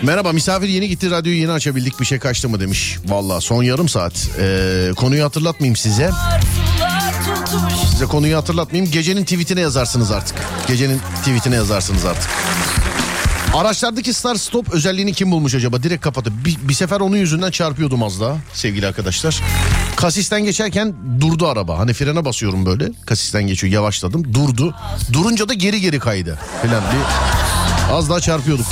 Merhaba 0.03 0.31
misafir 0.31 0.67
yeni 0.67 0.87
gitti 0.87 1.11
radyoyu 1.11 1.39
yeni 1.39 1.51
açabildik 1.51 1.99
bir 1.99 2.05
şey 2.05 2.19
kaçtı 2.19 2.49
mı 2.49 2.59
demiş. 2.59 2.97
Valla 3.05 3.41
son 3.41 3.63
yarım 3.63 3.89
saat. 3.89 4.29
Ee, 4.39 4.91
konuyu 4.95 5.23
hatırlatmayayım 5.23 5.75
size. 5.75 6.11
Size 7.91 8.05
konuyu 8.05 8.37
hatırlatmayayım. 8.37 8.91
Gecenin 8.91 9.23
tweetine 9.23 9.61
yazarsınız 9.61 10.11
artık. 10.11 10.37
Gecenin 10.67 10.99
tweetine 11.19 11.55
yazarsınız 11.55 12.05
artık. 12.05 12.29
Araçlardaki 13.53 14.13
start 14.13 14.39
stop 14.39 14.73
özelliğini 14.73 15.13
kim 15.13 15.31
bulmuş 15.31 15.55
acaba? 15.55 15.83
Direkt 15.83 16.03
kapatıp 16.03 16.33
bir, 16.45 16.57
bir 16.63 16.73
sefer 16.73 16.99
onun 16.99 17.17
yüzünden 17.17 17.51
çarpıyordum 17.51 18.03
az 18.03 18.21
daha 18.21 18.37
sevgili 18.53 18.87
arkadaşlar. 18.87 19.41
Kasisten 19.95 20.43
geçerken 20.43 20.95
durdu 21.21 21.47
araba. 21.47 21.79
Hani 21.79 21.93
frene 21.93 22.25
basıyorum 22.25 22.65
böyle. 22.65 22.91
Kasisten 23.05 23.47
geçiyor 23.47 23.73
yavaşladım. 23.73 24.33
Durdu. 24.33 24.75
Durunca 25.13 25.49
da 25.49 25.53
geri 25.53 25.81
geri 25.81 25.99
kaydı. 25.99 26.39
Falan 26.61 26.83
bir 26.83 27.93
az 27.93 28.09
daha 28.09 28.19
çarpıyorduk. 28.19 28.65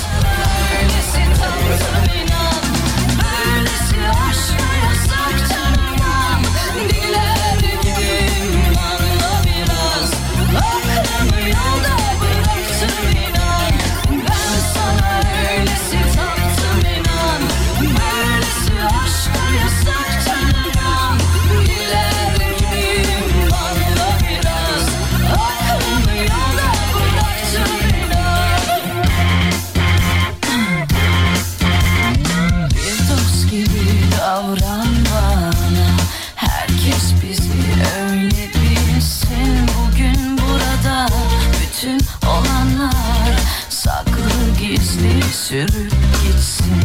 Gizli 45.54 45.72
sürüp 45.72 45.92
gitsin. 46.24 46.84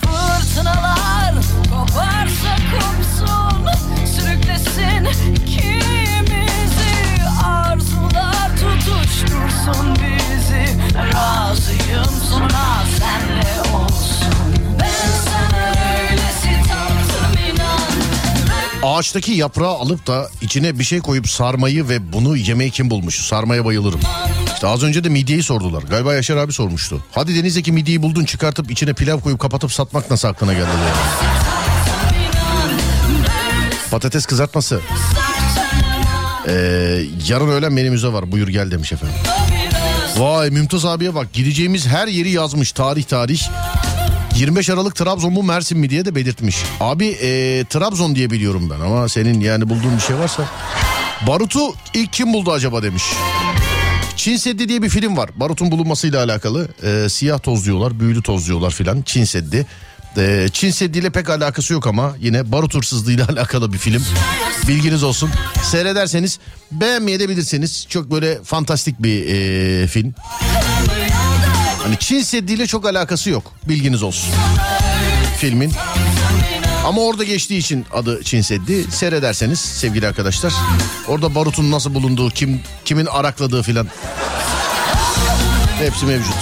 Fırtınalar 0.00 1.34
koparsa 1.70 2.56
kopsun 2.70 3.66
Sürüklesin 4.06 5.32
ikimizi. 5.34 6.94
Arzular 7.44 8.50
tutuştursun 8.56 9.94
bizi. 9.94 10.78
Razıyım 11.14 12.04
sonuna 12.30 12.84
senle 12.98 13.76
olsun. 13.76 14.34
Ben 14.80 15.10
sana 15.24 15.66
öylesi 16.00 16.68
tatlım 16.68 17.54
inan. 17.54 17.92
Ağaçtaki 18.82 19.32
yaprağı 19.32 19.74
alıp 19.74 20.06
da 20.06 20.30
içine 20.40 20.78
bir 20.78 20.84
şey 20.84 21.00
koyup 21.00 21.28
sarmayı 21.28 21.88
ve 21.88 22.12
bunu 22.12 22.36
yemeyi 22.36 22.70
kim 22.70 22.90
bulmuş? 22.90 23.26
Sarmaya 23.26 23.64
bayılırım. 23.64 24.00
İşte 24.64 24.74
az 24.74 24.82
önce 24.82 25.04
de 25.04 25.08
midyeyi 25.08 25.42
sordular. 25.42 25.82
Galiba 25.82 26.14
Yaşar 26.14 26.36
abi 26.36 26.52
sormuştu. 26.52 27.02
Hadi 27.12 27.36
denizdeki 27.36 27.72
midyeyi 27.72 28.02
buldun 28.02 28.24
çıkartıp 28.24 28.70
içine 28.70 28.92
pilav 28.92 29.20
koyup 29.20 29.40
kapatıp 29.40 29.72
satmak 29.72 30.10
nasıl 30.10 30.28
aklına 30.28 30.52
geldi? 30.52 30.68
Patates 33.90 34.26
kızartması. 34.26 34.80
Ee, 36.48 36.52
yarın 37.28 37.48
öğlen 37.48 37.72
menümüze 37.72 38.08
var. 38.08 38.32
Buyur 38.32 38.48
gel 38.48 38.70
demiş 38.70 38.92
efendim. 38.92 39.16
Vay 40.16 40.50
Mümtaz 40.50 40.84
abiye 40.84 41.14
bak 41.14 41.32
gideceğimiz 41.32 41.86
her 41.86 42.06
yeri 42.06 42.30
yazmış 42.30 42.72
tarih 42.72 43.04
tarih. 43.04 43.42
25 44.36 44.70
Aralık 44.70 44.96
Trabzon 44.96 45.32
mu 45.32 45.42
Mersin 45.42 45.78
mi 45.78 45.90
diye 45.90 46.04
de 46.04 46.14
belirtmiş. 46.14 46.56
Abi 46.80 47.06
ee, 47.06 47.64
Trabzon 47.70 48.14
diye 48.14 48.30
biliyorum 48.30 48.70
ben 48.70 48.84
ama 48.84 49.08
senin 49.08 49.40
yani 49.40 49.68
bulduğun 49.68 49.96
bir 49.96 50.02
şey 50.02 50.16
varsa. 50.16 50.42
Barut'u 51.26 51.74
ilk 51.94 52.12
kim 52.12 52.32
buldu 52.32 52.52
acaba 52.52 52.82
demiş. 52.82 53.02
Çin 54.24 54.36
Seddi 54.36 54.68
diye 54.68 54.82
bir 54.82 54.88
film 54.88 55.16
var. 55.16 55.30
Barut'un 55.36 55.70
bulunmasıyla 55.70 56.24
alakalı. 56.24 56.68
Ee, 56.82 57.08
siyah 57.08 57.38
toz 57.38 57.64
diyorlar, 57.64 58.00
büyülü 58.00 58.22
toz 58.22 58.46
diyorlar 58.46 58.70
filan. 58.70 59.02
Çin 59.02 59.24
Seddi. 59.24 59.66
Ee, 60.16 60.48
Çin 60.52 60.70
Seddi 60.70 60.98
ile 60.98 61.10
pek 61.10 61.30
alakası 61.30 61.72
yok 61.72 61.86
ama 61.86 62.16
yine 62.20 62.52
barut 62.52 62.74
hırsızlığıyla 62.74 63.28
alakalı 63.32 63.72
bir 63.72 63.78
film. 63.78 64.04
Bilginiz 64.68 65.02
olsun. 65.02 65.30
Seyrederseniz 65.62 66.38
beğenmeyebilirsiniz. 66.72 67.86
Çok 67.88 68.10
böyle 68.10 68.42
fantastik 68.44 69.02
bir 69.02 69.26
ee, 69.26 69.86
film. 69.86 70.14
Hani 71.82 71.98
Çin 71.98 72.22
Seddi 72.22 72.52
ile 72.52 72.66
çok 72.66 72.86
alakası 72.86 73.30
yok. 73.30 73.52
Bilginiz 73.68 74.02
olsun. 74.02 74.30
Filmin. 75.38 75.72
Ama 76.84 77.00
orada 77.00 77.24
geçtiği 77.24 77.58
için 77.58 77.86
adı 77.92 78.24
Çin 78.24 78.40
Seddi. 78.40 78.90
Seyrederseniz 78.90 79.60
sevgili 79.60 80.08
arkadaşlar. 80.08 80.52
Orada 81.08 81.34
barutun 81.34 81.70
nasıl 81.70 81.94
bulunduğu, 81.94 82.30
kim 82.30 82.60
kimin 82.84 83.06
arakladığı 83.06 83.62
filan. 83.62 83.86
Hepsi 85.78 86.06
mevcut. 86.06 86.34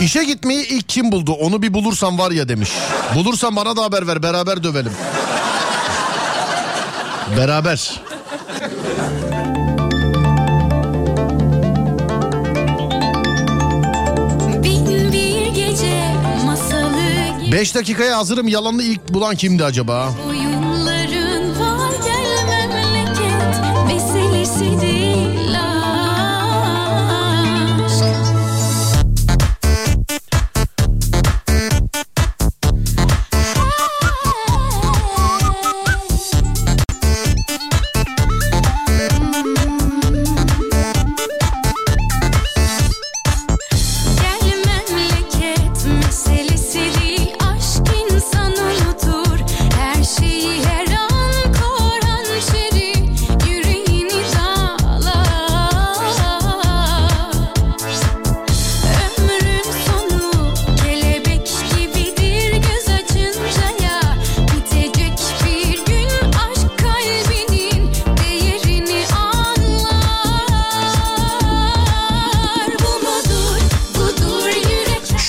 İşe 0.00 0.24
gitmeyi 0.24 0.66
ilk 0.66 0.88
kim 0.88 1.12
buldu? 1.12 1.32
Onu 1.32 1.62
bir 1.62 1.74
bulursan 1.74 2.18
var 2.18 2.30
ya 2.30 2.48
demiş. 2.48 2.70
Bulursan 3.14 3.56
bana 3.56 3.76
da 3.76 3.82
haber 3.82 4.06
ver 4.06 4.22
beraber 4.22 4.62
dövelim. 4.64 4.92
Beraber. 7.36 8.00
5 17.54 17.74
dakikaya 17.74 18.18
hazırım 18.18 18.48
yalanını 18.48 18.82
ilk 18.82 19.08
bulan 19.08 19.36
kimdi 19.36 19.64
acaba? 19.64 20.14
Oyunların 20.28 20.43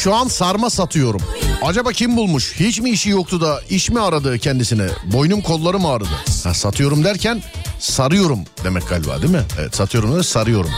Şu 0.06 0.16
an 0.16 0.28
sarma 0.28 0.70
satıyorum. 0.70 1.22
Acaba 1.62 1.91
kim 1.91 2.18
bulmuş? 2.18 2.53
Hiç 2.60 2.80
mi 2.80 2.89
işi 2.89 3.10
yoktu 3.10 3.41
da 3.41 3.62
iş 3.70 3.89
mi 3.89 4.01
aradı 4.01 4.39
kendisine? 4.39 4.88
Boynum 5.03 5.41
kollarım 5.41 5.86
ağrıdı. 5.86 6.10
Ha, 6.43 6.53
satıyorum 6.53 7.03
derken 7.03 7.43
sarıyorum 7.80 8.39
demek 8.64 8.89
galiba 8.89 9.22
değil 9.22 9.34
mi? 9.34 9.41
Evet 9.60 9.76
satıyorum 9.76 10.16
da 10.16 10.24
sarıyorum. 10.24 10.72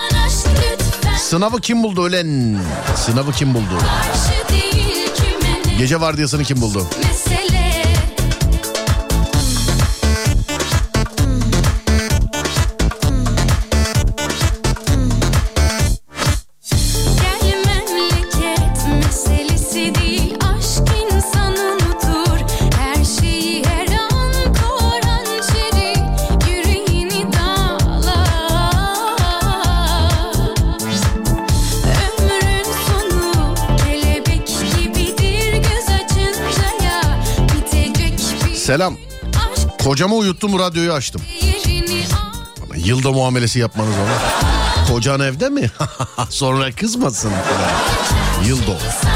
Sınavı 1.20 1.62
kim 1.62 1.84
buldu 1.84 2.06
ölen? 2.06 2.60
Sınavı 3.06 3.32
kim 3.32 3.54
buldu? 3.54 3.78
Gece 5.78 6.02
vardiyasını 6.02 6.44
kim 6.44 6.62
buldu? 6.62 6.88
mesele 7.04 7.47
Selam. 38.78 38.98
aşk 39.54 39.80
Kocamı 39.84 40.16
uyuttum 40.16 40.60
radyoyu 40.60 40.94
açtım. 40.94 41.22
al. 42.72 42.76
Yılda 42.78 43.12
muamelesi 43.12 43.60
yapmanız 43.60 43.94
ona. 43.96 44.88
Kocan 44.88 45.20
evde 45.20 45.50
mi? 45.50 45.72
Sonra 46.30 46.72
kızmasın. 46.72 47.32
Yıldo. 48.46 48.78
Sana 49.02 49.07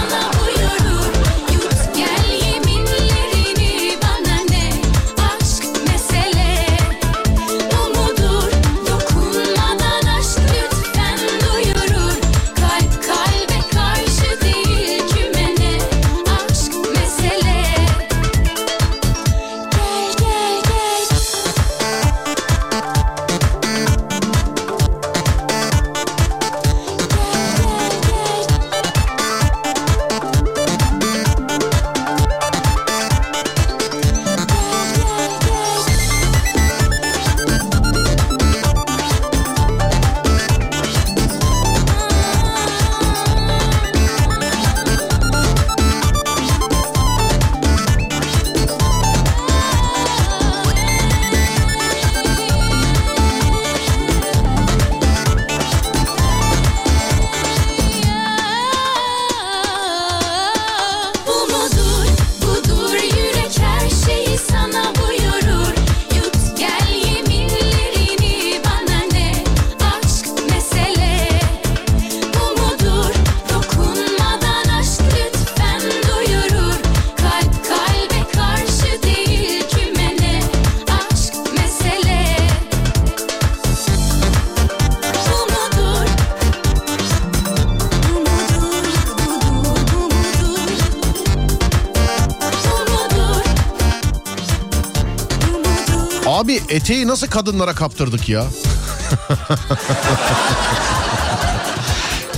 Eteği 96.92 97.08
nasıl 97.08 97.28
kadınlara 97.28 97.74
kaptırdık 97.74 98.30
ya? 98.30 98.46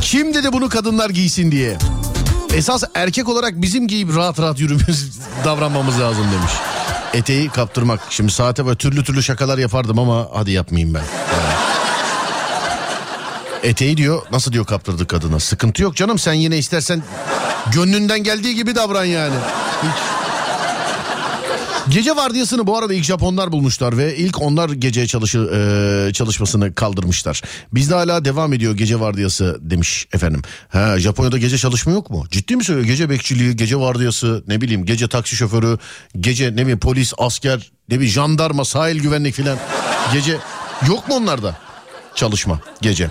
Kim 0.01 0.33
dedi 0.33 0.53
bunu 0.53 0.69
kadınlar 0.69 1.09
giysin 1.09 1.51
diye? 1.51 1.77
Esas 2.53 2.83
erkek 2.93 3.29
olarak 3.29 3.61
bizim 3.61 3.87
giyip 3.87 4.15
rahat 4.15 4.39
rahat 4.39 4.59
yürümemiz, 4.59 5.19
davranmamız 5.45 5.99
lazım 5.99 6.25
demiş. 6.31 6.51
Eteği 7.13 7.49
kaptırmak. 7.49 7.99
Şimdi 8.09 8.31
saate 8.31 8.65
böyle 8.65 8.77
türlü 8.77 9.03
türlü 9.03 9.23
şakalar 9.23 9.57
yapardım 9.57 9.99
ama 9.99 10.27
hadi 10.33 10.51
yapmayayım 10.51 10.93
ben. 10.93 10.99
Yani. 10.99 11.53
Eteği 13.63 13.97
diyor 13.97 14.21
nasıl 14.31 14.51
diyor 14.53 14.65
kaptırdık 14.65 15.09
kadına. 15.09 15.39
Sıkıntı 15.39 15.83
yok 15.83 15.95
canım 15.95 16.19
sen 16.19 16.33
yine 16.33 16.57
istersen 16.57 17.03
gönlünden 17.71 18.23
geldiği 18.23 18.55
gibi 18.55 18.75
davran 18.75 19.05
yani. 19.05 19.35
Hiç. 19.83 20.12
Gece 21.89 22.15
vardiyasını 22.15 22.67
bu 22.67 22.77
arada 22.77 22.93
ilk 22.93 23.03
Japonlar 23.03 23.51
bulmuşlar 23.51 23.97
ve 23.97 24.17
ilk 24.17 24.41
onlar 24.41 24.69
gece 24.69 25.07
çalışı, 25.07 25.39
e, 26.09 26.13
çalışmasını 26.13 26.75
kaldırmışlar. 26.75 27.41
Bizde 27.73 27.95
hala 27.95 28.25
devam 28.25 28.53
ediyor 28.53 28.77
gece 28.77 28.99
vardiyası 28.99 29.57
demiş 29.61 30.07
efendim. 30.13 30.41
Ha, 30.69 30.99
Japonya'da 30.99 31.37
gece 31.37 31.57
çalışma 31.57 31.91
yok 31.91 32.09
mu? 32.09 32.25
Ciddi 32.31 32.55
mi 32.55 32.63
söylüyor? 32.63 32.87
Gece 32.87 33.09
bekçiliği, 33.09 33.55
gece 33.55 33.79
vardiyası, 33.79 34.43
ne 34.47 34.61
bileyim 34.61 34.85
gece 34.85 35.07
taksi 35.07 35.35
şoförü, 35.35 35.77
gece 36.19 36.51
ne 36.51 36.61
bileyim 36.61 36.79
polis, 36.79 37.13
asker, 37.17 37.71
ne 37.89 37.95
bileyim 37.95 38.13
jandarma, 38.13 38.65
sahil 38.65 38.99
güvenlik 38.99 39.35
filan. 39.35 39.57
Gece 40.13 40.37
yok 40.87 41.07
mu 41.07 41.15
onlarda? 41.15 41.57
Çalışma 42.15 42.59
gece. 42.81 43.09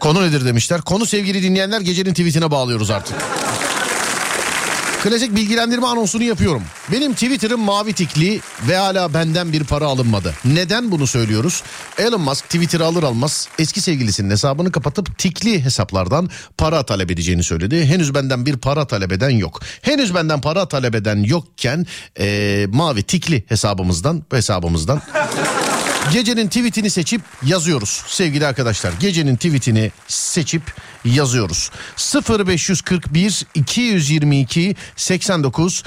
Konu 0.00 0.22
nedir 0.22 0.44
demişler. 0.44 0.80
Konu 0.80 1.06
sevgili 1.06 1.42
dinleyenler 1.42 1.80
gecenin 1.80 2.10
tweetine 2.10 2.50
bağlıyoruz 2.50 2.90
artık. 2.90 3.16
Klasik 5.02 5.36
bilgilendirme 5.36 5.86
anonsunu 5.86 6.22
yapıyorum. 6.22 6.62
Benim 6.92 7.12
Twitter'ım 7.12 7.60
mavi 7.60 7.92
tikli 7.92 8.40
ve 8.68 8.76
hala 8.76 9.14
benden 9.14 9.52
bir 9.52 9.64
para 9.64 9.86
alınmadı. 9.86 10.34
Neden 10.44 10.90
bunu 10.90 11.06
söylüyoruz? 11.06 11.62
Elon 11.98 12.20
Musk 12.20 12.44
Twitter'ı 12.44 12.84
alır 12.84 13.02
almaz 13.02 13.48
eski 13.58 13.80
sevgilisinin 13.80 14.30
hesabını 14.30 14.72
kapatıp 14.72 15.18
tikli 15.18 15.64
hesaplardan 15.64 16.30
para 16.58 16.82
talep 16.82 17.10
edeceğini 17.10 17.42
söyledi. 17.42 17.86
Henüz 17.86 18.14
benden 18.14 18.46
bir 18.46 18.56
para 18.56 18.86
talep 18.86 19.12
eden 19.12 19.30
yok. 19.30 19.60
Henüz 19.82 20.14
benden 20.14 20.40
para 20.40 20.68
talep 20.68 20.94
eden 20.94 21.16
yokken 21.16 21.86
ee, 22.18 22.66
mavi 22.72 23.02
tikli 23.02 23.44
hesabımızdan 23.48 24.22
hesabımızdan 24.30 25.02
Gecenin 26.10 26.48
tweetini 26.48 26.90
seçip 26.90 27.20
yazıyoruz 27.44 28.02
sevgili 28.06 28.46
arkadaşlar. 28.46 28.92
Gecenin 29.00 29.36
tweetini 29.36 29.92
seçip 30.08 30.62
yazıyoruz. 31.04 31.70
0541 32.38 33.46
222 33.54 34.76
89 34.96 35.82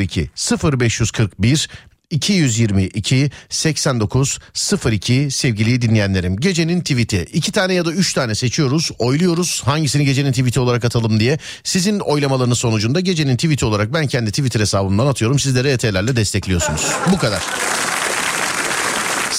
02 0.00 0.30
0541 0.62 1.68
222 2.10 3.30
89 3.48 4.38
02 4.84 5.28
sevgili 5.30 5.82
dinleyenlerim. 5.82 6.36
Gecenin 6.36 6.80
tweet'i 6.80 7.26
iki 7.32 7.52
tane 7.52 7.74
ya 7.74 7.84
da 7.84 7.92
üç 7.92 8.12
tane 8.12 8.34
seçiyoruz. 8.34 8.90
Oyluyoruz 8.98 9.62
hangisini 9.64 10.04
gecenin 10.04 10.32
tweet'i 10.32 10.60
olarak 10.60 10.84
atalım 10.84 11.20
diye. 11.20 11.38
Sizin 11.64 12.00
oylamalarınız 12.00 12.58
sonucunda 12.58 13.00
gecenin 13.00 13.36
tweet'i 13.36 13.64
olarak 13.64 13.94
ben 13.94 14.06
kendi 14.06 14.30
Twitter 14.30 14.60
hesabımdan 14.60 15.06
atıyorum. 15.06 15.38
Siz 15.38 15.54
de 15.54 15.74
RT'lerle 15.74 16.16
destekliyorsunuz. 16.16 16.86
Bu 17.12 17.18
kadar. 17.18 17.42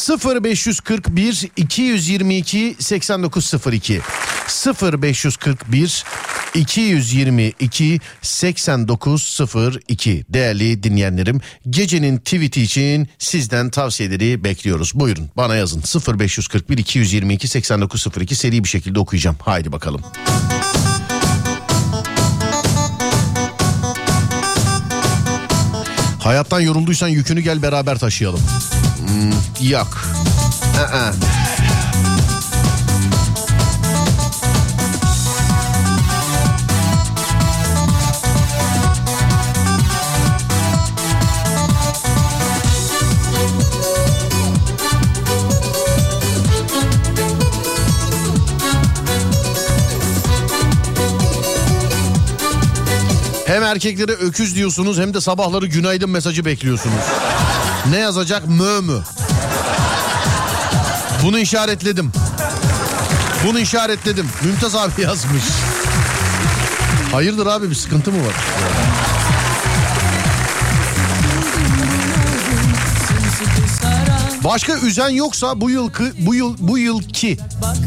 0541 0.09 1.49
222 1.57 2.75
8902 2.79 4.01
0541 4.91 6.03
222 6.55 7.99
8902 8.21 10.25
değerli 10.29 10.83
dinleyenlerim 10.83 11.41
gecenin 11.69 12.17
tweet'i 12.17 12.61
için 12.61 13.07
sizden 13.19 13.69
tavsiyeleri 13.69 14.43
bekliyoruz. 14.43 14.91
Buyurun 14.95 15.29
bana 15.37 15.55
yazın 15.55 15.83
0541 16.19 16.77
222 16.77 17.47
8902 17.47 18.35
seri 18.35 18.63
bir 18.63 18.69
şekilde 18.69 18.99
okuyacağım. 18.99 19.37
Haydi 19.41 19.71
bakalım. 19.71 20.01
Hayattan 26.19 26.59
yorulduysan 26.59 27.07
yükünü 27.07 27.41
gel 27.41 27.61
beraber 27.61 27.99
taşıyalım. 27.99 28.41
Hmm, 29.05 29.69
yok. 29.69 30.01
Aa. 30.79 31.11
Hem 53.45 53.63
erkeklere 53.63 54.11
öküz 54.11 54.55
diyorsunuz 54.55 54.99
hem 54.99 55.13
de 55.13 55.21
sabahları 55.21 55.65
günaydın 55.65 56.09
mesajı 56.09 56.45
bekliyorsunuz. 56.45 56.95
Ne 57.89 57.97
yazacak? 57.97 58.47
Mö 58.47 58.81
mü? 58.81 59.03
Bunu 61.23 61.39
işaretledim. 61.39 62.11
Bunu 63.45 63.59
işaretledim. 63.59 64.29
Mümtaz 64.43 64.75
abi 64.75 65.01
yazmış. 65.01 65.43
Hayırdır 67.11 67.47
abi 67.47 67.69
bir 67.69 67.75
sıkıntı 67.75 68.11
mı 68.11 68.17
var? 68.27 68.33
Başka 74.43 74.77
üzen 74.79 75.09
yoksa 75.09 75.61
bu 75.61 75.69
yılki 75.69 76.03
bu 76.19 76.35
yıl 76.35 76.55
bu 76.59 76.77
yılki 76.77 77.37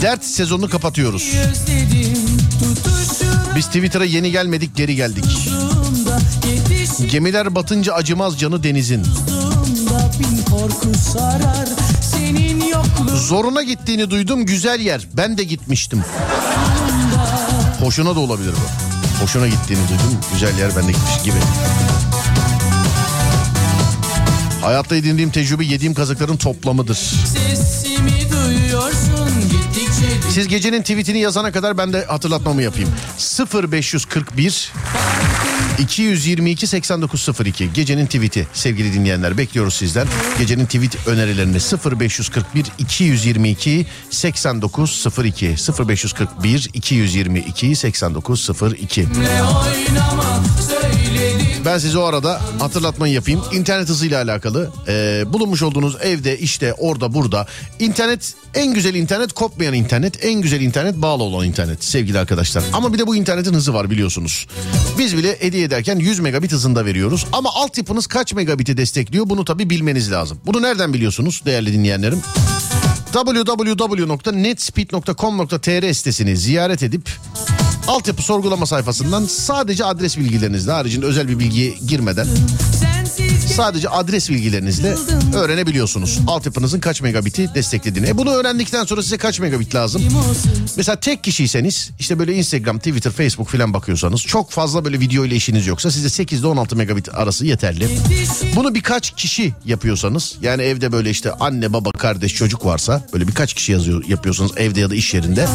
dert 0.01 0.25
sezonunu 0.25 0.69
kapatıyoruz. 0.69 1.33
Biz 3.57 3.67
Twitter'a 3.67 4.05
yeni 4.05 4.31
gelmedik 4.31 4.77
geri 4.77 4.97
geldik. 4.97 5.51
Gemiler 7.11 7.55
batınca 7.55 7.93
acımaz 7.95 8.39
canı 8.39 8.63
denizin. 8.63 9.03
Zoruna 13.17 13.63
gittiğini 13.63 14.11
duydum 14.11 14.47
güzel 14.47 14.81
yer. 14.81 15.09
Ben 15.17 15.39
de 15.39 15.45
gitmiştim. 15.45 16.05
Hoşuna 17.81 18.17
da 18.17 18.21
olabilir 18.21 18.53
bu. 18.53 19.23
Hoşuna 19.25 19.49
gittiğini 19.49 19.89
duydum 19.89 20.21
güzel 20.33 20.59
yer 20.59 20.71
ben 20.77 20.89
de 20.89 20.93
gitmiş 20.93 21.23
gibi. 21.25 21.37
Hayatta 24.63 24.97
edindiğim 24.97 25.31
tecrübe 25.31 25.65
yediğim 25.65 25.95
kazıkların 25.95 26.37
toplamıdır. 26.37 26.95
Sesimi 26.95 28.31
duyuyorsun 28.31 29.31
gittikçe 29.51 30.31
Siz 30.31 30.49
gecenin 30.49 30.83
tweetini 30.83 31.19
yazana 31.19 31.53
kadar 31.53 31.79
ben 31.79 31.93
de 31.93 32.05
hatırlatmamı 32.05 32.63
yapayım. 32.63 32.91
0541 33.73 34.73
222 35.79 36.67
8902 36.67 37.73
gecenin 37.73 38.07
tweet'i. 38.07 38.47
Sevgili 38.53 38.93
dinleyenler 38.93 39.39
bekliyoruz 39.39 39.75
sizden. 39.75 40.07
Gecenin 40.39 40.67
tweet 40.67 41.07
önerilerini 41.07 41.59
0541 41.59 42.67
222 42.79 43.87
8902 44.11 45.55
0541 45.89 46.71
222 46.75 47.77
8902 47.77 49.07
oynama 49.07 50.45
söyledim 50.69 51.28
Ben 51.65 51.79
size 51.79 51.99
o 51.99 52.03
arada 52.03 52.41
hatırlatmayı 52.59 53.15
yapayım. 53.15 53.43
İnternet 53.53 53.89
hızıyla 53.89 54.23
alakalı 54.23 54.71
e, 54.89 55.25
bulunmuş 55.33 55.63
olduğunuz 55.63 55.97
evde 56.03 56.39
işte 56.39 56.73
orada 56.73 57.15
burada 57.15 57.47
internet 57.79 58.35
en 58.55 58.75
güzel 58.75 58.95
internet 58.95 59.33
kopmayan 59.33 59.75
internet 59.75 60.25
en 60.25 60.41
güzel 60.41 60.61
internet 60.61 60.97
bağlı 60.97 61.23
olan 61.23 61.47
internet 61.47 61.85
sevgili 61.85 62.19
arkadaşlar. 62.19 62.65
Ama 62.73 62.93
bir 62.93 62.99
de 62.99 63.07
bu 63.07 63.17
internetin 63.17 63.55
hızı 63.55 63.75
var 63.75 63.91
biliyorsunuz. 63.91 64.47
Biz 64.99 65.17
bile 65.17 65.41
hediye 65.41 65.65
ederken 65.65 65.99
100 65.99 66.21
megabit 66.21 66.53
hızında 66.53 66.85
veriyoruz. 66.85 67.27
Ama 67.33 67.51
altyapınız 67.55 68.07
kaç 68.07 68.35
megabiti 68.35 68.77
destekliyor 68.77 69.29
bunu 69.29 69.45
tabi 69.45 69.71
bilmeniz 69.71 70.13
lazım. 70.13 70.39
Bunu 70.47 70.63
nereden 70.63 70.93
biliyorsunuz 70.93 71.43
değerli 71.47 71.73
dinleyenlerim? 71.73 72.23
www.netspeed.com.tr 73.13 75.93
sitesini 75.93 76.37
ziyaret 76.37 76.83
edip 76.83 77.11
altyapı 77.89 78.23
sorgulama 78.23 78.67
sayfasından 78.67 79.25
sadece 79.25 79.85
adres 79.85 80.19
bilgilerinizle 80.19 80.73
haricinde 80.73 81.07
özel 81.07 81.29
bir 81.29 81.39
bilgiye 81.39 81.75
girmeden 81.89 82.27
sadece 83.57 83.89
adres 83.89 84.31
bilgilerinizle 84.31 84.97
öğrenebiliyorsunuz. 85.35 86.19
Altyapınızın 86.27 86.81
kaç 86.81 87.03
megabiti 87.03 87.55
desteklediğini. 87.55 88.09
E 88.09 88.19
bunu 88.19 88.31
öğrendikten 88.31 88.85
sonra 88.85 89.03
size 89.03 89.17
kaç 89.19 89.41
megabit 89.41 89.75
lazım? 89.75 90.03
Mesela 90.77 90.97
tek 91.01 91.25
kişiyseniz 91.25 91.91
işte 91.99 92.19
böyle 92.19 92.35
Instagram, 92.35 92.79
Twitter, 92.79 93.11
Facebook 93.11 93.49
filan 93.49 93.75
bakıyorsanız 93.75 94.21
çok 94.23 94.51
fazla 94.51 94.85
böyle 94.85 95.01
video 95.01 95.25
ile 95.25 95.35
işiniz 95.37 95.67
yoksa 95.67 95.91
size 95.91 96.09
8 96.09 96.41
ile 96.41 96.47
16 96.47 96.77
megabit 96.77 97.15
arası 97.15 97.47
yeterli. 97.47 97.89
Bunu 98.57 98.75
birkaç 98.75 99.11
kişi 99.11 99.55
yapıyorsanız 99.65 100.37
yani 100.43 100.63
evde 100.63 100.93
böyle 100.93 101.11
işte 101.11 101.33
anne 101.33 101.73
baba 101.73 101.91
kardeş 101.91 102.35
çocuk 102.35 102.65
varsa 102.65 103.07
böyle 103.13 103.29
birkaç 103.29 103.55
kişi 103.55 103.73
yazıyor 103.73 104.05
yapıyorsanız 104.09 104.53
evde 104.57 104.81
ya 104.81 104.91
da 104.91 104.95
iş 104.95 105.15
yerinde 105.15 105.47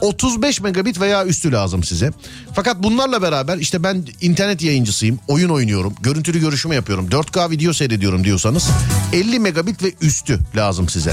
35 0.00 0.60
megabit 0.60 1.00
veya 1.00 1.26
üstü 1.26 1.52
lazım 1.52 1.84
size. 1.84 2.10
Fakat 2.54 2.82
bunlarla 2.82 3.22
beraber 3.22 3.58
işte 3.58 3.82
ben 3.82 4.04
internet 4.20 4.62
yayıncısıyım 4.62 5.18
oyun 5.28 5.48
oynuyorum 5.48 5.94
görüntülü 6.00 6.40
görüşme 6.40 6.74
yapıyorum 6.74 7.10
4K 7.20 7.50
video 7.50 7.72
seyrediyorum 7.72 8.24
diyorsanız 8.24 8.68
50 9.12 9.38
megabit 9.38 9.82
ve 9.82 9.92
üstü 10.00 10.38
lazım 10.56 10.88
size. 10.88 11.12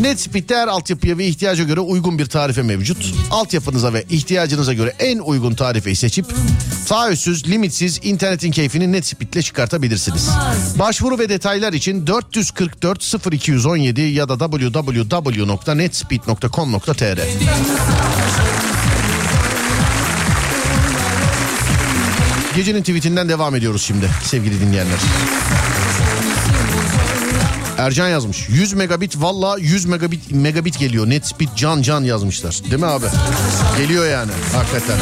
NetSpeed'de 0.00 0.56
her 0.56 0.68
altyapıya 0.68 1.18
ve 1.18 1.26
ihtiyaca 1.26 1.64
göre 1.64 1.80
uygun 1.80 2.18
bir 2.18 2.26
tarife 2.26 2.62
mevcut. 2.62 3.14
Altyapınıza 3.30 3.92
ve 3.92 4.04
ihtiyacınıza 4.10 4.72
göre 4.72 4.94
en 4.98 5.18
uygun 5.18 5.54
tarifeyi 5.54 5.96
seçip 5.96 6.26
taahhütsüz, 6.88 7.48
limitsiz 7.48 8.00
internetin 8.02 8.50
keyfini 8.50 8.92
NetSpeed'le 8.92 9.42
çıkartabilirsiniz. 9.42 10.28
Başvuru 10.78 11.18
ve 11.18 11.28
detaylar 11.28 11.72
için 11.72 12.06
444 12.06 13.32
0217 13.32 14.00
ya 14.00 14.28
da 14.28 14.38
www.netspeed.com.tr 14.38 17.18
Gecenin 22.58 22.82
tweetinden 22.82 23.28
devam 23.28 23.54
ediyoruz 23.54 23.82
şimdi 23.82 24.10
sevgili 24.22 24.60
dinleyenler. 24.60 24.98
Ercan 27.78 28.08
yazmış. 28.08 28.48
100 28.48 28.72
megabit 28.72 29.16
valla 29.16 29.58
100 29.58 29.84
megabit 29.84 30.30
megabit 30.30 30.78
geliyor. 30.78 31.10
Net 31.10 31.26
speed 31.26 31.48
can 31.56 31.82
can 31.82 32.00
yazmışlar. 32.00 32.60
Değil 32.70 32.80
mi 32.82 32.86
abi? 32.86 33.06
Geliyor 33.78 34.10
yani 34.10 34.32
hakikaten. 34.54 34.96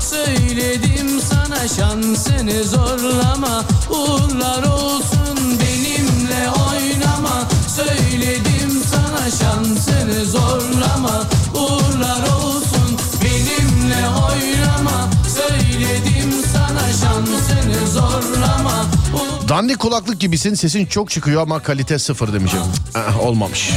Söyledim 0.00 1.20
sana 1.30 1.68
şansını 1.68 2.64
zorlama 2.64 3.64
uğurlar 3.90 4.62
olsun 4.62 5.33
benimle 6.44 6.50
oynama 6.50 7.48
söyledim 7.68 8.82
sana 8.90 9.30
şansını 9.30 10.24
zorlama 10.24 11.24
uğurlar 11.54 12.22
olsun 12.44 12.98
benimle 13.24 14.08
oynama 14.08 15.10
söyledim 15.34 16.32
sana 16.52 16.92
şansını 16.92 17.88
zorlama 17.88 18.86
uğurlar 19.14 19.48
Dandik 19.48 19.78
kulaklık 19.78 20.20
gibisin 20.20 20.54
sesin 20.54 20.86
çok 20.86 21.10
çıkıyor 21.10 21.42
ama 21.42 21.60
kalite 21.60 21.98
sıfır 21.98 22.32
demişim. 22.32 22.58
Eh, 22.96 23.20
olmamış. 23.26 23.70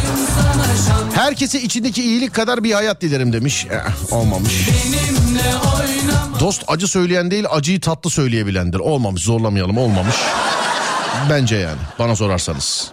Herkese 1.14 1.62
içindeki 1.62 2.04
iyilik 2.04 2.34
kadar 2.34 2.64
bir 2.64 2.74
hayat 2.74 3.02
dilerim 3.02 3.34
demiş. 3.34 3.68
Eh, 3.72 4.14
olmamış. 4.14 4.70
Dost 6.40 6.64
acı 6.68 6.88
söyleyen 6.88 7.32
değil 7.32 7.46
acıyı 7.50 7.82
tatlı 7.82 8.10
söyleyebilendir. 8.10 8.80
Olmamış 8.80 9.24
zorlamayalım 9.24 9.78
olmamış. 9.78 10.16
Bence 11.30 11.56
yani 11.56 11.80
bana 12.00 12.16
sorarsanız. 12.16 12.92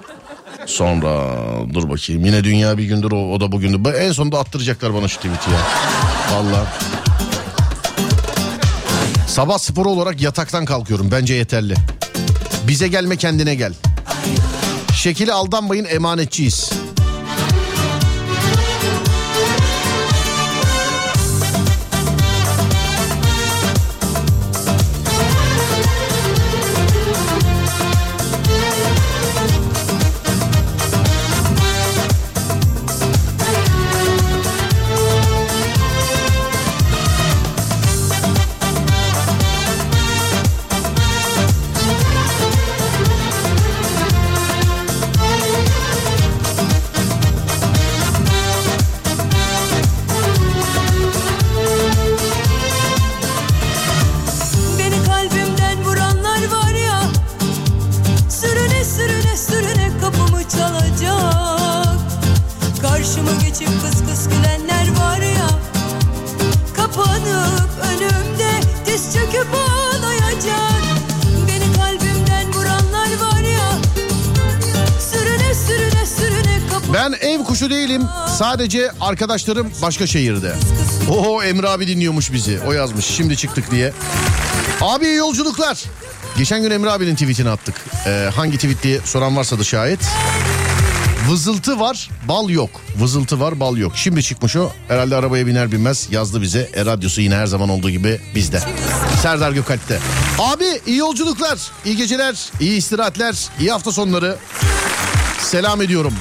Sonra 0.66 1.10
dur 1.74 1.90
bakayım 1.90 2.24
yine 2.24 2.44
dünya 2.44 2.78
bir 2.78 2.84
gündür 2.84 3.12
o, 3.12 3.32
o 3.32 3.40
da 3.40 3.52
bugündür. 3.52 3.94
En 3.94 4.12
sonunda 4.12 4.38
attıracaklar 4.38 4.94
bana 4.94 5.09
şu 5.09 5.16
tweet'i 5.16 5.51
ya. 5.51 5.59
Valla. 6.32 6.66
Sabah 9.26 9.59
sporu 9.59 9.90
olarak 9.90 10.20
yataktan 10.20 10.64
kalkıyorum 10.64 11.10
bence 11.10 11.34
yeterli. 11.34 11.74
Bize 12.68 12.88
gelme 12.88 13.16
kendine 13.16 13.55
gel. 13.55 13.74
Şekili 14.94 15.32
aldanmayın 15.32 15.84
emanetçiyiz. 15.84 16.70
Sadece 78.39 78.90
arkadaşlarım 79.01 79.70
başka 79.82 80.06
şehirde. 80.06 80.55
Oho 81.11 81.43
Emre 81.43 81.69
abi 81.69 81.89
dinliyormuş 81.89 82.32
bizi. 82.32 82.61
O 82.66 82.73
yazmış 82.73 83.05
şimdi 83.05 83.36
çıktık 83.36 83.70
diye. 83.70 83.93
Abi 84.81 85.06
yolculuklar. 85.06 85.82
Geçen 86.39 86.62
gün 86.62 86.70
Emre 86.70 86.90
abinin 86.90 87.15
tweetini 87.15 87.51
attık. 87.51 87.74
Ee, 88.06 88.31
hangi 88.36 88.56
tweet 88.56 88.82
diye 88.82 89.01
soran 89.05 89.36
varsa 89.36 89.59
da 89.59 89.65
şayet. 89.65 90.01
Vızıltı 91.28 91.81
var, 91.81 92.11
bal 92.28 92.48
yok. 92.51 92.70
Vızıltı 93.01 93.40
var, 93.40 93.61
bal 93.61 93.77
yok. 93.77 93.93
Şimdi 93.97 94.23
çıkmış 94.23 94.56
o. 94.56 94.73
Herhalde 94.89 95.16
arabaya 95.16 95.47
biner 95.47 95.73
binmez 95.73 96.09
yazdı 96.11 96.43
bize. 96.43 96.70
E 96.74 96.85
radyosu 96.85 97.20
yine 97.20 97.35
her 97.36 97.47
zaman 97.47 97.69
olduğu 97.69 97.90
gibi 97.90 98.20
bizde. 98.35 98.61
Serdar 99.23 99.52
Gökalp'te. 99.52 99.98
Abi 100.39 100.65
iyi 100.86 100.97
yolculuklar, 100.97 101.59
iyi 101.85 101.97
geceler, 101.97 102.51
iyi 102.61 102.77
istirahatler, 102.78 103.48
iyi 103.61 103.70
hafta 103.70 103.93
sonları. 103.93 104.36
Selam 105.40 105.82
ediyorum. 105.82 106.12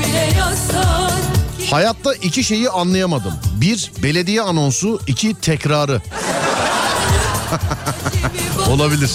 Bile 0.00 0.38
yazsan 0.38 1.10
Hayatta 1.70 2.14
iki 2.14 2.44
şeyi 2.44 2.70
anlayamadım. 2.70 3.32
Bir 3.60 3.92
belediye 4.02 4.42
anonsu, 4.42 5.00
iki 5.06 5.34
tekrarı. 5.34 6.02
Olabilir. 8.70 9.10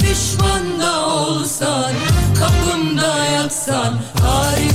pişman 0.00 0.80
da 0.80 1.06
olsan 1.06 1.92
kapımda 2.38 3.24
yatsan 3.24 4.00
tarih 4.18 4.69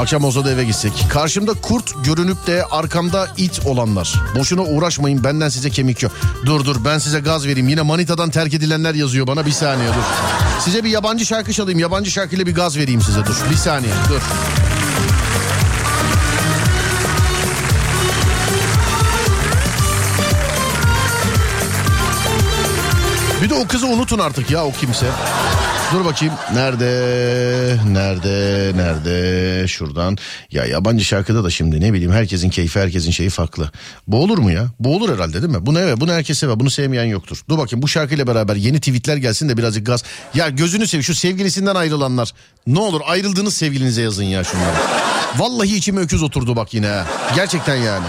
Akşam 0.00 0.24
olsa 0.24 0.44
da 0.44 0.50
eve 0.50 0.64
gitsek. 0.64 0.92
Karşımda 1.08 1.54
kurt 1.54 2.04
görünüp 2.04 2.46
de 2.46 2.64
arkamda 2.64 3.28
it 3.36 3.60
olanlar. 3.66 4.14
Boşuna 4.38 4.62
uğraşmayın 4.62 5.24
benden 5.24 5.48
size 5.48 5.70
kemik 5.70 6.02
yok. 6.02 6.12
Dur 6.46 6.64
dur 6.64 6.76
ben 6.84 6.98
size 6.98 7.20
gaz 7.20 7.46
vereyim. 7.46 7.68
Yine 7.68 7.82
manitadan 7.82 8.30
terk 8.30 8.54
edilenler 8.54 8.94
yazıyor 8.94 9.26
bana 9.26 9.46
bir 9.46 9.52
saniye 9.52 9.88
dur. 9.88 10.04
Size 10.60 10.84
bir 10.84 10.90
yabancı 10.90 11.26
şarkı 11.26 11.52
çalayım. 11.52 11.78
Yabancı 11.78 12.10
şarkıyla 12.10 12.46
bir 12.46 12.54
gaz 12.54 12.76
vereyim 12.76 13.02
size 13.02 13.26
dur. 13.26 13.36
Bir 13.50 13.56
saniye 13.56 13.92
dur. 14.08 14.20
Bir 23.42 23.50
de 23.50 23.54
o 23.54 23.66
kızı 23.66 23.86
unutun 23.86 24.18
artık 24.18 24.50
ya 24.50 24.64
o 24.64 24.72
kimse. 24.72 25.06
Dur 25.94 26.04
bakayım. 26.04 26.34
Nerede? 26.54 26.86
Nerede? 27.92 28.72
Nerede? 28.76 29.68
Şuradan. 29.68 30.18
Ya 30.50 30.64
yabancı 30.64 31.04
şarkıda 31.04 31.44
da 31.44 31.50
şimdi 31.50 31.80
ne 31.80 31.92
bileyim 31.92 32.12
herkesin 32.12 32.50
keyfi 32.50 32.80
herkesin 32.80 33.10
şeyi 33.10 33.30
farklı. 33.30 33.70
Bu 34.06 34.22
olur 34.22 34.38
mu 34.38 34.50
ya? 34.50 34.66
Bu 34.80 34.96
olur 34.96 35.14
herhalde 35.14 35.42
değil 35.42 35.52
mi? 35.52 35.66
Bunu 35.66 35.80
evet 35.80 36.00
bunu 36.00 36.12
herkes 36.12 36.38
sever. 36.38 36.60
Bunu 36.60 36.70
sevmeyen 36.70 37.04
yoktur. 37.04 37.40
Dur 37.48 37.58
bakayım 37.58 37.82
bu 37.82 37.88
şarkıyla 37.88 38.26
beraber 38.26 38.56
yeni 38.56 38.78
tweetler 38.78 39.16
gelsin 39.16 39.48
de 39.48 39.56
birazcık 39.56 39.86
gaz. 39.86 40.04
Ya 40.34 40.48
gözünü 40.48 40.86
sev 40.86 41.02
şu 41.02 41.14
sevgilisinden 41.14 41.74
ayrılanlar. 41.74 42.32
Ne 42.66 42.78
olur 42.78 43.00
ayrıldığınız 43.06 43.54
sevgilinize 43.54 44.02
yazın 44.02 44.24
ya 44.24 44.44
şunları. 44.44 44.76
Vallahi 45.36 45.76
içime 45.76 46.00
öküz 46.00 46.22
oturdu 46.22 46.56
bak 46.56 46.74
yine. 46.74 47.02
Gerçekten 47.34 47.76
yani. 47.76 48.06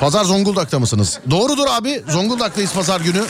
Pazar 0.00 0.24
Zonguldak'ta 0.24 0.78
mısınız? 0.78 1.18
Doğrudur 1.30 1.66
abi. 1.70 2.02
Zonguldak'tayız 2.08 2.72
pazar 2.72 3.00
günü. 3.00 3.22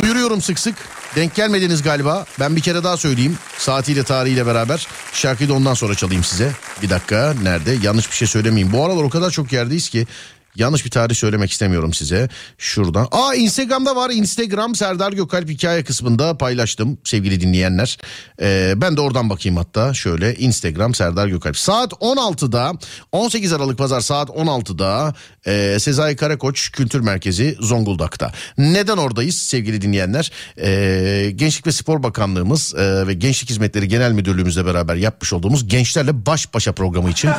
Duyuruyorum 0.00 0.42
sık 0.42 0.58
sık. 0.58 0.74
Denk 1.16 1.34
gelmediniz 1.34 1.82
galiba. 1.82 2.26
Ben 2.40 2.56
bir 2.56 2.60
kere 2.60 2.84
daha 2.84 2.96
söyleyeyim. 2.96 3.38
Saatiyle 3.58 4.02
tarihiyle 4.02 4.46
beraber. 4.46 4.86
Şarkıyı 5.12 5.48
da 5.48 5.54
ondan 5.54 5.74
sonra 5.74 5.94
çalayım 5.94 6.24
size. 6.24 6.52
Bir 6.82 6.90
dakika. 6.90 7.34
Nerede? 7.42 7.76
Yanlış 7.82 8.10
bir 8.10 8.16
şey 8.16 8.28
söylemeyeyim. 8.28 8.72
Bu 8.72 8.84
aralar 8.84 9.02
o 9.02 9.10
kadar 9.10 9.30
çok 9.30 9.52
yerdeyiz 9.52 9.88
ki. 9.88 10.06
Yanlış 10.56 10.84
bir 10.84 10.90
tarih 10.90 11.14
söylemek 11.14 11.50
istemiyorum 11.50 11.94
size. 11.94 12.28
Şuradan. 12.58 13.08
Aa 13.12 13.34
Instagram'da 13.34 13.96
var. 13.96 14.10
Instagram 14.10 14.74
Serdar 14.74 15.12
Gökalp 15.12 15.48
hikaye 15.48 15.84
kısmında 15.84 16.38
paylaştım 16.38 16.98
sevgili 17.04 17.40
dinleyenler. 17.40 17.98
Ee, 18.40 18.72
ben 18.76 18.96
de 18.96 19.00
oradan 19.00 19.30
bakayım 19.30 19.56
hatta. 19.56 19.94
Şöyle 19.94 20.34
Instagram 20.34 20.94
Serdar 20.94 21.28
Gökalp. 21.28 21.58
Saat 21.58 21.92
16'da 21.92 22.72
18 23.12 23.52
Aralık 23.52 23.78
Pazar 23.78 24.00
saat 24.00 24.28
16'da 24.28 25.14
e, 25.46 25.78
Sezai 25.80 26.16
Karakoç 26.16 26.72
Kültür 26.72 27.00
Merkezi 27.00 27.56
Zonguldak'ta. 27.60 28.32
Neden 28.58 28.96
oradayız 28.96 29.36
sevgili 29.36 29.82
dinleyenler? 29.82 30.32
Ee, 30.58 31.30
Gençlik 31.36 31.66
ve 31.66 31.72
Spor 31.72 32.02
Bakanlığımız 32.02 32.74
e, 32.74 33.06
ve 33.06 33.14
Gençlik 33.14 33.50
Hizmetleri 33.50 33.88
Genel 33.88 34.12
Müdürlüğümüzle 34.12 34.66
beraber 34.66 34.94
yapmış 34.94 35.32
olduğumuz 35.32 35.68
Gençlerle 35.68 36.26
Baş 36.26 36.54
Başa 36.54 36.72
programı 36.72 37.10
için 37.10 37.30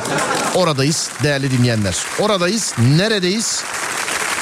oradayız 0.54 1.10
değerli 1.22 1.50
dinleyenler. 1.50 1.96
Oradayız. 2.20 2.74
Neredeyiz? 3.04 3.62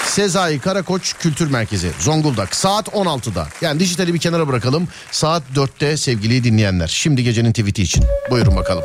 Sezai 0.07 0.59
Karakoç 0.59 1.15
Kültür 1.19 1.51
Merkezi 1.51 1.91
Zonguldak 1.99 2.55
saat 2.57 2.89
16'da. 2.89 3.49
Yani 3.61 3.81
dijitali 3.81 4.15
bir 4.15 4.19
kenara 4.19 4.49
bırakalım. 4.49 4.89
Saat 5.11 5.43
4'te 5.55 5.97
sevgili 5.97 6.45
dinleyenler. 6.45 6.87
Şimdi 6.89 7.25
gecenin 7.25 7.53
tweet'i 7.53 7.83
için. 7.83 8.05
Buyurun 8.31 8.57
bakalım. 8.57 8.85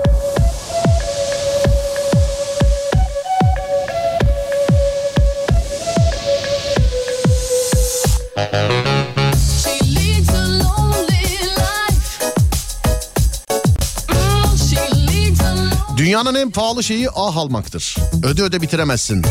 Mm, 14.10 15.98
Dünyanın 15.98 16.36
en 16.36 16.52
pahalı 16.52 16.84
şeyi 16.84 17.10
ah 17.16 17.38
almaktır. 17.38 17.95
Öde 18.24 18.41
öde 18.44 18.62
bitiremezsin. 18.62 19.26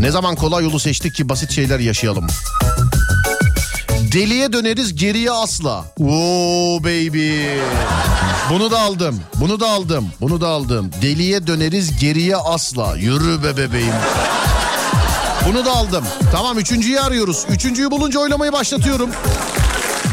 Ne 0.00 0.10
zaman 0.10 0.36
kolay 0.36 0.64
yolu 0.64 0.80
seçtik 0.80 1.14
ki 1.14 1.28
basit 1.28 1.52
şeyler 1.52 1.78
yaşayalım. 1.78 2.26
Deliye 4.12 4.52
döneriz 4.52 4.94
geriye 4.94 5.30
asla. 5.30 5.84
Oo 6.00 6.78
baby. 6.84 7.42
Bunu 8.50 8.70
da 8.70 8.80
aldım. 8.80 9.20
Bunu 9.34 9.60
da 9.60 9.68
aldım. 9.70 10.08
Bunu 10.20 10.40
da 10.40 10.48
aldım. 10.48 10.90
Deliye 11.02 11.46
döneriz 11.46 11.98
geriye 11.98 12.36
asla. 12.36 12.96
Yürü 12.96 13.42
be 13.42 13.56
bebeğim. 13.56 13.94
Bunu 15.48 15.64
da 15.64 15.72
aldım. 15.72 16.04
Tamam 16.32 16.58
üçüncüyü 16.58 17.00
arıyoruz. 17.00 17.44
Üçüncüyü 17.48 17.90
bulunca 17.90 18.20
oylamayı 18.20 18.52
başlatıyorum. 18.52 19.10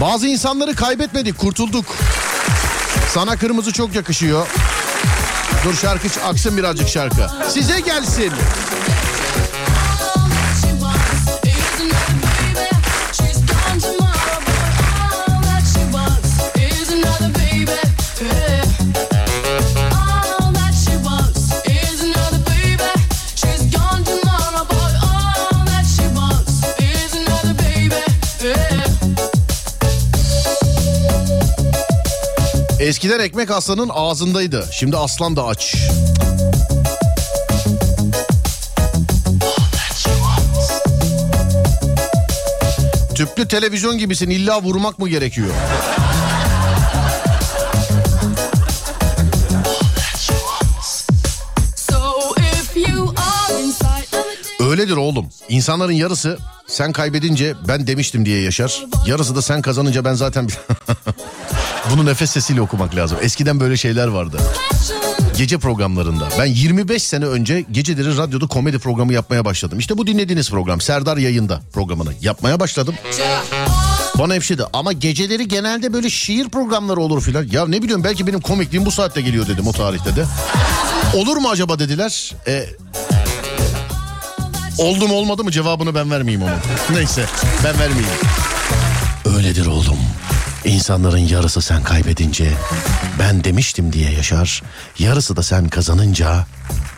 Bazı 0.01 0.27
insanları 0.27 0.76
kaybetmedik 0.76 1.38
kurtulduk. 1.38 1.85
Sana 3.14 3.38
kırmızı 3.38 3.73
çok 3.73 3.95
yakışıyor. 3.95 4.47
Dur 5.65 5.73
şarkı 5.76 6.07
aksın 6.26 6.57
birazcık 6.57 6.89
şarkı. 6.89 7.27
Size 7.49 7.80
gelsin. 7.80 8.34
Eskiden 32.88 33.19
ekmek 33.19 33.51
aslanın 33.51 33.89
ağzındaydı. 33.93 34.65
Şimdi 34.72 34.97
aslan 34.97 35.35
da 35.35 35.45
aç. 35.45 35.76
Tüplü 43.15 43.47
televizyon 43.47 43.97
gibisin 43.97 44.30
illa 44.30 44.61
vurmak 44.61 44.99
mı 44.99 45.09
gerekiyor? 45.09 45.47
Öyledir 54.59 54.95
oğlum. 54.97 55.30
İnsanların 55.49 55.91
yarısı 55.91 56.38
sen 56.68 56.91
kaybedince 56.91 57.53
ben 57.68 57.88
demiştim 57.88 58.26
diye 58.26 58.41
yaşar. 58.41 58.85
Yarısı 59.07 59.35
da 59.35 59.41
sen 59.41 59.61
kazanınca 59.61 60.05
ben 60.05 60.14
zaten... 60.14 60.47
Bunu 61.91 62.05
nefes 62.05 62.31
sesiyle 62.31 62.61
okumak 62.61 62.95
lazım. 62.95 63.18
Eskiden 63.22 63.59
böyle 63.59 63.77
şeyler 63.77 64.07
vardı. 64.07 64.38
Gece 65.38 65.57
programlarında. 65.57 66.27
Ben 66.39 66.45
25 66.45 67.03
sene 67.03 67.26
önce 67.26 67.65
geceleri 67.72 68.18
radyoda 68.18 68.47
komedi 68.47 68.80
programı 68.80 69.14
yapmaya 69.14 69.45
başladım. 69.45 69.80
İşte 69.80 69.97
bu 69.97 70.07
dinlediğiniz 70.07 70.49
program 70.49 70.81
Serdar 70.81 71.18
Yayında 71.18 71.61
programını 71.73 72.14
yapmaya 72.22 72.59
başladım. 72.59 72.95
Bana 74.19 74.34
hep 74.35 74.43
ama 74.73 74.93
geceleri 74.93 75.47
genelde 75.47 75.93
böyle 75.93 76.09
şiir 76.09 76.49
programları 76.49 76.99
olur 76.99 77.22
filan. 77.22 77.47
Ya 77.51 77.68
ne 77.68 77.81
biliyorum 77.81 78.03
belki 78.03 78.27
benim 78.27 78.41
komikliğim 78.41 78.85
bu 78.85 78.91
saatte 78.91 79.22
geliyor 79.22 79.47
dedim 79.47 79.68
o 79.68 79.72
tarihte 79.72 80.15
de. 80.15 80.26
Olur 81.15 81.38
mu 81.38 81.49
acaba 81.49 81.80
dediler. 81.80 82.35
E, 82.47 82.65
oldu 84.77 85.14
olmadı 85.14 85.43
mı 85.43 85.51
cevabını 85.51 85.95
ben 85.95 86.11
vermeyeyim 86.11 86.43
onun. 86.43 86.97
Neyse 86.97 87.26
ben 87.64 87.80
vermeyeyim. 87.80 88.09
Öyledir 89.35 89.65
oğlum. 89.65 89.97
İnsanların 90.65 91.17
yarısı 91.17 91.61
sen 91.61 91.84
kaybedince 91.84 92.51
ben 93.19 93.43
demiştim 93.43 93.93
diye 93.93 94.11
yaşar. 94.11 94.63
Yarısı 94.99 95.35
da 95.35 95.43
sen 95.43 95.69
kazanınca 95.69 96.45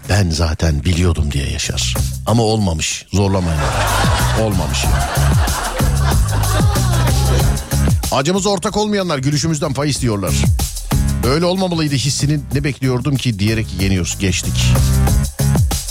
ben 0.09 0.29
zaten 0.29 0.83
biliyordum 0.85 1.31
diye 1.31 1.49
yaşar. 1.49 1.93
Ama 2.25 2.43
olmamış 2.43 3.05
zorlamayın. 3.13 3.59
Olmamış 4.41 4.83
ya. 4.83 5.09
Acımıza 8.11 8.49
ortak 8.49 8.77
olmayanlar 8.77 9.17
gülüşümüzden 9.17 9.73
pay 9.73 9.89
istiyorlar. 9.89 10.33
Böyle 11.23 11.45
olmamalıydı 11.45 11.95
hissini 11.95 12.39
ne 12.53 12.63
bekliyordum 12.63 13.15
ki 13.15 13.39
diyerek 13.39 13.67
yeniyoruz 13.81 14.17
geçtik. 14.19 14.73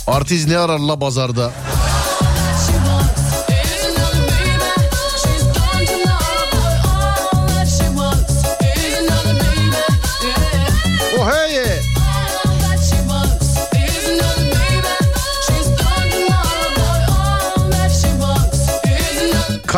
Artist 0.07 0.49
ne 0.49 0.59
arar 0.59 0.79
la 0.79 1.01
bazarda? 1.01 1.53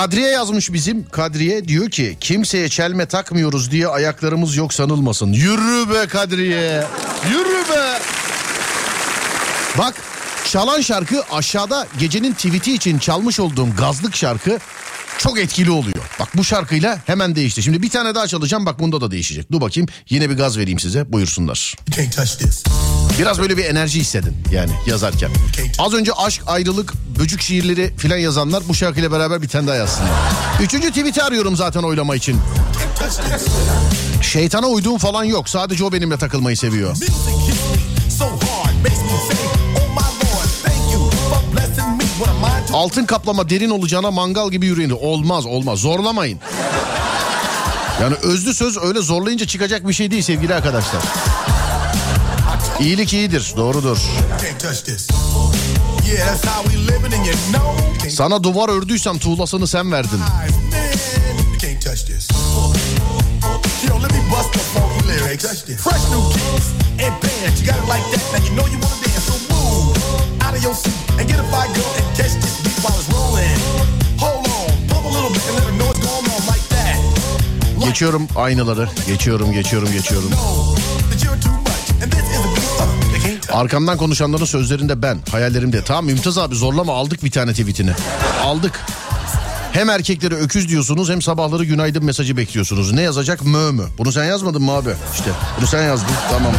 Kadriye 0.01 0.29
yazmış 0.29 0.73
bizim. 0.73 1.09
Kadriye 1.09 1.69
diyor 1.69 1.91
ki 1.91 2.17
kimseye 2.21 2.69
çelme 2.69 3.07
takmıyoruz 3.07 3.71
diye 3.71 3.89
ayaklarımız 3.89 4.57
yok 4.57 4.75
sanılmasın. 4.75 5.33
Yürü 5.33 5.95
be 5.95 6.07
Kadriye. 6.07 6.85
Yürü 7.31 7.69
be. 7.71 7.99
Bak 9.79 9.95
çalan 10.51 10.81
şarkı 10.81 11.23
aşağıda 11.33 11.87
gecenin 11.99 12.33
tweet'i 12.33 12.75
için 12.75 12.99
çalmış 12.99 13.41
olduğum 13.41 13.69
gazlık 13.79 14.17
şarkı 14.17 14.59
çok 15.19 15.39
etkili 15.39 15.71
oluyor. 15.71 16.05
Bak 16.21 16.29
bu 16.35 16.45
şarkıyla 16.45 16.99
hemen 17.07 17.35
değişti. 17.35 17.63
Şimdi 17.63 17.83
bir 17.83 17.91
tane 17.91 18.15
daha 18.15 18.27
çalacağım 18.27 18.67
bak 18.67 18.79
bunda 18.79 19.01
da 19.01 19.11
değişecek. 19.11 19.53
Dur 19.53 19.61
bakayım 19.61 19.89
yine 20.11 20.31
bir 20.31 20.37
gaz 20.37 20.59
vereyim 20.59 20.79
size 20.79 21.13
buyursunlar. 21.13 21.77
You 21.89 21.97
can't 21.97 22.17
touch 22.17 22.39
this. 22.39 22.65
Biraz 23.21 23.41
böyle 23.41 23.57
bir 23.57 23.65
enerji 23.65 24.01
hissedin 24.01 24.37
yani 24.53 24.71
yazarken. 24.87 25.31
Az 25.79 25.95
önce 25.95 26.13
aşk, 26.13 26.43
ayrılık, 26.47 26.93
böcük 27.19 27.41
şiirleri 27.41 27.97
filan 27.97 28.17
yazanlar 28.17 28.63
bu 28.69 28.75
şarkıyla 28.75 29.13
beraber 29.13 29.43
bir 29.43 29.49
tane 29.49 29.67
daha 29.67 29.77
yazsınlar. 29.77 30.11
Üçüncü 30.63 30.89
tweet'i 30.89 31.23
arıyorum 31.23 31.57
zaten 31.57 31.83
oylama 31.83 32.17
için. 32.17 32.37
Şeytana 34.23 34.67
uyduğum 34.67 34.99
falan 34.99 35.25
yok. 35.25 35.49
Sadece 35.49 35.85
o 35.85 35.93
benimle 35.93 36.17
takılmayı 36.17 36.57
seviyor. 36.57 36.97
Altın 42.73 43.05
kaplama 43.05 43.51
derin 43.51 43.71
olacağına 43.71 44.11
mangal 44.11 44.51
gibi 44.51 44.67
yüreğini. 44.67 44.95
Olmaz 44.95 45.47
olmaz 45.47 45.79
zorlamayın. 45.79 46.39
Yani 48.03 48.15
özlü 48.23 48.55
söz 48.55 48.79
öyle 48.79 49.01
zorlayınca 49.01 49.47
çıkacak 49.47 49.89
bir 49.89 49.93
şey 49.93 50.11
değil 50.11 50.23
sevgili 50.23 50.55
arkadaşlar. 50.55 51.03
İyilik 52.81 53.13
iyidir 53.13 53.53
doğrudur. 53.57 53.99
Sana 58.11 58.45
duvar 58.45 58.69
ördüysem 58.69 59.19
tuğlasını 59.19 59.67
sen 59.67 59.93
verdin. 59.93 60.21
Geçiyorum 77.85 78.29
aynaları. 78.37 78.89
Geçiyorum 79.07 79.53
geçiyorum 79.53 79.93
geçiyorum. 79.93 80.31
Arkamdan 83.53 83.99
konuşanların 83.99 84.45
sözlerinde 84.45 85.03
ben, 85.03 85.19
hayallerimde. 85.31 85.85
Tamam 85.85 86.07
Mümtaz 86.07 86.39
abi 86.39 86.55
zorlama 86.55 86.95
aldık 86.95 87.25
bir 87.25 87.31
tane 87.31 87.51
tweetini. 87.51 87.93
Aldık. 88.45 88.81
Hem 89.73 89.91
erkeklere 89.91 90.35
öküz 90.35 90.69
diyorsunuz 90.69 91.11
hem 91.11 91.23
sabahları 91.23 91.65
günaydın 91.65 92.05
mesajı 92.05 92.37
bekliyorsunuz. 92.37 92.93
Ne 92.93 93.03
yazacak? 93.03 93.45
Mö 93.45 93.73
mü? 93.73 93.83
Bunu 93.99 94.13
sen 94.13 94.25
yazmadın 94.25 94.63
mı 94.63 94.73
abi? 94.73 94.91
İşte 95.15 95.31
bunu 95.59 95.67
sen 95.67 95.83
yazdın. 95.83 96.09
Know 96.29 96.51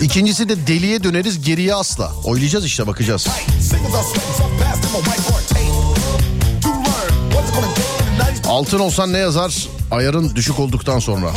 İkincisi 0.00 0.48
de 0.48 0.66
deliye 0.66 1.04
döneriz 1.04 1.44
geriye 1.44 1.74
asla. 1.74 2.12
Oylayacağız 2.24 2.64
işte 2.64 2.86
bakacağız. 2.86 3.26
Altın 8.48 8.78
olsan 8.78 9.12
ne 9.12 9.18
yazar? 9.18 9.68
Ayarın 9.90 10.36
düşük 10.36 10.58
olduktan 10.58 10.98
sonra. 10.98 11.30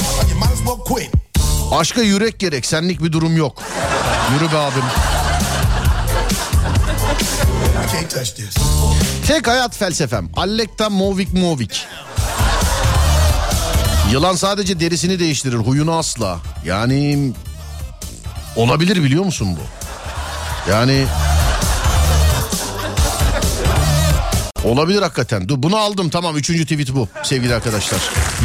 Aşka 1.72 2.02
yürek 2.02 2.40
gerek 2.40 2.66
senlik 2.66 3.04
bir 3.04 3.12
durum 3.12 3.38
yok. 3.38 3.64
Yürü 4.34 4.52
be 4.52 4.58
abim. 4.58 4.84
Tek 9.28 9.48
hayat 9.48 9.78
felsefem. 9.78 10.30
Allekta 10.36 10.90
movik 10.90 11.34
movik. 11.34 11.88
Yılan 14.12 14.36
sadece 14.36 14.80
derisini 14.80 15.20
değiştirir, 15.20 15.56
huyunu 15.56 15.98
asla. 15.98 16.40
Yani 16.66 17.32
olabilir 18.56 19.04
biliyor 19.04 19.24
musun 19.24 19.58
bu? 19.58 19.62
Yani 20.72 21.06
olabilir 24.64 25.02
hakikaten. 25.02 25.50
Dur 25.50 25.64
bunu 25.64 25.78
aldım 25.78 26.10
tamam 26.10 26.38
üçüncü 26.38 26.64
tweet 26.64 26.96
bu 26.96 27.08
sevgili 27.24 27.56
arkadaşlar. 27.56 28.00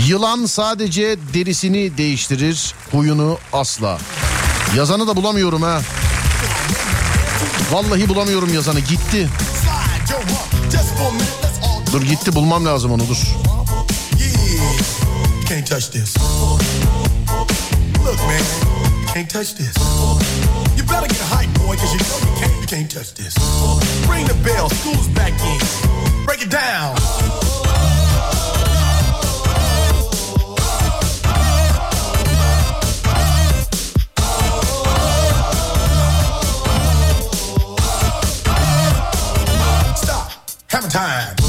Yılan 0.06 0.46
sadece 0.46 1.16
derisini 1.34 1.96
değiştirir, 1.98 2.74
huyunu 2.92 3.38
asla. 3.52 3.98
Yazanı 4.76 5.06
da 5.06 5.16
bulamıyorum 5.16 5.62
ha. 5.62 5.80
Vallahi 7.72 8.08
bulamıyorum 8.08 8.54
yazanı 8.54 8.80
gitti. 8.80 9.28
Dur 11.92 12.02
gitti 12.02 12.34
bulmam 12.34 12.66
lazım 12.66 12.92
onu 12.92 13.08
dur. 13.08 13.16
Can't 15.48 15.66
touch 15.70 15.90
this. 15.92 16.16
Look, 18.04 18.18
man, 18.26 18.42
can't 19.14 19.30
touch 19.30 19.54
this. 19.56 19.76
You 20.76 20.84
better 20.88 21.06
get 21.06 21.20
hype, 21.20 21.50
boy, 21.58 21.76
cause 21.76 21.92
you 21.94 22.00
know 22.00 22.18
you 22.18 22.40
can't, 22.40 22.53
can't 22.74 22.90
touch 22.90 23.14
this. 23.14 23.36
Ring 24.08 24.26
the 24.26 24.34
bell, 24.42 24.68
school's 24.68 25.06
back 25.08 25.32
in. 25.32 26.24
Break 26.26 26.42
it 26.42 26.50
down. 26.50 26.96
Stop. 39.96 40.32
Having 40.68 40.90
time. 40.90 41.43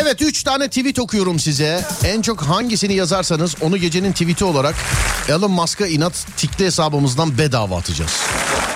Evet 0.00 0.22
3 0.22 0.42
tane 0.42 0.68
tweet 0.68 0.98
okuyorum 0.98 1.38
size. 1.38 1.84
En 2.04 2.22
çok 2.22 2.42
hangisini 2.42 2.94
yazarsanız 2.94 3.54
onu 3.60 3.76
gecenin 3.76 4.12
tweeti 4.12 4.44
olarak 4.44 4.74
Elon 5.28 5.50
Musk'a 5.50 5.86
inat 5.86 6.26
tikli 6.36 6.64
hesabımızdan 6.64 7.38
bedava 7.38 7.76
atacağız. 7.76 8.10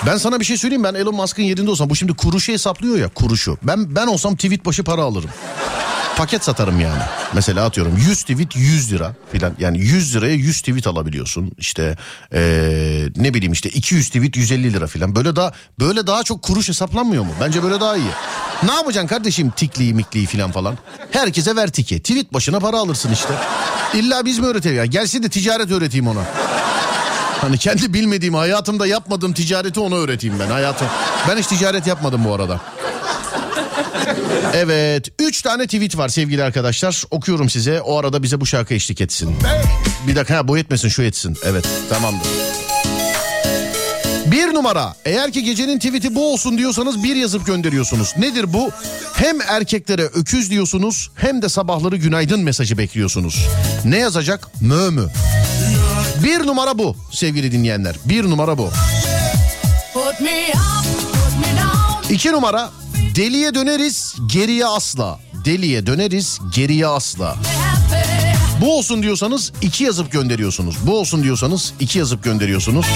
Ben 0.07 0.17
sana 0.17 0.41
bir 0.41 0.45
şey 0.45 0.57
söyleyeyim 0.57 0.85
ben 0.85 0.95
Elon 0.95 1.15
Musk'ın 1.15 1.43
yerinde 1.43 1.71
olsam 1.71 1.91
bu 1.91 1.97
şimdi 1.97 2.15
kuruşu 2.15 2.53
hesaplıyor 2.53 2.99
ya 2.99 3.09
kuruşu. 3.09 3.59
Ben 3.63 3.97
ben 3.97 4.07
olsam 4.07 4.37
tweet 4.37 4.67
başı 4.67 4.85
para 4.85 5.03
alırım. 5.03 5.31
Paket 6.17 6.45
satarım 6.45 6.81
yani. 6.81 7.03
Mesela 7.35 7.67
atıyorum 7.67 7.97
100 7.97 8.23
tweet 8.23 8.57
100 8.57 8.93
lira 8.93 9.15
filan. 9.33 9.53
Yani 9.59 9.79
100 9.79 10.17
liraya 10.17 10.35
100 10.35 10.61
tweet 10.61 10.87
alabiliyorsun. 10.87 11.53
İşte 11.59 11.97
ee, 12.35 13.09
ne 13.17 13.35
bileyim 13.35 13.53
işte 13.53 13.69
200 13.69 14.09
tweet 14.09 14.37
150 14.37 14.73
lira 14.73 14.87
filan. 14.87 15.17
Böyle 15.17 15.37
daha 15.37 15.53
böyle 15.79 16.07
daha 16.07 16.23
çok 16.23 16.43
kuruş 16.43 16.69
hesaplanmıyor 16.69 17.25
mu? 17.25 17.33
Bence 17.41 17.63
böyle 17.63 17.81
daha 17.81 17.97
iyi. 17.97 18.11
Ne 18.63 18.73
yapacaksın 18.73 19.09
kardeşim 19.09 19.51
tikliyi 19.51 19.95
mikliyi 19.95 20.27
filan 20.27 20.53
falan? 20.53 20.79
Herkese 21.11 21.57
ver 21.57 21.71
tiki. 21.71 21.99
Tweet 21.99 22.33
başına 22.33 22.61
para 22.61 22.79
alırsın 22.79 23.13
işte. 23.13 23.35
İlla 23.95 24.25
biz 24.25 24.39
mi 24.39 24.47
öğretelim 24.47 24.77
ya? 24.77 24.85
Gelsin 24.87 25.23
de 25.23 25.29
ticaret 25.29 25.71
öğreteyim 25.71 26.09
ona. 26.09 26.23
Hani 27.41 27.59
kendi 27.59 27.93
bilmediğim 27.95 28.35
hayatımda 28.35 28.87
yapmadığım 28.87 29.33
ticareti 29.33 29.81
ona 29.81 29.95
öğreteyim 29.95 30.39
ben 30.39 30.51
hayatım. 30.51 30.89
Ben 31.29 31.37
hiç 31.37 31.47
ticaret 31.47 31.87
yapmadım 31.87 32.25
bu 32.25 32.35
arada. 32.35 32.61
Evet. 34.55 35.09
Üç 35.19 35.43
tane 35.43 35.65
tweet 35.67 35.97
var 35.99 36.09
sevgili 36.09 36.43
arkadaşlar. 36.45 37.05
Okuyorum 37.11 37.51
size. 37.51 37.81
O 37.81 37.99
arada 37.99 38.23
bize 38.23 38.41
bu 38.41 38.47
şarkı 38.47 38.75
eşlik 38.75 39.01
etsin. 39.01 39.37
Bir 40.07 40.17
dakika 40.17 40.37
ha, 40.37 40.49
bu 40.49 40.59
etmesin 40.59 40.89
şu 40.89 41.03
etsin. 41.03 41.37
Evet 41.45 41.65
tamamdır. 41.91 42.27
Bir 44.33 44.55
numara. 44.55 44.95
Eğer 45.05 45.33
ki 45.33 45.45
gecenin 45.45 45.79
tweet'i 45.79 46.15
bu 46.15 46.33
olsun 46.33 46.59
diyorsanız 46.59 47.03
bir 47.03 47.17
yazıp 47.17 47.47
gönderiyorsunuz. 47.47 48.15
Nedir 48.19 48.53
bu? 48.53 48.71
Hem 49.15 49.41
erkeklere 49.41 50.03
öküz 50.03 50.51
diyorsunuz 50.51 51.11
hem 51.15 51.43
de 51.43 51.49
sabahları 51.49 51.97
günaydın 51.97 52.41
mesajı 52.41 52.79
bekliyorsunuz. 52.79 53.47
Ne 53.85 53.99
yazacak? 53.99 54.49
Mö 54.61 54.91
mü? 54.91 55.09
Bir 56.25 56.47
numara 56.47 56.79
bu 56.79 56.97
sevgili 57.13 57.53
dinleyenler. 57.53 57.97
Bir 58.05 58.25
numara 58.25 58.59
bu. 58.59 58.71
İki 62.11 62.33
numara 62.33 62.71
deliye 63.17 63.55
döneriz 63.55 64.15
geriye 64.27 64.67
asla. 64.67 65.19
Deliye 65.45 65.87
döneriz 65.87 66.39
geriye 66.55 66.87
asla. 66.87 67.37
Bu 68.61 68.79
olsun 68.79 69.03
diyorsanız 69.03 69.53
iki 69.63 69.85
yazıp 69.85 70.13
gönderiyorsunuz. 70.13 70.77
Bu 70.87 70.99
olsun 70.99 71.23
diyorsanız 71.23 71.73
iki 71.81 71.99
yazıp 71.99 72.25
gönderiyorsunuz. 72.25 72.87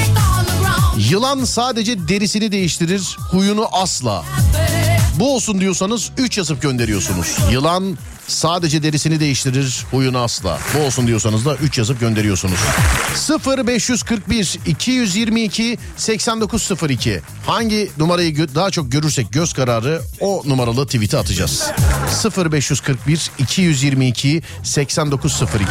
Yılan 0.99 1.45
sadece 1.45 2.09
derisini 2.09 2.53
değiştirir, 2.53 3.17
huyunu 3.31 3.69
asla. 3.73 4.25
Bu 5.19 5.35
olsun 5.35 5.61
diyorsanız 5.61 6.11
3 6.19 6.39
yazıp 6.39 6.63
gönderiyorsunuz. 6.63 7.37
Yılan 7.53 7.99
sadece 8.27 8.83
derisini 8.83 9.21
değiştirir, 9.21 9.85
huyunu 9.91 10.19
asla. 10.19 10.59
Bu 10.75 10.83
olsun 10.83 11.07
diyorsanız 11.07 11.45
da 11.45 11.55
3 11.55 11.79
yazıp 11.79 12.01
gönderiyorsunuz. 12.01 12.59
0541 13.69 14.59
222 14.67 15.79
8902 15.97 17.21
Hangi 17.47 17.91
numarayı 17.99 18.55
daha 18.55 18.71
çok 18.71 18.93
görürsek 18.93 19.33
göz 19.33 19.53
kararı 19.53 20.03
o 20.21 20.43
numaralı 20.47 20.87
tweet'i 20.87 21.19
atacağız. 21.19 21.71
0541 22.37 23.31
222 23.39 24.43
8902 24.63 25.67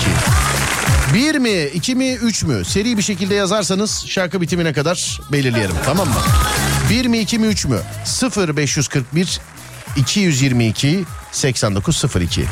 bir 1.13 1.35
mi, 1.35 1.63
iki 1.73 1.95
mi, 1.95 2.13
üç 2.13 2.43
mü? 2.43 2.65
Seri 2.65 2.97
bir 2.97 3.01
şekilde 3.01 3.35
yazarsanız 3.35 4.05
şarkı 4.07 4.41
bitimine 4.41 4.73
kadar 4.73 5.19
belirleyelim 5.31 5.75
tamam 5.85 6.07
mı? 6.07 6.15
Bir 6.89 7.05
mi, 7.05 7.19
iki 7.19 7.39
mi, 7.39 7.47
üç 7.47 7.65
mü? 7.65 7.79
0 8.05 8.57
541 8.57 9.39
222 9.95 11.05
8902 11.31 12.45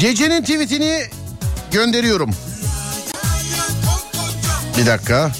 Gecenin 0.00 0.42
tweetini 0.42 1.04
gönderiyorum. 1.72 2.30
Bir 4.78 4.86
dakika. 4.86 5.30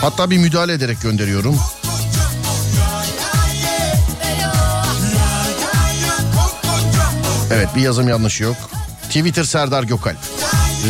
Hatta 0.00 0.30
bir 0.30 0.38
müdahale 0.38 0.72
ederek 0.72 1.02
gönderiyorum. 1.02 1.58
Evet 7.52 7.68
bir 7.76 7.80
yazım 7.80 8.08
yanlışı 8.08 8.42
yok. 8.42 8.56
Twitter 9.02 9.44
Serdar 9.44 9.82
Gökalp. 9.82 10.18